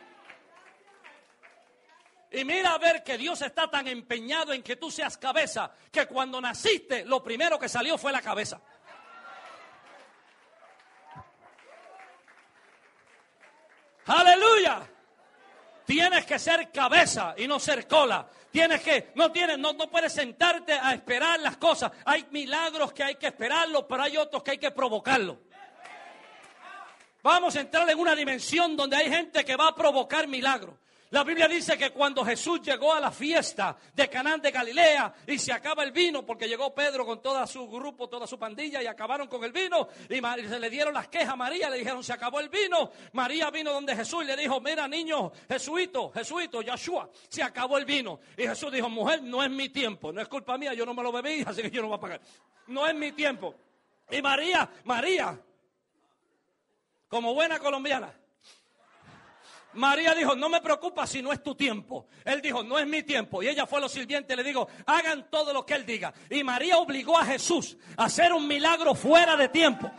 Y 2.32 2.44
mira 2.44 2.72
a 2.72 2.78
ver 2.78 3.02
que 3.02 3.18
Dios 3.18 3.42
está 3.42 3.70
tan 3.70 3.86
empeñado 3.86 4.52
en 4.52 4.62
que 4.62 4.76
tú 4.76 4.90
seas 4.90 5.18
cabeza, 5.18 5.70
que 5.90 6.06
cuando 6.06 6.40
naciste 6.40 7.04
lo 7.04 7.22
primero 7.22 7.58
que 7.58 7.68
salió 7.68 7.98
fue 7.98 8.10
la 8.10 8.22
cabeza. 8.22 8.60
Aleluya. 14.06 14.88
Tienes 15.84 16.24
que 16.24 16.38
ser 16.38 16.70
cabeza 16.72 17.34
y 17.36 17.46
no 17.46 17.60
ser 17.60 17.86
cola. 17.86 18.26
Tienes 18.50 18.82
que, 18.82 19.12
no 19.14 19.30
tienes, 19.30 19.58
no, 19.58 19.74
no 19.74 19.90
puedes 19.90 20.12
sentarte 20.12 20.72
a 20.72 20.94
esperar 20.94 21.40
las 21.40 21.58
cosas. 21.58 21.92
Hay 22.04 22.26
milagros 22.30 22.92
que 22.92 23.02
hay 23.02 23.16
que 23.16 23.26
esperarlos, 23.26 23.84
pero 23.88 24.02
hay 24.02 24.16
otros 24.16 24.42
que 24.42 24.52
hay 24.52 24.58
que 24.58 24.70
provocarlos. 24.70 25.36
Vamos 27.22 27.56
a 27.56 27.60
entrar 27.60 27.88
en 27.88 27.98
una 27.98 28.14
dimensión 28.14 28.76
donde 28.76 28.96
hay 28.96 29.08
gente 29.08 29.44
que 29.44 29.54
va 29.54 29.68
a 29.68 29.74
provocar 29.74 30.26
milagros. 30.26 30.74
La 31.12 31.24
Biblia 31.24 31.46
dice 31.46 31.76
que 31.76 31.90
cuando 31.90 32.24
Jesús 32.24 32.62
llegó 32.62 32.94
a 32.94 32.98
la 32.98 33.10
fiesta 33.10 33.76
de 33.94 34.08
Canaán 34.08 34.40
de 34.40 34.50
Galilea 34.50 35.12
y 35.26 35.38
se 35.38 35.52
acaba 35.52 35.84
el 35.84 35.92
vino, 35.92 36.24
porque 36.24 36.48
llegó 36.48 36.74
Pedro 36.74 37.04
con 37.04 37.20
todo 37.20 37.46
su 37.46 37.68
grupo, 37.68 38.08
toda 38.08 38.26
su 38.26 38.38
pandilla 38.38 38.82
y 38.82 38.86
acabaron 38.86 39.28
con 39.28 39.44
el 39.44 39.52
vino 39.52 39.88
y 40.08 40.20
se 40.48 40.58
le 40.58 40.70
dieron 40.70 40.94
las 40.94 41.08
quejas 41.08 41.28
a 41.28 41.36
María, 41.36 41.68
le 41.68 41.76
dijeron 41.76 42.02
se 42.02 42.14
acabó 42.14 42.40
el 42.40 42.48
vino. 42.48 42.92
María 43.12 43.50
vino 43.50 43.74
donde 43.74 43.94
Jesús 43.94 44.24
y 44.24 44.26
le 44.26 44.36
dijo, 44.38 44.58
mira 44.62 44.88
niño, 44.88 45.30
Jesuito, 45.48 46.10
Jesuito, 46.12 46.62
Yahshua, 46.62 47.10
se 47.28 47.42
acabó 47.42 47.76
el 47.76 47.84
vino. 47.84 48.18
Y 48.38 48.44
Jesús 48.44 48.72
dijo, 48.72 48.88
mujer, 48.88 49.22
no 49.22 49.44
es 49.44 49.50
mi 49.50 49.68
tiempo, 49.68 50.14
no 50.14 50.22
es 50.22 50.28
culpa 50.28 50.56
mía, 50.56 50.72
yo 50.72 50.86
no 50.86 50.94
me 50.94 51.02
lo 51.02 51.12
bebí, 51.12 51.44
así 51.46 51.60
que 51.60 51.70
yo 51.70 51.82
no 51.82 51.88
voy 51.88 51.98
a 51.98 52.00
pagar. 52.00 52.20
No 52.68 52.86
es 52.86 52.94
mi 52.94 53.12
tiempo. 53.12 53.54
Y 54.10 54.22
María, 54.22 54.66
María, 54.84 55.38
como 57.06 57.34
buena 57.34 57.58
colombiana, 57.58 58.14
María 59.74 60.14
dijo, 60.14 60.34
no 60.34 60.48
me 60.48 60.60
preocupa 60.60 61.06
si 61.06 61.22
no 61.22 61.32
es 61.32 61.42
tu 61.42 61.54
tiempo. 61.54 62.08
Él 62.24 62.42
dijo, 62.42 62.62
no 62.62 62.78
es 62.78 62.86
mi 62.86 63.02
tiempo. 63.02 63.42
Y 63.42 63.48
ella 63.48 63.66
fue 63.66 63.78
a 63.78 63.82
los 63.82 63.92
sirvientes 63.92 64.34
y 64.34 64.36
le 64.36 64.44
dijo, 64.44 64.68
hagan 64.86 65.30
todo 65.30 65.52
lo 65.52 65.64
que 65.64 65.74
él 65.74 65.86
diga. 65.86 66.12
Y 66.30 66.44
María 66.44 66.78
obligó 66.78 67.18
a 67.18 67.24
Jesús 67.24 67.76
a 67.96 68.04
hacer 68.04 68.32
un 68.32 68.46
milagro 68.46 68.94
fuera 68.94 69.36
de 69.36 69.48
tiempo. 69.48 69.90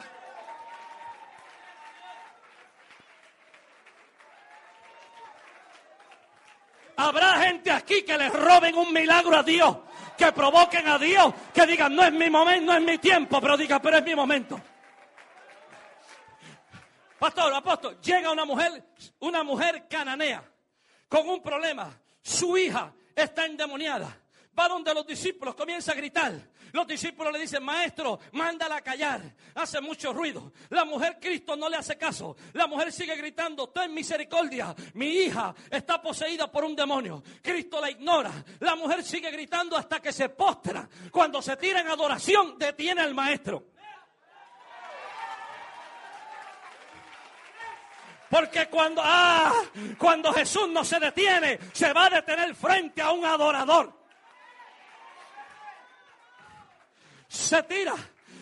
Habrá 6.96 7.42
gente 7.42 7.72
aquí 7.72 8.04
que 8.04 8.18
le 8.18 8.30
roben 8.30 8.78
un 8.78 8.94
milagro 8.94 9.36
a 9.36 9.44
Dios, 9.44 9.78
que 10.16 10.32
provoquen 10.32 10.88
a 10.88 11.00
Dios, 11.00 11.34
que 11.54 11.66
digan, 11.66 11.96
no 11.96 12.04
es 12.04 12.14
mi 12.14 12.30
momento, 12.30 12.72
no 12.72 12.78
es 12.78 12.84
mi 12.84 13.00
tiempo, 13.00 13.42
pero 13.42 13.58
diga, 13.58 13.82
pero 13.82 13.98
es 13.98 14.04
mi 14.04 14.16
momento. 14.16 14.62
Pastor, 17.24 17.54
apóstol, 17.54 18.02
llega 18.02 18.30
una 18.34 18.44
mujer, 18.44 18.84
una 19.20 19.46
mujer 19.46 19.88
cananea 19.88 20.44
con 21.08 21.30
un 21.30 21.42
problema. 21.42 21.98
Su 22.22 22.58
hija 22.58 22.94
está 23.16 23.46
endemoniada. 23.46 24.20
Va 24.60 24.68
donde 24.68 24.94
los 24.94 25.08
discípulos, 25.08 25.56
comienza 25.56 25.94
a 25.94 25.96
gritar. 25.96 26.34
Los 26.74 26.86
discípulos 26.86 27.32
le 27.32 27.40
dicen, 27.40 27.64
maestro, 27.64 28.20
mándala 28.34 28.76
a 28.76 28.82
callar. 28.82 29.22
Hace 29.56 29.80
mucho 29.80 30.12
ruido. 30.12 30.52
La 30.68 30.84
mujer 30.84 31.18
Cristo 31.22 31.56
no 31.56 31.70
le 31.70 31.78
hace 31.78 31.98
caso. 31.98 32.36
La 32.52 32.68
mujer 32.68 32.92
sigue 32.92 33.16
gritando, 33.16 33.70
ten 33.70 33.94
misericordia. 33.94 34.76
Mi 34.96 35.08
hija 35.08 35.56
está 35.72 36.02
poseída 36.02 36.52
por 36.52 36.66
un 36.66 36.76
demonio. 36.76 37.24
Cristo 37.42 37.80
la 37.80 37.90
ignora. 37.90 38.34
La 38.60 38.76
mujer 38.76 39.02
sigue 39.02 39.32
gritando 39.32 39.78
hasta 39.78 40.02
que 40.02 40.12
se 40.12 40.28
postra. 40.28 40.90
Cuando 41.10 41.42
se 41.42 41.56
tira 41.56 41.80
en 41.80 41.88
adoración, 41.88 42.58
detiene 42.58 43.00
al 43.00 43.14
maestro. 43.14 43.68
Porque 48.34 48.68
cuando, 48.68 49.00
ah, 49.06 49.54
cuando 49.96 50.34
Jesús 50.34 50.68
no 50.68 50.84
se 50.84 51.00
detiene, 51.00 51.60
se 51.72 51.94
va 51.94 52.08
a 52.08 52.10
detener 52.10 52.56
frente 52.56 53.00
a 53.00 53.12
un 53.12 53.24
adorador. 53.24 53.96
Se 57.28 57.62
tira. 57.62 57.94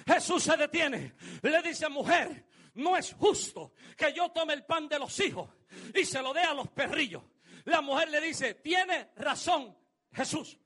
Jesús 0.07 0.43
se 0.43 0.55
detiene. 0.55 1.15
Le 1.41 1.61
dice, 1.61 1.89
mujer, 1.89 2.45
no 2.75 2.95
es 2.95 3.13
justo 3.19 3.73
que 3.97 4.13
yo 4.13 4.29
tome 4.29 4.53
el 4.53 4.63
pan 4.63 4.87
de 4.87 4.97
los 4.97 5.19
hijos 5.19 5.49
y 5.93 6.05
se 6.05 6.21
lo 6.21 6.31
dé 6.31 6.43
a 6.43 6.53
los 6.53 6.69
perrillos. 6.69 7.23
La 7.65 7.81
mujer 7.81 8.11
le 8.11 8.21
dice, 8.21 8.53
tiene 8.53 9.09
razón 9.17 9.77
Jesús. 10.13 10.57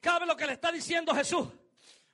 ¿Cabe 0.00 0.24
lo 0.24 0.34
que 0.34 0.46
le 0.46 0.54
está 0.54 0.72
diciendo 0.72 1.14
Jesús? 1.14 1.46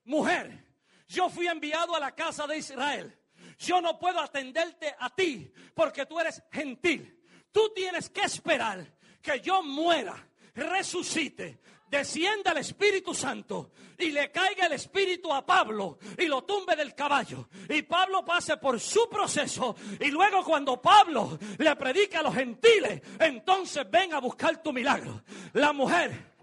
Mujer, 0.06 0.66
yo 1.06 1.30
fui 1.30 1.46
enviado 1.46 1.94
a 1.94 2.00
la 2.00 2.16
casa 2.16 2.48
de 2.48 2.58
Israel 2.58 3.17
yo 3.58 3.80
no 3.80 3.98
puedo 3.98 4.20
atenderte 4.20 4.94
a 4.98 5.10
ti 5.10 5.52
porque 5.74 6.06
tú 6.06 6.18
eres 6.20 6.42
gentil. 6.50 7.14
Tú 7.50 7.72
tienes 7.74 8.08
que 8.10 8.22
esperar 8.22 8.86
que 9.20 9.40
yo 9.40 9.62
muera, 9.62 10.14
resucite, 10.54 11.60
descienda 11.88 12.52
el 12.52 12.58
Espíritu 12.58 13.14
Santo 13.14 13.72
y 13.98 14.10
le 14.12 14.30
caiga 14.30 14.66
el 14.66 14.72
Espíritu 14.72 15.32
a 15.32 15.44
Pablo 15.44 15.98
y 16.16 16.26
lo 16.26 16.44
tumbe 16.44 16.76
del 16.76 16.94
caballo. 16.94 17.48
Y 17.68 17.82
Pablo 17.82 18.24
pase 18.24 18.58
por 18.58 18.78
su 18.78 19.08
proceso. 19.08 19.74
Y 20.00 20.10
luego 20.10 20.44
cuando 20.44 20.80
Pablo 20.80 21.38
le 21.58 21.74
predica 21.76 22.20
a 22.20 22.22
los 22.22 22.34
gentiles, 22.34 23.02
entonces 23.18 23.90
ven 23.90 24.14
a 24.14 24.20
buscar 24.20 24.62
tu 24.62 24.72
milagro. 24.72 25.22
La 25.54 25.72
mujer, 25.72 26.36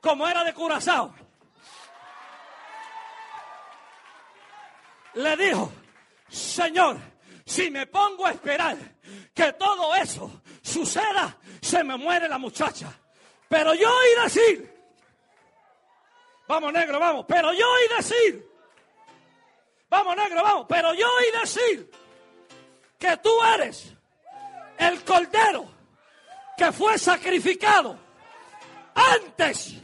como 0.00 0.28
era 0.28 0.44
de 0.44 0.52
Curazao, 0.52 1.14
le 5.14 5.36
dijo, 5.36 5.72
Señor, 6.28 6.98
si 7.44 7.70
me 7.70 7.86
pongo 7.86 8.26
a 8.26 8.30
esperar 8.32 8.76
que 9.34 9.52
todo 9.54 9.94
eso 9.94 10.42
suceda, 10.62 11.36
se 11.60 11.84
me 11.84 11.96
muere 11.96 12.28
la 12.28 12.38
muchacha. 12.38 12.92
Pero 13.48 13.74
yo 13.74 13.88
oí 13.88 14.22
decir, 14.22 14.74
vamos 16.48 16.72
negro, 16.72 16.98
vamos, 16.98 17.26
pero 17.28 17.52
yo 17.52 17.70
oí 17.70 17.96
decir, 17.96 18.50
vamos 19.88 20.16
negro, 20.16 20.42
vamos, 20.42 20.66
pero 20.68 20.94
yo 20.94 21.06
oí 21.14 21.40
decir 21.40 21.90
que 22.98 23.16
tú 23.18 23.30
eres 23.54 23.94
el 24.78 25.04
cordero 25.04 25.66
que 26.56 26.72
fue 26.72 26.98
sacrificado 26.98 27.98
antes 28.94 29.74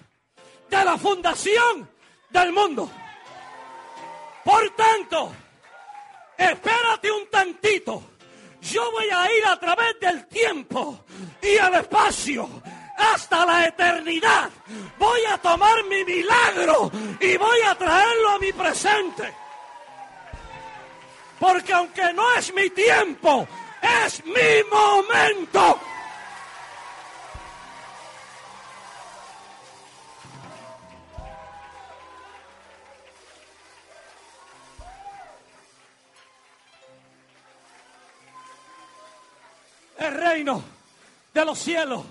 de 0.68 0.84
la 0.84 0.96
fundación 0.96 1.90
del 2.30 2.52
mundo. 2.52 2.90
Por 4.44 4.70
tanto, 4.74 5.32
espérate 6.40 7.10
un 7.10 7.26
tantito. 7.28 8.02
Yo 8.62 8.90
voy 8.92 9.08
a 9.10 9.32
ir 9.32 9.46
a 9.46 9.58
través 9.58 9.98
del 10.00 10.26
tiempo 10.26 11.04
y 11.42 11.56
el 11.56 11.74
espacio 11.74 12.48
hasta 12.96 13.46
la 13.46 13.66
eternidad. 13.66 14.50
Voy 14.98 15.20
a 15.30 15.38
tomar 15.38 15.84
mi 15.84 16.04
milagro 16.04 16.90
y 17.20 17.36
voy 17.36 17.60
a 17.66 17.74
traerlo 17.74 18.30
a 18.30 18.38
mi 18.38 18.52
presente. 18.52 19.34
Porque 21.38 21.72
aunque 21.72 22.12
no 22.12 22.34
es 22.34 22.52
mi 22.52 22.68
tiempo, 22.70 23.48
es 24.04 24.22
mi 24.24 24.62
momento. 24.70 25.80
De 40.44 41.44
los 41.44 41.58
cielos 41.58 42.04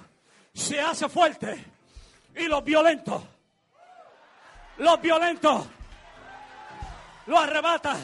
se 0.54 0.80
hace 0.80 1.10
fuerte 1.10 1.66
y 2.36 2.48
los 2.48 2.64
violentos, 2.64 3.24
los 4.78 5.02
violentos 5.02 5.66
lo 7.26 7.40
arrebata. 7.40 7.96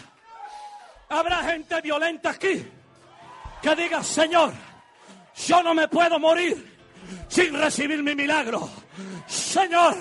Habrá 1.09 1.43
gente 1.43 1.81
violenta 1.81 2.31
aquí 2.31 2.65
que 3.61 3.75
diga, 3.75 4.03
Señor, 4.03 4.53
yo 5.47 5.63
no 5.63 5.73
me 5.73 5.87
puedo 5.87 6.19
morir 6.19 6.77
sin 7.27 7.53
recibir 7.53 8.01
mi 8.03 8.15
milagro. 8.15 8.69
Señor, 9.27 9.95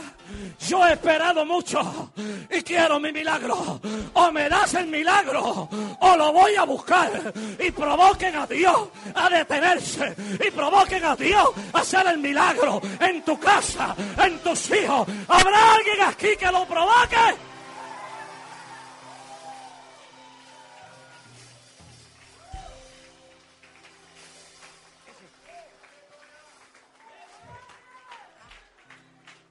yo 0.68 0.86
he 0.86 0.92
esperado 0.92 1.44
mucho 1.44 2.12
y 2.50 2.62
quiero 2.62 2.98
mi 3.00 3.12
milagro. 3.12 3.80
O 4.14 4.32
me 4.32 4.48
das 4.48 4.74
el 4.74 4.86
milagro 4.86 5.68
o 6.00 6.16
lo 6.16 6.32
voy 6.32 6.54
a 6.56 6.64
buscar. 6.64 7.32
Y 7.58 7.70
provoquen 7.70 8.36
a 8.36 8.46
Dios 8.46 8.88
a 9.14 9.28
detenerse. 9.28 10.14
Y 10.46 10.50
provoquen 10.50 11.04
a 11.04 11.16
Dios 11.16 11.48
a 11.72 11.80
hacer 11.80 12.06
el 12.06 12.18
milagro 12.18 12.80
en 13.00 13.22
tu 13.22 13.38
casa, 13.38 13.94
en 14.18 14.38
tus 14.38 14.70
hijos. 14.70 15.06
¿Habrá 15.28 15.74
alguien 15.74 16.00
aquí 16.02 16.36
que 16.38 16.50
lo 16.50 16.64
provoque? 16.66 17.53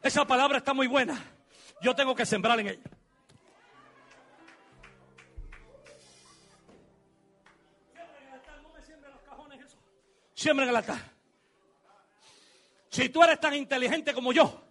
Esa 0.03 0.27
palabra 0.27 0.57
está 0.57 0.73
muy 0.73 0.87
buena. 0.87 1.17
Yo 1.81 1.95
tengo 1.95 2.13
que 2.13 2.25
sembrar 2.25 2.59
en 2.59 2.67
ella. 2.67 2.83
Siembra 10.35 10.65
en 10.65 10.69
el 10.71 10.75
altar. 10.75 10.99
Si 12.89 13.07
tú 13.07 13.23
eres 13.23 13.39
tan 13.39 13.53
inteligente 13.55 14.13
como 14.13 14.33
yo, 14.33 14.61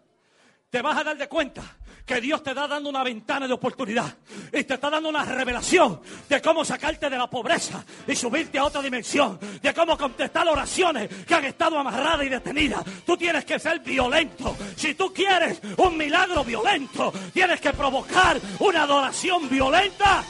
te 0.68 0.82
vas 0.82 0.98
a 0.98 1.04
dar 1.04 1.16
de 1.16 1.28
cuenta 1.28 1.62
que 2.04 2.20
Dios 2.20 2.42
te 2.42 2.50
está 2.50 2.66
dando 2.66 2.88
una 2.88 3.04
ventana 3.04 3.46
de 3.46 3.54
oportunidad 3.54 4.14
y 4.52 4.64
te 4.64 4.74
está 4.74 4.90
dando 4.90 5.08
una 5.08 5.24
revelación 5.24 6.00
de 6.28 6.42
cómo 6.42 6.64
sacarte 6.64 7.08
de 7.08 7.16
la 7.16 7.28
pobreza 7.28 7.84
y 8.06 8.16
subirte 8.16 8.58
a 8.58 8.64
otra 8.64 8.82
dimensión, 8.82 9.38
de 9.60 9.72
cómo 9.72 9.96
contestar 9.96 10.46
oraciones 10.48 11.08
que 11.24 11.34
han 11.34 11.44
estado 11.44 11.78
amarradas 11.78 12.26
y 12.26 12.28
detenidas. 12.28 12.84
Tú 13.06 13.16
tienes 13.16 13.44
que 13.44 13.58
ser 13.58 13.80
violento. 13.80 14.56
Si 14.76 14.94
tú 14.94 15.12
quieres 15.12 15.60
un 15.76 15.96
milagro 15.96 16.44
violento, 16.44 17.12
tienes 17.32 17.60
que 17.60 17.72
provocar 17.72 18.40
una 18.58 18.82
adoración 18.82 19.48
violenta. 19.48 20.24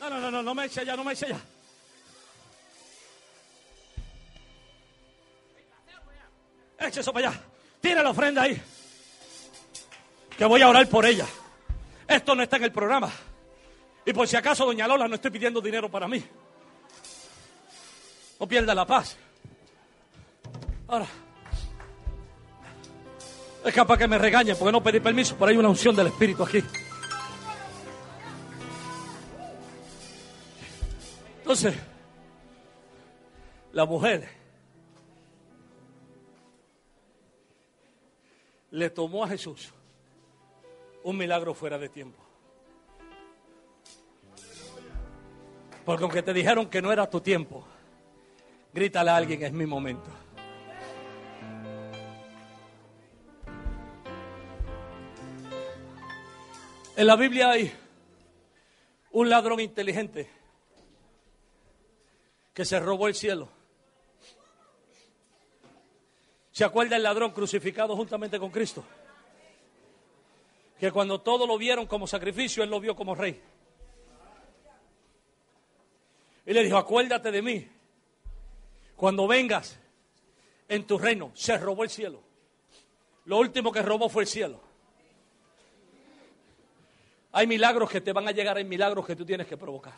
No, 0.00 0.10
no, 0.10 0.18
no, 0.18 0.30
no, 0.30 0.42
no 0.42 0.54
me 0.54 0.64
eche 0.64 0.80
allá, 0.80 0.96
no 0.96 1.04
me 1.04 1.12
eche 1.12 1.26
allá. 1.26 1.40
Eche 6.80 7.00
eso 7.00 7.12
para 7.12 7.28
allá. 7.28 7.51
Tiene 7.82 8.02
la 8.02 8.10
ofrenda 8.10 8.42
ahí. 8.42 8.62
Que 10.38 10.44
voy 10.46 10.62
a 10.62 10.68
orar 10.68 10.88
por 10.88 11.04
ella. 11.04 11.26
Esto 12.08 12.34
no 12.34 12.42
está 12.42 12.56
en 12.56 12.64
el 12.64 12.72
programa. 12.72 13.10
Y 14.06 14.12
por 14.12 14.26
si 14.26 14.36
acaso, 14.36 14.64
doña 14.64 14.86
Lola, 14.86 15.08
no 15.08 15.16
estoy 15.16 15.32
pidiendo 15.32 15.60
dinero 15.60 15.90
para 15.90 16.06
mí. 16.08 16.24
No 18.38 18.46
pierda 18.46 18.74
la 18.74 18.86
paz. 18.86 19.16
Ahora. 20.88 21.06
Es 23.64 23.74
capaz 23.74 23.98
que 23.98 24.08
me 24.08 24.18
regañen 24.18 24.56
porque 24.56 24.72
no 24.72 24.82
pedí 24.82 25.00
permiso, 25.00 25.36
pero 25.36 25.50
hay 25.50 25.56
una 25.56 25.68
unción 25.68 25.94
del 25.94 26.08
Espíritu 26.08 26.44
aquí. 26.44 26.62
Entonces, 31.38 31.74
la 33.72 33.84
mujer 33.84 34.41
le 38.72 38.88
tomó 38.88 39.22
a 39.22 39.28
Jesús 39.28 39.72
un 41.04 41.16
milagro 41.16 41.54
fuera 41.54 41.78
de 41.78 41.88
tiempo. 41.88 42.18
Porque 45.84 46.02
aunque 46.02 46.22
te 46.22 46.32
dijeron 46.32 46.68
que 46.68 46.80
no 46.80 46.90
era 46.90 47.08
tu 47.08 47.20
tiempo, 47.20 47.66
grítale 48.72 49.10
a 49.10 49.16
alguien, 49.16 49.42
es 49.42 49.52
mi 49.52 49.66
momento. 49.66 50.10
En 56.96 57.06
la 57.06 57.16
Biblia 57.16 57.50
hay 57.50 57.72
un 59.10 59.28
ladrón 59.28 59.60
inteligente 59.60 60.30
que 62.54 62.64
se 62.64 62.80
robó 62.80 63.08
el 63.08 63.14
cielo. 63.14 63.48
¿Se 66.52 66.64
acuerda 66.64 66.96
el 66.96 67.02
ladrón 67.02 67.32
crucificado 67.32 67.96
juntamente 67.96 68.38
con 68.38 68.50
Cristo? 68.50 68.84
Que 70.78 70.92
cuando 70.92 71.20
todos 71.20 71.48
lo 71.48 71.56
vieron 71.56 71.86
como 71.86 72.06
sacrificio, 72.06 72.62
él 72.62 72.68
lo 72.68 72.78
vio 72.78 72.94
como 72.94 73.14
rey. 73.14 73.40
Y 76.44 76.52
le 76.52 76.62
dijo, 76.62 76.76
acuérdate 76.76 77.30
de 77.30 77.40
mí. 77.40 77.68
Cuando 78.96 79.26
vengas 79.26 79.78
en 80.68 80.86
tu 80.86 80.98
reino, 80.98 81.30
se 81.34 81.56
robó 81.56 81.84
el 81.84 81.90
cielo. 81.90 82.20
Lo 83.24 83.38
último 83.38 83.72
que 83.72 83.80
robó 83.80 84.08
fue 84.08 84.24
el 84.24 84.28
cielo. 84.28 84.60
Hay 87.32 87.46
milagros 87.46 87.90
que 87.90 88.02
te 88.02 88.12
van 88.12 88.28
a 88.28 88.32
llegar, 88.32 88.58
hay 88.58 88.64
milagros 88.64 89.06
que 89.06 89.16
tú 89.16 89.24
tienes 89.24 89.46
que 89.46 89.56
provocar. 89.56 89.94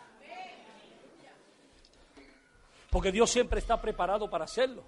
Porque 2.91 3.11
Dios 3.11 3.29
siempre 3.29 3.59
está 3.59 3.81
preparado 3.81 4.31
para 4.31 4.45
hacerlo. 4.45 4.85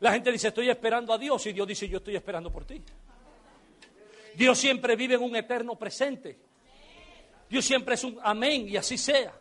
La 0.00 0.12
gente 0.12 0.32
dice, 0.32 0.48
estoy 0.48 0.68
esperando 0.70 1.12
a 1.12 1.18
Dios 1.18 1.46
y 1.46 1.52
Dios 1.52 1.66
dice, 1.66 1.88
yo 1.88 1.98
estoy 1.98 2.16
esperando 2.16 2.50
por 2.50 2.64
ti. 2.64 2.82
Dios 4.34 4.58
siempre 4.58 4.96
vive 4.96 5.14
en 5.14 5.22
un 5.22 5.36
eterno 5.36 5.76
presente. 5.76 6.38
Dios 7.48 7.64
siempre 7.64 7.94
es 7.94 8.04
un 8.04 8.18
amén 8.22 8.68
y 8.68 8.76
así 8.76 8.96
sea. 8.96 9.32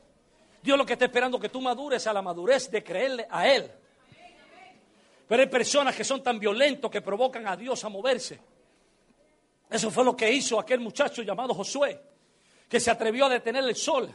Dios 0.62 0.78
lo 0.78 0.86
que 0.86 0.93
está 0.93 1.05
esperando 1.05 1.39
que 1.39 1.49
tú 1.49 1.62
madures 1.62 2.05
a 2.07 2.14
la 2.14 2.22
madurez 2.22 2.70
de 2.70 2.84
creerle 2.84 3.26
a 3.30 3.47
Él. 3.47 3.72
Pero 5.28 5.43
hay 5.43 5.47
personas 5.47 5.95
que 5.95 6.03
son 6.03 6.22
tan 6.22 6.39
violentos 6.39 6.91
que 6.91 7.01
provocan 7.01 7.47
a 7.47 7.55
Dios 7.55 7.84
a 7.86 7.89
moverse. 7.89 8.39
Eso 9.70 9.91
fue 9.91 10.03
lo 10.03 10.16
que 10.16 10.30
hizo 10.30 10.60
aquel 10.60 10.80
muchacho 10.80 11.22
llamado 11.22 11.53
Josué, 11.53 12.01
que 12.68 12.80
se 12.80 12.89
atrevió 12.89 13.28
a 13.28 13.30
detener 13.30 13.64
el 13.64 13.76
sol 13.76 14.12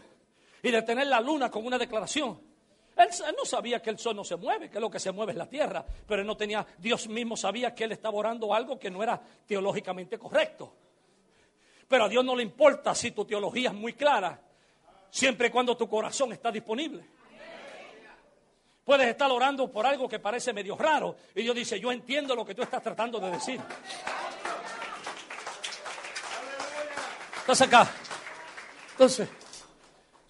y 0.62 0.70
detener 0.70 1.07
la 1.07 1.20
luna 1.20 1.51
con 1.51 1.64
una 1.64 1.78
declaración. 1.78 2.53
Él, 2.97 3.09
no 3.36 3.45
sabía 3.45 3.82
que 3.82 3.90
el 3.90 3.99
sol 3.99 4.14
no 4.14 4.24
se 4.24 4.36
mueve, 4.36 4.70
que 4.70 4.78
lo 4.78 4.90
que 4.90 5.01
se 5.01 5.11
mueve 5.11 5.32
es 5.32 5.38
la 5.38 5.49
tierra, 5.49 5.84
pero 6.07 6.20
él 6.20 6.26
no 6.26 6.36
tenía, 6.36 6.64
Dios 6.78 7.09
mismo 7.09 7.36
sabía 7.36 7.74
que 7.74 7.84
él 7.84 7.92
estaba 7.92 8.16
orando 8.16 8.55
algo 8.55 8.78
que 8.78 8.90
no 8.90 9.03
era 9.03 9.20
teológicamente 9.47 10.18
correcto. 10.18 10.72
Pero 11.88 12.05
a 12.05 12.09
Dios 12.09 12.24
no 12.24 12.36
le 12.36 12.42
importa 12.42 12.95
si 12.95 13.11
tu 13.11 13.24
teología 13.24 13.70
es 13.70 13.74
muy 13.74 13.95
clara, 13.95 14.40
siempre 15.11 15.49
y 15.49 15.51
cuando 15.51 15.76
tu 15.76 15.88
corazón 15.88 16.32
está 16.32 16.53
disponible. 16.53 17.05
Puedes 18.84 19.09
estar 19.09 19.30
orando 19.30 19.70
por 19.72 19.86
algo 19.86 20.09
que 20.09 20.18
parece 20.18 20.53
medio 20.53 20.76
raro 20.76 21.16
y 21.34 21.42
Dios 21.42 21.57
dice, 21.57 21.80
yo 21.80 21.90
entiendo 21.90 22.36
lo 22.36 22.45
que 22.45 22.55
tú 22.55 22.62
estás 22.62 22.82
tratando 22.82 23.18
de 23.18 23.30
decir. 23.30 23.61
Estás 27.38 27.61
acá. 27.62 27.90
Entonces, 28.92 29.28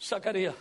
Zacarías. 0.01 0.55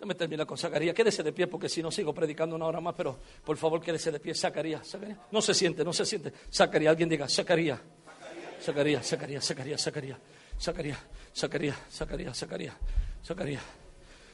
Déjame 0.00 0.14
terminar 0.14 0.46
con 0.46 0.56
Zacarías. 0.56 0.94
Quédese 0.94 1.22
de 1.22 1.30
pie 1.30 1.46
porque 1.46 1.68
si 1.68 1.82
no 1.82 1.90
sigo 1.90 2.14
predicando 2.14 2.56
una 2.56 2.64
hora 2.64 2.80
más, 2.80 2.94
pero 2.96 3.18
por 3.44 3.58
favor 3.58 3.82
quédese 3.82 4.10
de 4.10 4.18
pie. 4.18 4.34
Zacarías. 4.34 4.88
Zacarías. 4.88 5.18
No 5.30 5.42
se 5.42 5.52
siente, 5.52 5.84
no 5.84 5.92
se 5.92 6.06
siente. 6.06 6.32
Zacarías. 6.50 6.92
Alguien 6.92 7.10
diga, 7.10 7.28
Zacarías. 7.28 7.78
Zacarías, 8.62 9.06
Zacarías, 9.06 9.44
Zacarías, 9.44 9.82
Zacarías. 9.82 10.18
Zacarías, 10.58 10.98
Zacarías, 11.36 11.76
Zacarías, 11.90 12.38
Zacarías. 12.38 12.74
Zacarías. 13.22 13.62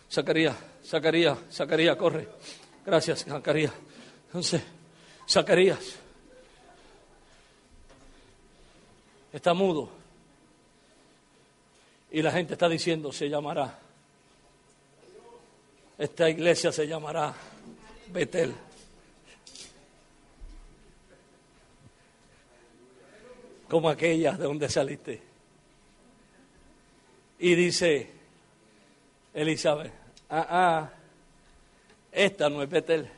Zacarías, 0.09 0.57
Zacarías, 0.85 1.39
Zacarías, 1.51 1.97
corre. 1.97 2.29
Gracias, 2.85 3.25
Zacarías. 3.25 3.73
Entonces, 4.27 4.63
Zacarías. 5.29 5.97
Está 9.33 9.53
mudo. 9.53 9.91
Y 12.13 12.23
la 12.23 12.31
gente 12.31 12.53
está 12.53 12.69
diciendo, 12.69 13.11
se 13.11 13.29
llamará. 13.29 13.81
Esta 15.99 16.29
iglesia 16.29 16.73
se 16.73 16.87
llamará 16.87 17.35
Betel. 18.09 18.55
Como 23.69 23.89
aquella 23.89 24.33
de 24.33 24.45
donde 24.45 24.69
saliste. 24.69 25.23
Y 27.39 27.55
dice 27.55 28.11
Elizabeth, 29.35 29.93
ah, 30.31 30.47
ah, 30.49 30.91
esta 32.13 32.49
no 32.49 32.63
es 32.63 32.71
Betel. 32.71 33.11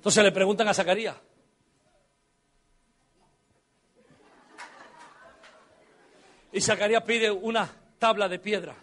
Entonces 0.00 0.24
le 0.24 0.32
preguntan 0.32 0.66
a 0.66 0.72
Zacarías, 0.72 1.14
Y 6.52 6.60
Zacarías 6.60 7.02
pide 7.04 7.30
una 7.30 7.70
tabla 7.98 8.28
de 8.28 8.38
piedra. 8.38 8.74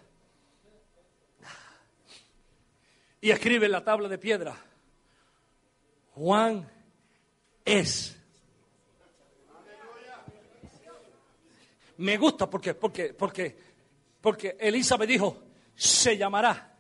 Y 3.20 3.32
escribe 3.32 3.66
en 3.66 3.72
la 3.72 3.84
tabla 3.84 4.08
de 4.08 4.18
piedra, 4.18 4.56
Juan 6.14 6.70
es. 7.66 8.16
Me 11.98 12.16
gusta 12.18 12.48
porque, 12.50 12.76
porque, 12.76 13.14
porque, 13.14 13.58
porque 14.22 14.56
Elizabeth 14.60 15.10
dijo, 15.10 15.44
se 15.76 16.16
llamará. 16.16 16.76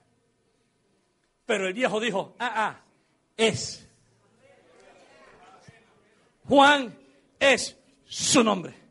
Pero 1.46 1.68
el 1.68 1.74
viejo 1.74 2.00
dijo, 2.00 2.36
ah, 2.40 2.54
ah, 2.56 2.82
es. 3.36 3.88
Juan 6.48 6.96
es 7.40 7.76
su 8.06 8.44
nombre. 8.44 8.87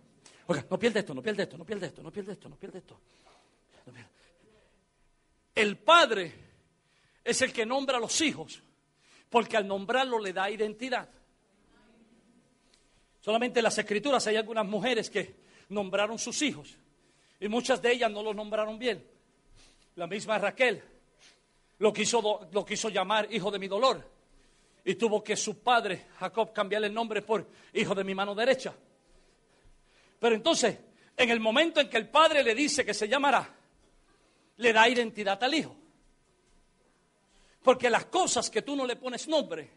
Oiga, 0.49 0.65
no 0.71 0.79
pierde 0.79 1.01
esto, 1.01 1.15
no 1.15 1.23
pierde 1.23 1.43
esto, 1.43 1.59
no 1.59 1.65
pierde 1.65 1.87
esto, 1.87 2.03
no 2.03 2.11
pierde 2.11 2.33
esto, 2.33 2.49
no 2.49 2.57
pierde 2.57 2.79
esto. 2.79 3.01
El 5.55 5.79
padre 5.79 6.35
es 7.25 7.43
el 7.43 7.53
que 7.53 7.65
nombra 7.65 7.97
a 7.97 8.01
los 8.01 8.21
hijos, 8.21 8.63
porque 9.31 9.57
al 9.57 9.67
nombrarlo 9.67 10.19
le 10.19 10.33
da 10.33 10.51
identidad. 10.51 11.09
Solamente 13.21 13.59
en 13.59 13.65
las 13.65 13.77
escrituras 13.79 14.25
hay 14.29 14.37
algunas 14.37 14.67
mujeres 14.67 15.11
que 15.11 15.35
nombraron 15.71 16.19
sus 16.19 16.41
hijos 16.43 16.77
y 17.41 17.49
muchas 17.49 17.83
de 17.83 17.93
ellas 17.93 18.11
no 18.11 18.23
los 18.23 18.37
nombraron 18.37 18.79
bien. 18.79 19.05
La 19.97 20.07
misma 20.07 20.39
Raquel 20.39 20.83
lo 21.79 21.93
quiso, 21.93 22.49
lo 22.53 22.65
quiso 22.65 22.89
llamar 22.89 23.27
hijo 23.33 23.51
de 23.51 23.59
mi 23.59 23.67
dolor 23.67 24.09
y 24.85 24.95
tuvo 24.95 25.25
que 25.25 25.37
su 25.37 25.59
padre 25.59 26.07
Jacob 26.19 26.53
cambiarle 26.53 26.87
el 26.87 26.95
nombre 26.95 27.23
por 27.23 27.47
hijo 27.73 27.95
de 27.95 28.05
mi 28.05 28.15
mano 28.15 28.35
derecha. 28.35 28.75
Pero 30.19 30.35
entonces, 30.35 30.79
en 31.17 31.31
el 31.31 31.41
momento 31.41 31.81
en 31.81 31.89
que 31.89 31.97
el 31.97 32.09
padre 32.09 32.43
le 32.43 32.55
dice 32.55 32.85
que 32.85 32.95
se 32.95 33.09
llamará, 33.09 33.55
le 34.57 34.73
da 34.73 34.89
identidad 34.89 35.43
al 35.43 35.55
hijo. 35.55 35.77
Porque 37.63 37.91
las 37.91 38.07
cosas 38.07 38.51
que 38.51 38.63
tú 38.63 38.77
no 38.77 38.87
le 38.87 38.97
pones 38.97 39.27
nombre, 39.29 39.71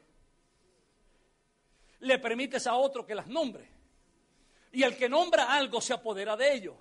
le 2.01 2.19
permites 2.19 2.67
a 2.67 2.75
otro 2.75 3.05
que 3.05 3.15
las 3.15 3.27
nombre. 3.27 3.67
Y 4.71 4.83
el 4.83 4.95
que 4.95 5.09
nombra 5.09 5.53
algo 5.53 5.81
se 5.81 5.93
apodera 5.93 6.37
de 6.37 6.53
ello. 6.53 6.77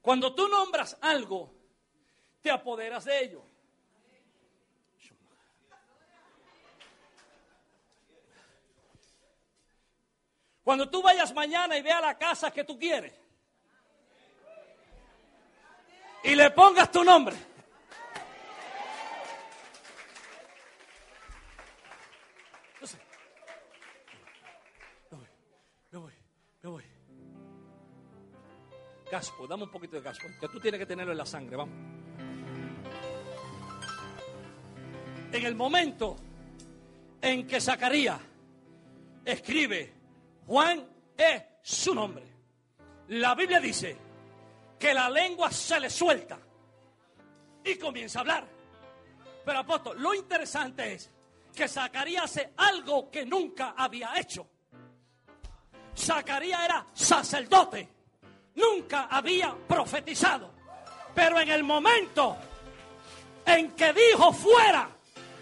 Cuando 0.00 0.34
tú 0.34 0.48
nombras 0.48 0.96
algo, 1.00 1.52
te 2.40 2.50
apoderas 2.50 3.04
de 3.04 3.24
ello. 3.24 3.49
Cuando 10.70 10.88
tú 10.88 11.02
vayas 11.02 11.34
mañana 11.34 11.76
y 11.76 11.82
veas 11.82 12.00
la 12.00 12.16
casa 12.16 12.52
que 12.52 12.62
tú 12.62 12.78
quieres 12.78 13.12
y 16.22 16.36
le 16.36 16.48
pongas 16.52 16.92
tu 16.92 17.02
nombre. 17.02 17.34
Gaspo, 29.10 29.48
dame 29.48 29.64
un 29.64 29.70
poquito 29.72 29.96
de 29.96 30.02
gaspo, 30.02 30.28
que 30.40 30.46
tú 30.46 30.60
tienes 30.60 30.78
que 30.78 30.86
tenerlo 30.86 31.10
en 31.10 31.18
la 31.18 31.26
sangre, 31.26 31.56
vamos. 31.56 31.74
En 35.32 35.44
el 35.46 35.56
momento 35.56 36.14
en 37.20 37.44
que 37.44 37.60
Zacarías 37.60 38.20
escribe, 39.24 39.99
Juan 40.46 40.86
es 41.16 41.42
su 41.62 41.94
nombre. 41.94 42.26
La 43.08 43.34
Biblia 43.34 43.60
dice 43.60 43.96
que 44.78 44.94
la 44.94 45.10
lengua 45.10 45.50
se 45.50 45.78
le 45.80 45.90
suelta 45.90 46.38
y 47.64 47.76
comienza 47.76 48.20
a 48.20 48.22
hablar. 48.22 48.46
Pero 49.44 49.58
apóstol, 49.58 50.00
lo 50.00 50.14
interesante 50.14 50.94
es 50.94 51.10
que 51.54 51.68
Zacarías 51.68 52.24
hace 52.24 52.52
algo 52.56 53.10
que 53.10 53.26
nunca 53.26 53.74
había 53.76 54.18
hecho. 54.18 54.46
Zacarías 55.96 56.64
era 56.64 56.86
sacerdote, 56.94 57.88
nunca 58.54 59.08
había 59.10 59.54
profetizado. 59.66 60.52
Pero 61.14 61.40
en 61.40 61.50
el 61.50 61.64
momento 61.64 62.36
en 63.44 63.72
que 63.72 63.92
dijo 63.92 64.32
fuera 64.32 64.88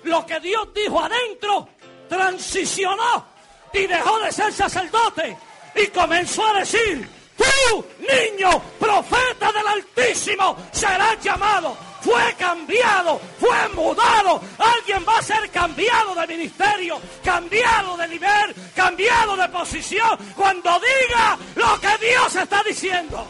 lo 0.04 0.24
que 0.24 0.40
Dios 0.40 0.72
dijo 0.72 1.00
adentro, 1.00 1.68
transicionó 2.08 3.37
y 3.72 3.86
dejó 3.86 4.18
de 4.20 4.32
ser 4.32 4.52
sacerdote 4.52 5.36
y 5.74 5.86
comenzó 5.88 6.46
a 6.46 6.60
decir, 6.60 7.08
tú, 7.36 7.84
niño, 7.98 8.60
profeta 8.78 9.52
del 9.52 9.66
Altísimo, 9.66 10.56
serás 10.72 11.22
llamado. 11.22 11.76
Fue 12.00 12.34
cambiado, 12.38 13.20
fue 13.38 13.68
mudado. 13.74 14.40
Alguien 14.58 15.04
va 15.06 15.18
a 15.18 15.22
ser 15.22 15.50
cambiado 15.50 16.14
de 16.14 16.26
ministerio, 16.26 17.00
cambiado 17.24 17.96
de 17.96 18.08
nivel, 18.08 18.54
cambiado 18.74 19.36
de 19.36 19.48
posición 19.48 20.16
cuando 20.36 20.70
diga 20.80 21.36
lo 21.56 21.80
que 21.80 22.06
Dios 22.06 22.34
está 22.36 22.62
diciendo. 22.62 23.26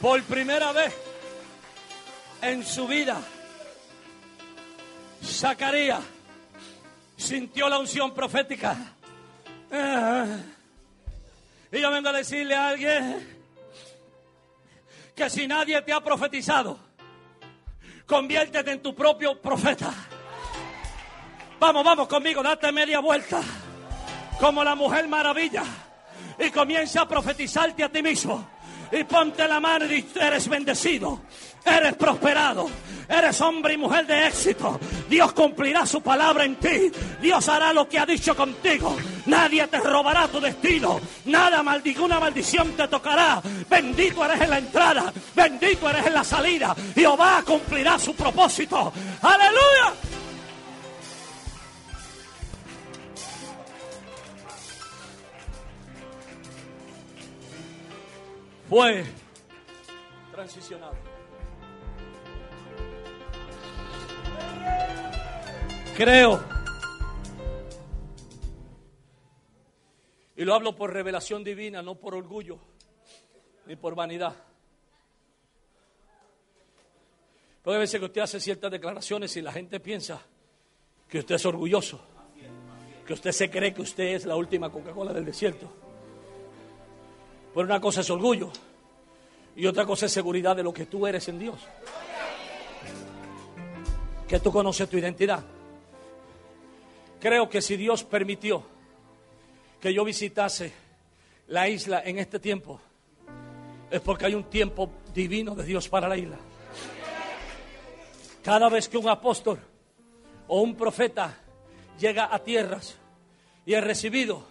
Por 0.00 0.22
primera 0.22 0.72
vez 0.72 1.09
en 2.42 2.64
su 2.64 2.86
vida, 2.86 3.20
Zacarías 5.22 6.02
sintió 7.16 7.68
la 7.68 7.78
unción 7.78 8.12
profética. 8.12 8.76
Ah. 9.72 10.26
Y 11.72 11.80
yo 11.80 11.90
vengo 11.90 12.08
a 12.08 12.12
decirle 12.12 12.54
a 12.54 12.68
alguien 12.68 13.40
que 15.14 15.30
si 15.30 15.46
nadie 15.46 15.80
te 15.82 15.92
ha 15.92 16.00
profetizado, 16.00 16.78
conviértete 18.06 18.72
en 18.72 18.82
tu 18.82 18.94
propio 18.94 19.40
profeta. 19.40 19.92
Vamos, 21.60 21.84
vamos 21.84 22.08
conmigo, 22.08 22.42
date 22.42 22.72
media 22.72 23.00
vuelta, 23.00 23.42
como 24.40 24.64
la 24.64 24.74
mujer 24.74 25.06
maravilla, 25.06 25.62
y 26.38 26.50
comienza 26.50 27.02
a 27.02 27.08
profetizarte 27.08 27.84
a 27.84 27.92
ti 27.92 28.02
mismo 28.02 28.59
y 28.92 29.04
ponte 29.04 29.46
la 29.46 29.60
mano 29.60 29.84
y 29.84 29.88
di, 29.88 30.08
eres 30.20 30.48
bendecido, 30.48 31.20
eres 31.64 31.94
prosperado, 31.94 32.68
eres 33.08 33.40
hombre 33.40 33.74
y 33.74 33.76
mujer 33.76 34.06
de 34.06 34.26
éxito. 34.26 34.78
Dios 35.08 35.32
cumplirá 35.32 35.86
su 35.86 36.00
palabra 36.00 36.44
en 36.44 36.56
ti. 36.56 36.90
Dios 37.20 37.48
hará 37.48 37.72
lo 37.72 37.88
que 37.88 37.98
ha 37.98 38.06
dicho 38.06 38.34
contigo. 38.36 38.96
Nadie 39.26 39.66
te 39.68 39.78
robará 39.78 40.28
tu 40.28 40.40
destino. 40.40 41.00
Nada, 41.26 41.62
ninguna 41.84 42.20
maldición 42.20 42.72
te 42.72 42.88
tocará. 42.88 43.42
Bendito 43.68 44.24
eres 44.24 44.40
en 44.40 44.50
la 44.50 44.58
entrada, 44.58 45.12
bendito 45.34 45.88
eres 45.88 46.06
en 46.06 46.14
la 46.14 46.24
salida. 46.24 46.74
Jehová 46.94 47.42
cumplirá 47.46 47.98
su 47.98 48.14
propósito. 48.14 48.92
Aleluya. 49.22 50.09
Fue 58.70 59.04
transicionado. 60.30 60.94
Creo, 65.96 66.40
y 70.36 70.44
lo 70.44 70.54
hablo 70.54 70.76
por 70.76 70.92
revelación 70.92 71.42
divina, 71.42 71.82
no 71.82 71.96
por 71.96 72.14
orgullo 72.14 72.60
ni 73.66 73.74
por 73.74 73.96
vanidad. 73.96 74.36
Puede 77.64 77.80
veces 77.80 77.98
que 77.98 78.06
usted 78.06 78.20
hace 78.20 78.38
ciertas 78.38 78.70
declaraciones 78.70 79.36
y 79.36 79.42
la 79.42 79.52
gente 79.52 79.80
piensa 79.80 80.22
que 81.08 81.18
usted 81.18 81.34
es 81.34 81.44
orgulloso, 81.44 82.00
que 83.04 83.12
usted 83.14 83.32
se 83.32 83.50
cree 83.50 83.74
que 83.74 83.82
usted 83.82 84.14
es 84.14 84.26
la 84.26 84.36
última 84.36 84.70
Coca-Cola 84.70 85.12
del 85.12 85.24
desierto. 85.24 85.89
Pero 87.54 87.66
una 87.66 87.80
cosa 87.80 88.00
es 88.00 88.10
orgullo 88.10 88.50
y 89.56 89.66
otra 89.66 89.84
cosa 89.84 90.06
es 90.06 90.12
seguridad 90.12 90.56
de 90.56 90.62
lo 90.62 90.72
que 90.72 90.86
tú 90.86 91.06
eres 91.06 91.28
en 91.28 91.38
Dios. 91.38 91.56
Que 94.28 94.38
tú 94.38 94.52
conoces 94.52 94.88
tu 94.88 94.96
identidad. 94.96 95.44
Creo 97.20 97.48
que 97.48 97.60
si 97.60 97.76
Dios 97.76 98.04
permitió 98.04 98.62
que 99.80 99.92
yo 99.92 100.04
visitase 100.04 100.72
la 101.48 101.68
isla 101.68 102.02
en 102.04 102.18
este 102.18 102.38
tiempo, 102.38 102.80
es 103.90 104.00
porque 104.00 104.26
hay 104.26 104.34
un 104.34 104.44
tiempo 104.44 104.90
divino 105.12 105.54
de 105.54 105.64
Dios 105.64 105.88
para 105.88 106.08
la 106.08 106.16
isla. 106.16 106.38
Cada 108.42 108.68
vez 108.68 108.88
que 108.88 108.96
un 108.96 109.08
apóstol 109.08 109.58
o 110.46 110.62
un 110.62 110.76
profeta 110.76 111.36
llega 111.98 112.34
a 112.34 112.38
tierras 112.38 112.96
y 113.66 113.74
es 113.74 113.84
recibido, 113.84 114.44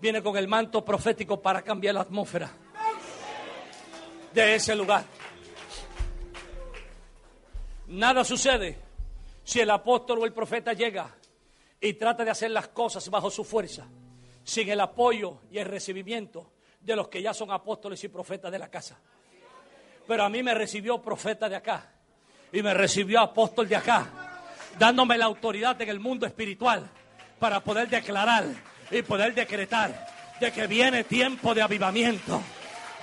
viene 0.00 0.22
con 0.22 0.36
el 0.36 0.48
manto 0.48 0.84
profético 0.84 1.40
para 1.40 1.62
cambiar 1.62 1.94
la 1.94 2.00
atmósfera 2.02 2.50
de 4.32 4.54
ese 4.54 4.74
lugar. 4.74 5.04
Nada 7.88 8.24
sucede 8.24 8.78
si 9.42 9.60
el 9.60 9.70
apóstol 9.70 10.20
o 10.20 10.24
el 10.24 10.32
profeta 10.32 10.72
llega 10.72 11.12
y 11.80 11.94
trata 11.94 12.24
de 12.24 12.30
hacer 12.30 12.50
las 12.50 12.68
cosas 12.68 13.08
bajo 13.10 13.30
su 13.30 13.44
fuerza, 13.44 13.86
sin 14.44 14.68
el 14.68 14.80
apoyo 14.80 15.40
y 15.50 15.58
el 15.58 15.66
recibimiento 15.66 16.52
de 16.80 16.96
los 16.96 17.08
que 17.08 17.22
ya 17.22 17.34
son 17.34 17.50
apóstoles 17.50 18.02
y 18.04 18.08
profetas 18.08 18.52
de 18.52 18.58
la 18.58 18.68
casa. 18.68 18.98
Pero 20.06 20.24
a 20.24 20.28
mí 20.28 20.42
me 20.42 20.54
recibió 20.54 21.00
profeta 21.02 21.48
de 21.48 21.56
acá 21.56 21.92
y 22.52 22.62
me 22.62 22.74
recibió 22.74 23.20
apóstol 23.20 23.68
de 23.68 23.76
acá, 23.76 24.10
dándome 24.78 25.18
la 25.18 25.26
autoridad 25.26 25.80
en 25.82 25.88
el 25.88 26.00
mundo 26.00 26.26
espiritual 26.26 26.88
para 27.38 27.60
poder 27.60 27.88
declarar 27.88 28.44
y 28.90 29.02
poder 29.02 29.34
decretar 29.34 30.06
de 30.40 30.52
que 30.52 30.66
viene 30.66 31.04
tiempo 31.04 31.54
de 31.54 31.62
avivamiento. 31.62 32.42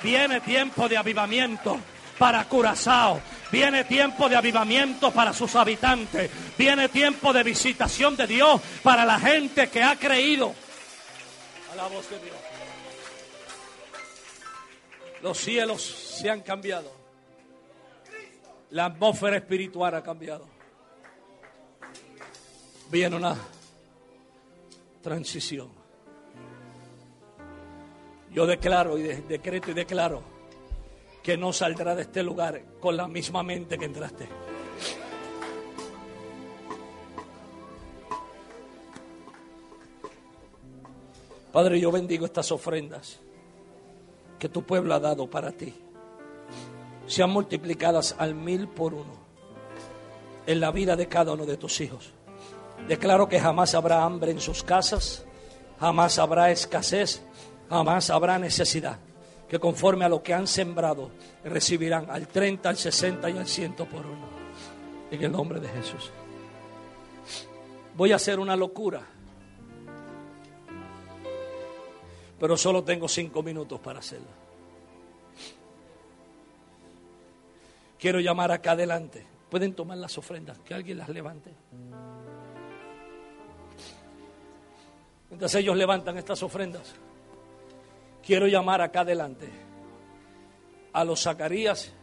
Viene 0.04 0.42
tiempo 0.42 0.88
de 0.90 0.98
avivamiento 0.98 1.80
para 2.18 2.44
Curazao. 2.46 3.22
Viene 3.52 3.86
tiempo 3.86 4.28
de 4.28 4.36
avivamiento 4.36 5.12
para 5.12 5.34
sus 5.34 5.56
habitantes. 5.56 6.30
Viene 6.58 6.90
tiempo 6.90 7.32
de 7.32 7.44
visitación 7.44 8.16
de 8.16 8.28
Dios 8.28 8.60
para 8.84 9.06
la 9.06 9.20
gente 9.20 9.70
que 9.70 9.84
ha 9.84 9.96
creído. 9.96 10.54
A 11.72 11.76
la 11.76 11.88
voz 11.88 12.10
de 12.10 12.20
Dios. 12.20 12.36
Los 15.22 15.38
cielos 15.38 15.82
se 15.82 16.30
han 16.30 16.42
cambiado. 16.42 16.92
La 18.72 18.86
atmósfera 18.86 19.38
espiritual 19.38 19.96
ha 19.96 20.04
cambiado. 20.04 20.48
Viene 22.90 23.16
una 23.16 23.36
transición. 25.02 25.77
Yo 28.34 28.46
declaro 28.46 28.98
y 28.98 29.04
decreto 29.04 29.72
y 29.72 29.74
declaro 29.74 30.22
que 31.24 31.38
no 31.38 31.52
saldrá 31.52 31.96
de 31.96 32.04
este 32.04 32.24
lugar 32.24 32.62
con 32.80 32.96
la 32.96 33.08
misma 33.08 33.44
mente 33.44 33.78
que 33.78 33.86
entraste. 33.86 34.28
Padre, 41.52 41.80
yo 41.80 41.92
bendigo 41.92 42.26
estas 42.26 42.52
ofrendas 42.52 43.20
que 44.38 44.48
tu 44.48 44.64
pueblo 44.64 44.94
ha 44.94 45.00
dado 45.00 45.30
para 45.30 45.52
ti. 45.52 45.74
Sean 47.08 47.32
multiplicadas 47.32 48.16
al 48.20 48.36
mil 48.36 48.68
por 48.68 48.94
uno 48.94 49.28
en 50.46 50.60
la 50.60 50.72
vida 50.72 50.96
de 50.96 51.08
cada 51.08 51.34
uno 51.34 51.46
de 51.46 51.58
tus 51.58 51.82
hijos. 51.82 52.12
Declaro 52.88 53.28
que 53.28 53.40
jamás 53.40 53.74
habrá 53.76 54.04
hambre 54.04 54.32
en 54.32 54.40
sus 54.40 54.64
casas, 54.64 55.26
jamás 55.80 56.20
habrá 56.20 56.52
escasez, 56.52 57.22
jamás 57.70 58.09
habrá 58.09 58.39
necesidad. 58.39 58.99
Que 59.47 59.59
conforme 59.59 60.03
a 60.03 60.09
lo 60.09 60.22
que 60.22 60.34
han 60.34 60.45
sembrado, 60.45 61.11
recibirán 61.45 62.09
al 62.09 62.28
30, 62.28 62.68
al 62.68 62.76
60 62.76 63.30
y 63.30 63.38
al 63.38 63.47
100 63.47 63.76
por 63.76 64.05
uno. 64.05 64.28
En 65.09 65.24
el 65.24 65.32
nombre 65.32 65.59
de 65.61 65.70
Jesús. 65.70 66.11
Voy 67.95 68.11
a 68.11 68.18
hacer 68.18 68.39
una 68.39 68.57
locura. 68.57 69.01
Pero 72.38 72.57
solo 72.57 72.84
tengo 72.84 73.07
cinco 73.07 73.41
minutos 73.41 73.80
para 73.80 73.99
hacerlo. 73.99 74.28
Quiero 77.97 78.20
llamar 78.20 78.51
acá 78.51 78.72
adelante. 78.72 79.26
Pueden 79.49 79.74
tomar 79.74 79.97
las 79.97 80.18
ofrendas, 80.18 80.59
que 80.59 80.74
alguien 80.74 80.97
las 80.97 81.07
levante. 81.07 81.51
Entonces 85.32 85.61
ellos 85.61 85.78
levantan 85.78 86.18
estas 86.18 86.43
ofrendas 86.43 86.95
quiero 88.28 88.46
llamar 88.46 88.82
acá 88.82 89.00
adelante 89.00 89.48
a 90.92 91.06
los 91.06 91.24
Zacarías 91.24 91.94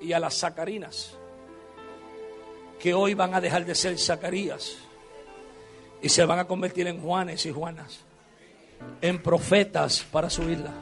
y 0.00 0.12
a 0.12 0.20
las 0.20 0.38
Zacarinas, 0.38 1.16
que 2.78 2.94
hoy 2.94 3.14
van 3.14 3.34
a 3.34 3.40
dejar 3.40 3.66
de 3.66 3.74
ser 3.74 3.98
Zacarías 3.98 4.78
y 6.00 6.08
se 6.08 6.24
van 6.24 6.38
a 6.38 6.46
convertir 6.46 6.86
en 6.86 7.00
Juanes 7.02 7.44
y 7.46 7.50
Juanas, 7.50 7.98
en 9.02 9.20
profetas 9.20 10.06
para 10.12 10.30
su 10.30 10.48
isla. 10.48 10.72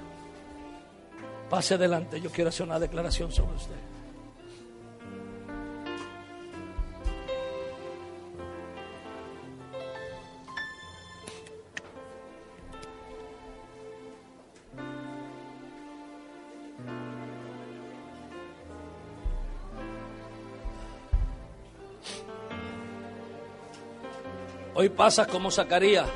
Pase 1.49 1.75
adelante, 1.75 2.21
yo 2.21 2.31
quiero 2.31 2.51
hacer 2.51 2.67
una 2.67 2.79
declaración 2.79 3.33
sobre 3.33 3.57
usted. 3.57 3.88
Hoy 24.81 24.91
pasas 24.91 25.27
como 25.27 25.51
Zacarías, 25.51 26.09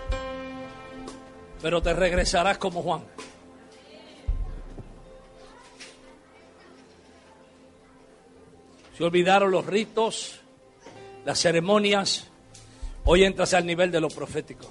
pero 1.60 1.82
te 1.82 1.92
regresarás 1.92 2.58
como 2.58 2.80
Juan. 2.80 3.02
Se 8.96 9.02
olvidaron 9.02 9.50
los 9.50 9.66
ritos, 9.66 10.38
las 11.24 11.40
ceremonias. 11.40 12.28
Hoy 13.04 13.24
entras 13.24 13.52
al 13.54 13.66
nivel 13.66 13.90
de 13.90 14.00
lo 14.00 14.06
profético. 14.06 14.70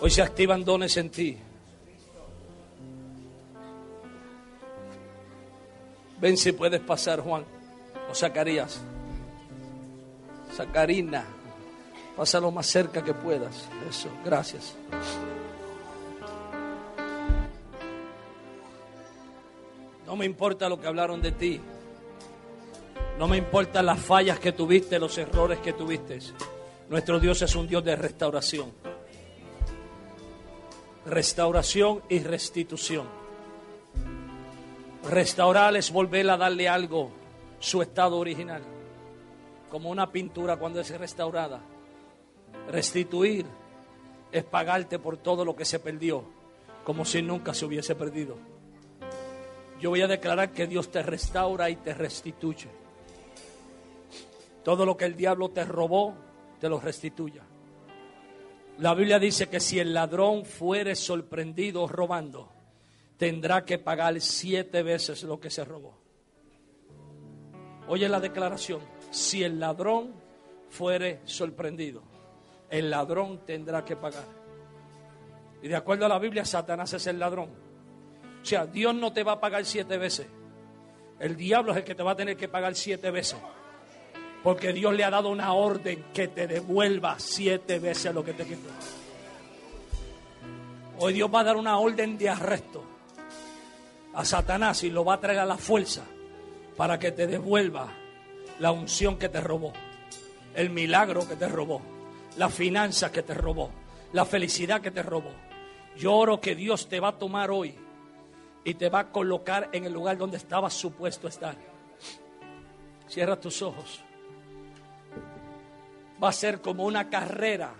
Hoy 0.00 0.10
se 0.10 0.22
activan 0.22 0.64
dones 0.64 0.96
en 0.96 1.10
ti. 1.10 1.36
Ven 6.18 6.38
si 6.38 6.52
puedes 6.52 6.80
pasar, 6.80 7.20
Juan 7.20 7.44
o 8.10 8.14
Zacarías. 8.14 8.80
Sacarina, 10.56 11.22
pasa 12.16 12.40
lo 12.40 12.50
más 12.50 12.66
cerca 12.66 13.04
que 13.04 13.12
puedas. 13.12 13.68
Eso, 13.90 14.08
gracias. 14.24 14.74
No 20.06 20.16
me 20.16 20.24
importa 20.24 20.66
lo 20.70 20.80
que 20.80 20.86
hablaron 20.86 21.20
de 21.20 21.32
ti. 21.32 21.60
No 23.18 23.28
me 23.28 23.36
importan 23.36 23.84
las 23.84 24.00
fallas 24.00 24.38
que 24.40 24.52
tuviste, 24.52 24.98
los 24.98 25.18
errores 25.18 25.58
que 25.58 25.74
tuviste. 25.74 26.20
Nuestro 26.88 27.20
Dios 27.20 27.42
es 27.42 27.54
un 27.54 27.68
Dios 27.68 27.84
de 27.84 27.94
restauración. 27.94 28.72
Restauración 31.04 32.00
y 32.08 32.20
restitución. 32.20 33.06
Restaurar 35.06 35.76
es 35.76 35.92
volver 35.92 36.30
a 36.30 36.38
darle 36.38 36.66
algo 36.66 37.10
su 37.60 37.82
estado 37.82 38.16
original 38.16 38.75
como 39.70 39.90
una 39.90 40.10
pintura 40.10 40.56
cuando 40.56 40.80
es 40.80 40.96
restaurada. 40.98 41.60
Restituir 42.68 43.46
es 44.32 44.44
pagarte 44.44 44.98
por 44.98 45.16
todo 45.18 45.44
lo 45.44 45.54
que 45.56 45.64
se 45.64 45.78
perdió, 45.78 46.24
como 46.84 47.04
si 47.04 47.22
nunca 47.22 47.54
se 47.54 47.64
hubiese 47.64 47.94
perdido. 47.94 48.36
Yo 49.80 49.90
voy 49.90 50.02
a 50.02 50.08
declarar 50.08 50.52
que 50.52 50.66
Dios 50.66 50.90
te 50.90 51.02
restaura 51.02 51.68
y 51.68 51.76
te 51.76 51.94
restituye. 51.94 52.68
Todo 54.64 54.86
lo 54.86 54.96
que 54.96 55.04
el 55.04 55.16
diablo 55.16 55.50
te 55.50 55.64
robó, 55.64 56.14
te 56.60 56.68
lo 56.68 56.80
restituya. 56.80 57.42
La 58.78 58.94
Biblia 58.94 59.18
dice 59.18 59.48
que 59.48 59.60
si 59.60 59.78
el 59.78 59.94
ladrón 59.94 60.44
fuere 60.44 60.94
sorprendido 60.96 61.86
robando, 61.86 62.50
tendrá 63.16 63.64
que 63.64 63.78
pagar 63.78 64.20
siete 64.20 64.82
veces 64.82 65.22
lo 65.22 65.40
que 65.40 65.50
se 65.50 65.64
robó. 65.64 65.94
Oye 67.88 68.08
la 68.08 68.20
declaración 68.20 68.80
si 69.10 69.42
el 69.42 69.58
ladrón 69.58 70.12
fuere 70.70 71.20
sorprendido, 71.24 72.02
el 72.70 72.90
ladrón 72.90 73.44
tendrá 73.46 73.84
que 73.84 73.96
pagar. 73.96 74.24
Y 75.62 75.68
de 75.68 75.76
acuerdo 75.76 76.06
a 76.06 76.08
la 76.08 76.18
Biblia, 76.18 76.44
Satanás 76.44 76.92
es 76.92 77.06
el 77.06 77.18
ladrón. 77.18 77.50
O 78.42 78.44
sea, 78.44 78.66
Dios 78.66 78.94
no 78.94 79.12
te 79.12 79.24
va 79.24 79.32
a 79.32 79.40
pagar 79.40 79.64
siete 79.64 79.98
veces. 79.98 80.26
El 81.18 81.36
diablo 81.36 81.72
es 81.72 81.78
el 81.78 81.84
que 81.84 81.94
te 81.94 82.02
va 82.02 82.12
a 82.12 82.16
tener 82.16 82.36
que 82.36 82.48
pagar 82.48 82.74
siete 82.74 83.10
veces. 83.10 83.38
Porque 84.42 84.72
Dios 84.72 84.94
le 84.94 85.02
ha 85.02 85.10
dado 85.10 85.30
una 85.30 85.54
orden 85.54 86.04
que 86.12 86.28
te 86.28 86.46
devuelva 86.46 87.18
siete 87.18 87.78
veces 87.78 88.14
lo 88.14 88.24
que 88.24 88.34
te 88.34 88.44
quitó. 88.44 88.68
Hoy 90.98 91.14
Dios 91.14 91.30
va 91.34 91.40
a 91.40 91.44
dar 91.44 91.56
una 91.56 91.78
orden 91.78 92.16
de 92.16 92.28
arresto 92.28 92.84
a 94.14 94.24
Satanás 94.24 94.82
y 94.84 94.90
lo 94.90 95.04
va 95.04 95.14
a 95.14 95.20
traer 95.20 95.40
a 95.40 95.46
la 95.46 95.58
fuerza 95.58 96.04
para 96.76 96.98
que 96.98 97.12
te 97.12 97.26
devuelva 97.26 97.92
la 98.58 98.72
unción 98.72 99.18
que 99.18 99.28
te 99.28 99.40
robó, 99.40 99.72
el 100.54 100.70
milagro 100.70 101.28
que 101.28 101.36
te 101.36 101.48
robó, 101.48 101.82
la 102.36 102.48
finanza 102.48 103.12
que 103.12 103.22
te 103.22 103.34
robó, 103.34 103.70
la 104.12 104.24
felicidad 104.24 104.80
que 104.80 104.90
te 104.90 105.02
robó. 105.02 105.30
Yo 105.96 106.14
oro 106.14 106.40
que 106.40 106.54
Dios 106.54 106.88
te 106.88 107.00
va 107.00 107.08
a 107.08 107.18
tomar 107.18 107.50
hoy 107.50 107.74
y 108.64 108.74
te 108.74 108.88
va 108.88 109.00
a 109.00 109.12
colocar 109.12 109.70
en 109.72 109.84
el 109.84 109.92
lugar 109.92 110.18
donde 110.18 110.36
estabas 110.36 110.74
supuesto 110.74 111.28
estar. 111.28 111.56
Cierra 113.08 113.40
tus 113.40 113.62
ojos. 113.62 114.00
Va 116.22 116.30
a 116.30 116.32
ser 116.32 116.60
como 116.60 116.84
una 116.84 117.08
carrera 117.08 117.74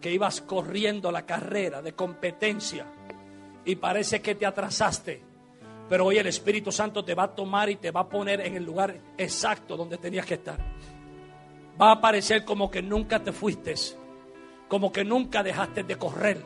que 0.00 0.12
ibas 0.12 0.40
corriendo 0.40 1.10
la 1.12 1.24
carrera 1.24 1.80
de 1.82 1.94
competencia 1.94 2.86
y 3.64 3.76
parece 3.76 4.20
que 4.20 4.34
te 4.34 4.46
atrasaste 4.46 5.31
pero 5.92 6.06
hoy 6.06 6.16
el 6.16 6.26
Espíritu 6.26 6.72
Santo 6.72 7.04
te 7.04 7.14
va 7.14 7.24
a 7.24 7.34
tomar 7.34 7.68
y 7.68 7.76
te 7.76 7.90
va 7.90 8.00
a 8.00 8.08
poner 8.08 8.40
en 8.40 8.56
el 8.56 8.64
lugar 8.64 8.98
exacto 9.18 9.76
donde 9.76 9.98
tenías 9.98 10.24
que 10.24 10.36
estar. 10.36 10.58
Va 11.78 11.92
a 11.92 12.00
parecer 12.00 12.46
como 12.46 12.70
que 12.70 12.80
nunca 12.80 13.22
te 13.22 13.30
fuiste, 13.30 13.74
como 14.68 14.90
que 14.90 15.04
nunca 15.04 15.42
dejaste 15.42 15.82
de 15.82 15.96
correr, 15.96 16.42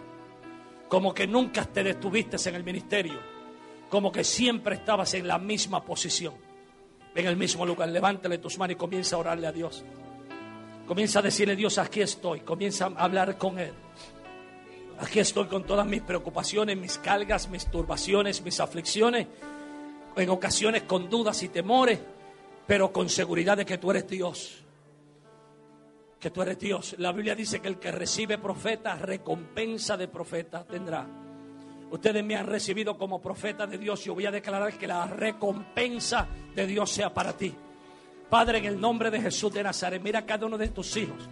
como 0.89 1.15
que 1.15 1.29
nunca 1.29 1.65
te 1.65 1.85
detuviste 1.85 2.37
en 2.49 2.57
el 2.57 2.65
ministerio, 2.65 3.21
como 3.89 4.11
que 4.11 4.25
siempre 4.25 4.75
estabas 4.75 5.15
en 5.15 5.29
la 5.29 5.39
misma 5.39 5.85
posición, 5.85 6.35
en 7.15 7.27
el 7.27 7.37
mismo 7.37 7.65
lugar. 7.65 7.89
Levántale 7.91 8.39
tus 8.39 8.59
manos 8.59 8.73
y 8.73 8.77
comienza 8.77 9.15
a 9.15 9.21
orarle 9.21 9.47
a 9.47 9.53
Dios. 9.53 9.85
Comienza 10.89 11.21
a 11.21 11.23
decirle, 11.23 11.55
Dios, 11.55 11.79
aquí 11.79 12.01
estoy. 12.01 12.41
Comienza 12.41 12.87
a 12.87 13.05
hablar 13.05 13.39
con 13.39 13.61
Él. 13.61 13.75
Aquí 14.99 15.19
estoy 15.19 15.47
con 15.47 15.65
todas 15.65 15.87
mis 15.87 16.01
preocupaciones, 16.01 16.77
mis 16.77 16.99
cargas, 16.99 17.51
mis 17.51 17.67
turbaciones, 17.67 18.43
mis 18.43 18.61
aflicciones, 18.61 19.27
en 20.17 20.31
ocasiones 20.31 20.85
con 20.85 21.11
dudas 21.11 21.43
y 21.43 21.49
temores, 21.49 22.01
pero 22.67 22.93
con 22.93 23.11
seguridad 23.11 23.59
de 23.59 23.67
que 23.67 23.77
tú 23.77 23.91
eres 23.91 24.09
Dios. 24.09 24.64
Que 26.18 26.31
tú 26.31 26.41
eres 26.41 26.59
Dios. 26.59 26.95
La 26.99 27.13
Biblia 27.13 27.35
dice 27.35 27.61
que 27.61 27.68
el 27.68 27.79
que 27.79 27.93
recibe 27.93 28.39
profeta, 28.39 28.97
recompensa 28.97 29.99
de 29.99 30.09
profeta 30.09 30.64
tendrá. 30.64 31.07
Ustedes 31.91 32.25
me 32.25 32.35
han 32.35 32.47
recibido 32.47 32.97
como 32.97 33.21
profeta 33.21 33.67
de 33.67 33.77
Dios 33.77 34.05
y 34.07 34.11
voy 34.11 34.25
a 34.25 34.31
declarar 34.31 34.79
que 34.79 34.87
la 34.87 35.07
recompensa 35.07 36.27
de 36.55 36.67
Dios 36.67 36.91
sea 36.91 37.13
para 37.13 37.37
ti. 37.37 37.55
Padre, 38.31 38.59
en 38.59 38.64
el 38.64 38.81
nombre 38.81 39.11
de 39.11 39.21
Jesús 39.21 39.53
de 39.53 39.63
Nazaret, 39.63 40.03
mira 40.03 40.21
a 40.21 40.27
cada 40.27 40.47
uno 40.47 40.57
de 40.57 40.68
tus 40.68 40.97
hijos 40.97 41.29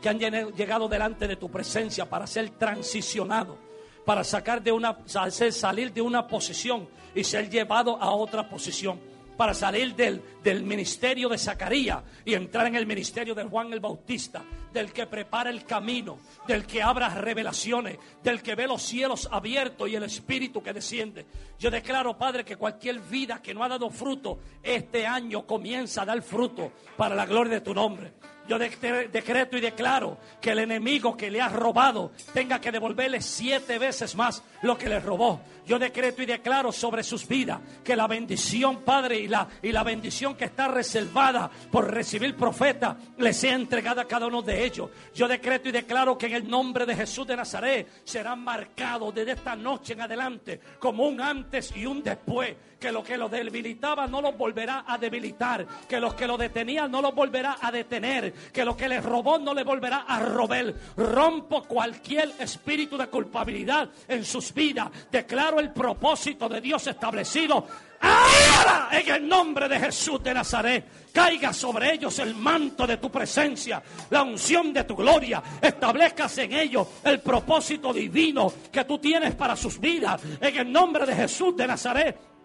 que 0.00 0.08
han 0.08 0.18
llegado 0.18 0.88
delante 0.88 1.26
de 1.26 1.36
tu 1.36 1.50
presencia 1.50 2.08
para 2.08 2.26
ser 2.26 2.50
transicionado, 2.50 3.58
para 4.04 4.24
sacar 4.24 4.62
de 4.62 4.72
una, 4.72 4.98
salir 5.06 5.92
de 5.92 6.00
una 6.00 6.26
posición 6.26 6.88
y 7.14 7.24
ser 7.24 7.50
llevado 7.50 8.00
a 8.00 8.10
otra 8.10 8.48
posición, 8.48 9.00
para 9.36 9.52
salir 9.52 9.94
del, 9.94 10.22
del 10.42 10.62
ministerio 10.62 11.28
de 11.28 11.38
Zacarías 11.38 12.02
y 12.24 12.34
entrar 12.34 12.66
en 12.66 12.76
el 12.76 12.86
ministerio 12.86 13.34
de 13.34 13.44
Juan 13.44 13.72
el 13.72 13.80
Bautista, 13.80 14.42
del 14.72 14.92
que 14.92 15.06
prepara 15.06 15.50
el 15.50 15.64
camino, 15.64 16.18
del 16.46 16.66
que 16.66 16.82
abra 16.82 17.08
revelaciones, 17.08 17.98
del 18.22 18.42
que 18.42 18.54
ve 18.54 18.66
los 18.66 18.82
cielos 18.82 19.28
abiertos 19.30 19.88
y 19.88 19.96
el 19.96 20.02
Espíritu 20.02 20.62
que 20.62 20.72
desciende. 20.72 21.26
Yo 21.58 21.70
declaro, 21.70 22.16
Padre, 22.16 22.44
que 22.44 22.56
cualquier 22.56 23.00
vida 23.00 23.40
que 23.42 23.54
no 23.54 23.64
ha 23.64 23.68
dado 23.68 23.90
fruto, 23.90 24.38
este 24.62 25.06
año 25.06 25.46
comienza 25.46 26.02
a 26.02 26.06
dar 26.06 26.20
fruto 26.22 26.72
para 26.96 27.14
la 27.14 27.26
gloria 27.26 27.54
de 27.54 27.60
tu 27.60 27.74
nombre. 27.74 28.12
Yo 28.48 28.58
decreto 28.58 29.56
y 29.56 29.60
declaro 29.60 30.18
que 30.40 30.50
el 30.50 30.60
enemigo 30.60 31.16
que 31.16 31.30
le 31.30 31.40
ha 31.40 31.48
robado 31.48 32.12
tenga 32.32 32.60
que 32.60 32.70
devolverle 32.70 33.20
siete 33.20 33.78
veces 33.78 34.14
más 34.14 34.42
lo 34.62 34.78
que 34.78 34.88
le 34.88 35.00
robó. 35.00 35.40
Yo 35.66 35.80
decreto 35.80 36.22
y 36.22 36.26
declaro 36.26 36.70
sobre 36.70 37.02
sus 37.02 37.26
vidas 37.26 37.60
que 37.82 37.96
la 37.96 38.06
bendición, 38.06 38.82
Padre, 38.82 39.18
y 39.18 39.26
la, 39.26 39.48
y 39.62 39.72
la 39.72 39.82
bendición 39.82 40.36
que 40.36 40.44
está 40.44 40.68
reservada 40.68 41.50
por 41.72 41.92
recibir 41.92 42.36
profeta, 42.36 42.96
le 43.18 43.32
sea 43.32 43.54
entregada 43.54 44.02
a 44.02 44.06
cada 44.06 44.28
uno 44.28 44.42
de 44.42 44.64
ellos. 44.64 44.90
Yo 45.12 45.26
decreto 45.26 45.68
y 45.68 45.72
declaro 45.72 46.16
que 46.16 46.26
en 46.26 46.34
el 46.34 46.48
nombre 46.48 46.86
de 46.86 46.94
Jesús 46.94 47.26
de 47.26 47.36
Nazaret 47.36 47.88
será 48.04 48.36
marcado 48.36 49.10
desde 49.10 49.32
esta 49.32 49.56
noche 49.56 49.94
en 49.94 50.02
adelante 50.02 50.60
como 50.78 51.08
un 51.08 51.20
antes 51.20 51.72
y 51.74 51.84
un 51.84 52.02
después. 52.02 52.54
Que 52.78 52.92
lo 52.92 53.02
que 53.02 53.16
lo 53.16 53.28
debilitaba 53.28 54.06
no 54.06 54.20
lo 54.20 54.32
volverá 54.32 54.84
a 54.86 54.98
debilitar. 54.98 55.66
Que 55.88 55.98
los 55.98 56.14
que 56.14 56.26
lo 56.26 56.36
detenían 56.36 56.90
no 56.90 57.00
lo 57.00 57.12
volverá 57.12 57.56
a 57.60 57.72
detener. 57.72 58.32
Que 58.52 58.64
lo 58.64 58.76
que 58.76 58.88
le 58.88 59.00
robó 59.00 59.38
no 59.38 59.54
le 59.54 59.64
volverá 59.64 60.04
a 60.06 60.20
robar. 60.20 60.74
Rompo 60.96 61.62
cualquier 61.64 62.32
espíritu 62.38 62.96
de 62.98 63.08
culpabilidad 63.08 63.88
en 64.08 64.24
sus 64.24 64.52
vidas. 64.52 64.90
Declaro 65.10 65.60
el 65.60 65.72
propósito 65.72 66.48
de 66.48 66.60
Dios 66.60 66.86
establecido 66.86 67.66
Ahora, 68.00 68.88
en 68.92 69.08
el 69.08 69.28
nombre 69.28 69.68
de 69.68 69.78
Jesús 69.78 70.22
de 70.22 70.34
Nazaret, 70.34 70.84
caiga 71.12 71.52
sobre 71.52 71.94
ellos 71.94 72.18
el 72.18 72.34
manto 72.34 72.86
de 72.86 72.98
tu 72.98 73.10
presencia, 73.10 73.82
la 74.10 74.22
unción 74.22 74.72
de 74.72 74.84
tu 74.84 74.94
gloria. 74.96 75.42
Establezcas 75.60 76.36
en 76.38 76.52
ellos 76.52 76.86
el 77.04 77.20
propósito 77.20 77.92
divino 77.92 78.52
que 78.70 78.84
tú 78.84 78.98
tienes 78.98 79.34
para 79.34 79.56
sus 79.56 79.80
vidas. 79.80 80.20
En 80.40 80.56
el 80.56 80.70
nombre 80.70 81.06
de 81.06 81.14
Jesús 81.14 81.56
de 81.56 81.66
Nazaret. 81.66 82.35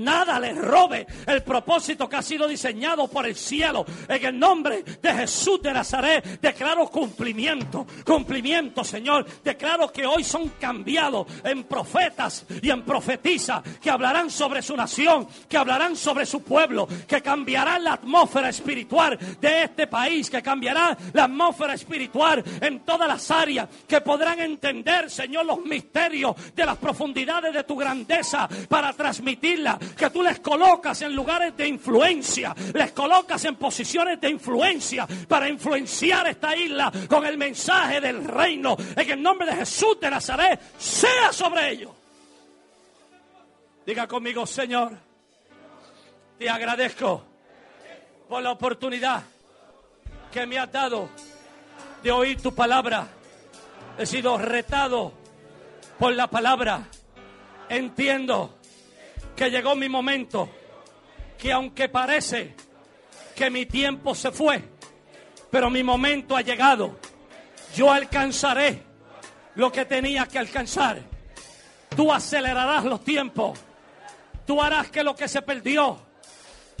Nada 0.00 0.40
les 0.40 0.56
robe 0.56 1.06
el 1.26 1.42
propósito 1.42 2.08
que 2.08 2.16
ha 2.16 2.22
sido 2.22 2.48
diseñado 2.48 3.06
por 3.08 3.26
el 3.26 3.36
cielo. 3.36 3.84
En 4.08 4.24
el 4.24 4.38
nombre 4.38 4.82
de 4.82 5.12
Jesús 5.12 5.60
de 5.60 5.72
Nazaret 5.74 6.40
declaro 6.40 6.88
cumplimiento, 6.88 7.86
cumplimiento, 8.04 8.82
Señor. 8.82 9.26
Declaro 9.44 9.92
que 9.92 10.06
hoy 10.06 10.24
son 10.24 10.48
cambiados 10.58 11.26
en 11.44 11.64
profetas 11.64 12.46
y 12.62 12.70
en 12.70 12.82
profetisas 12.82 13.62
que 13.80 13.90
hablarán 13.90 14.30
sobre 14.30 14.62
su 14.62 14.74
nación, 14.74 15.28
que 15.46 15.58
hablarán 15.58 15.94
sobre 15.96 16.24
su 16.24 16.42
pueblo, 16.42 16.88
que 17.06 17.20
cambiarán 17.20 17.84
la 17.84 17.92
atmósfera 17.94 18.48
espiritual 18.48 19.18
de 19.38 19.64
este 19.64 19.86
país, 19.86 20.30
que 20.30 20.42
cambiará 20.42 20.96
la 21.12 21.24
atmósfera 21.24 21.74
espiritual 21.74 22.42
en 22.62 22.80
todas 22.80 23.06
las 23.06 23.30
áreas, 23.30 23.68
que 23.86 24.00
podrán 24.00 24.40
entender, 24.40 25.10
Señor, 25.10 25.44
los 25.44 25.60
misterios 25.60 26.34
de 26.54 26.64
las 26.64 26.78
profundidades 26.78 27.52
de 27.52 27.64
tu 27.64 27.76
grandeza 27.76 28.48
para 28.68 28.94
transmitirla 28.94 29.78
que 29.96 30.10
tú 30.10 30.22
les 30.22 30.40
colocas 30.40 31.02
en 31.02 31.14
lugares 31.14 31.56
de 31.56 31.68
influencia, 31.68 32.54
les 32.74 32.92
colocas 32.92 33.44
en 33.44 33.56
posiciones 33.56 34.20
de 34.20 34.30
influencia 34.30 35.06
para 35.28 35.48
influenciar 35.48 36.26
esta 36.28 36.56
isla 36.56 36.92
con 37.08 37.24
el 37.26 37.36
mensaje 37.36 38.00
del 38.00 38.24
reino. 38.24 38.76
En 38.96 39.10
el 39.10 39.22
nombre 39.22 39.46
de 39.46 39.56
Jesús 39.56 39.98
de 40.00 40.10
Nazaret, 40.10 40.60
sea 40.78 41.32
sobre 41.32 41.70
ellos. 41.70 41.90
Diga 43.86 44.06
conmigo, 44.06 44.46
Señor, 44.46 44.92
te 46.38 46.48
agradezco 46.48 47.24
por 48.28 48.42
la 48.42 48.52
oportunidad 48.52 49.24
que 50.30 50.46
me 50.46 50.58
has 50.58 50.70
dado 50.70 51.08
de 52.02 52.12
oír 52.12 52.40
tu 52.40 52.54
palabra. 52.54 53.08
He 53.98 54.06
sido 54.06 54.38
retado 54.38 55.12
por 55.98 56.14
la 56.14 56.28
palabra. 56.28 56.86
Entiendo 57.68 58.59
que 59.36 59.50
llegó 59.50 59.74
mi 59.76 59.88
momento, 59.88 60.48
que 61.38 61.52
aunque 61.52 61.88
parece 61.88 62.54
que 63.34 63.50
mi 63.50 63.66
tiempo 63.66 64.14
se 64.14 64.30
fue, 64.30 64.62
pero 65.50 65.70
mi 65.70 65.82
momento 65.82 66.36
ha 66.36 66.42
llegado. 66.42 66.98
Yo 67.74 67.90
alcanzaré 67.90 68.82
lo 69.54 69.70
que 69.70 69.84
tenía 69.84 70.26
que 70.26 70.38
alcanzar. 70.38 71.00
Tú 71.96 72.12
acelerarás 72.12 72.84
los 72.84 73.02
tiempos. 73.02 73.58
Tú 74.46 74.60
harás 74.62 74.90
que 74.90 75.02
lo 75.02 75.14
que 75.14 75.28
se 75.28 75.42
perdió 75.42 75.98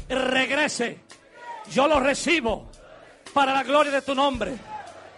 regrese. 0.08 1.00
Yo 1.70 1.86
lo 1.86 2.00
recibo 2.00 2.70
para 3.32 3.52
la 3.52 3.62
gloria 3.62 3.92
de 3.92 4.02
tu 4.02 4.14
nombre. 4.14 4.54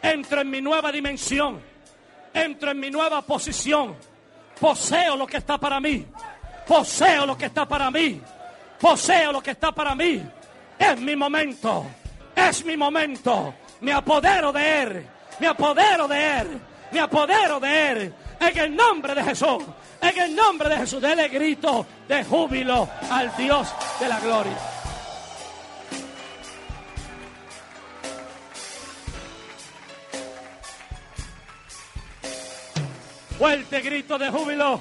Entro 0.03 0.41
en 0.41 0.51
mi 0.51 0.61
nueva 0.61 0.93
dimensión. 0.93 1.61
Entro 2.35 2.71
en 2.71 2.81
mi 2.81 2.91
nueva 2.91 3.23
posición. 3.23 3.97
Poseo 4.61 5.17
lo 5.17 5.27
que 5.27 5.39
está 5.39 5.59
para 5.59 5.81
mí. 5.81 6.07
Poseo 6.67 7.27
lo 7.27 7.37
que 7.37 7.47
está 7.47 7.67
para 7.67 7.91
mí. 7.91 8.21
Poseo 8.79 9.33
lo 9.33 9.43
que 9.43 9.53
está 9.53 9.73
para 9.73 9.95
mí. 9.95 10.23
Es 10.79 10.99
mi 10.99 11.17
momento. 11.17 11.87
Es 12.35 12.65
mi 12.65 12.77
momento. 12.77 13.55
Me 13.81 13.93
apodero 13.93 14.53
de 14.53 14.83
Él. 14.83 15.07
Me 15.39 15.47
apodero 15.47 16.09
de 16.09 16.41
Él. 16.41 16.61
Me 16.91 17.01
apodero 17.01 17.61
de 17.61 17.91
Él. 17.91 18.15
En 18.41 18.59
el 18.59 18.77
nombre 18.77 19.15
de 19.15 19.23
Jesús. 19.23 19.65
En 20.01 20.19
el 20.19 20.35
nombre 20.35 20.69
de 20.69 20.77
Jesús. 20.79 21.01
Dele 21.01 21.29
grito 21.29 21.87
de 22.09 22.25
júbilo 22.25 22.89
al 23.11 23.37
Dios 23.37 23.73
de 24.01 24.09
la 24.09 24.21
gloria. 24.21 24.57
Fuerte 33.39 33.81
grito 33.81 34.19
de 34.19 34.31
júbilo. 34.31 34.81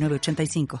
906985. 0.00 0.78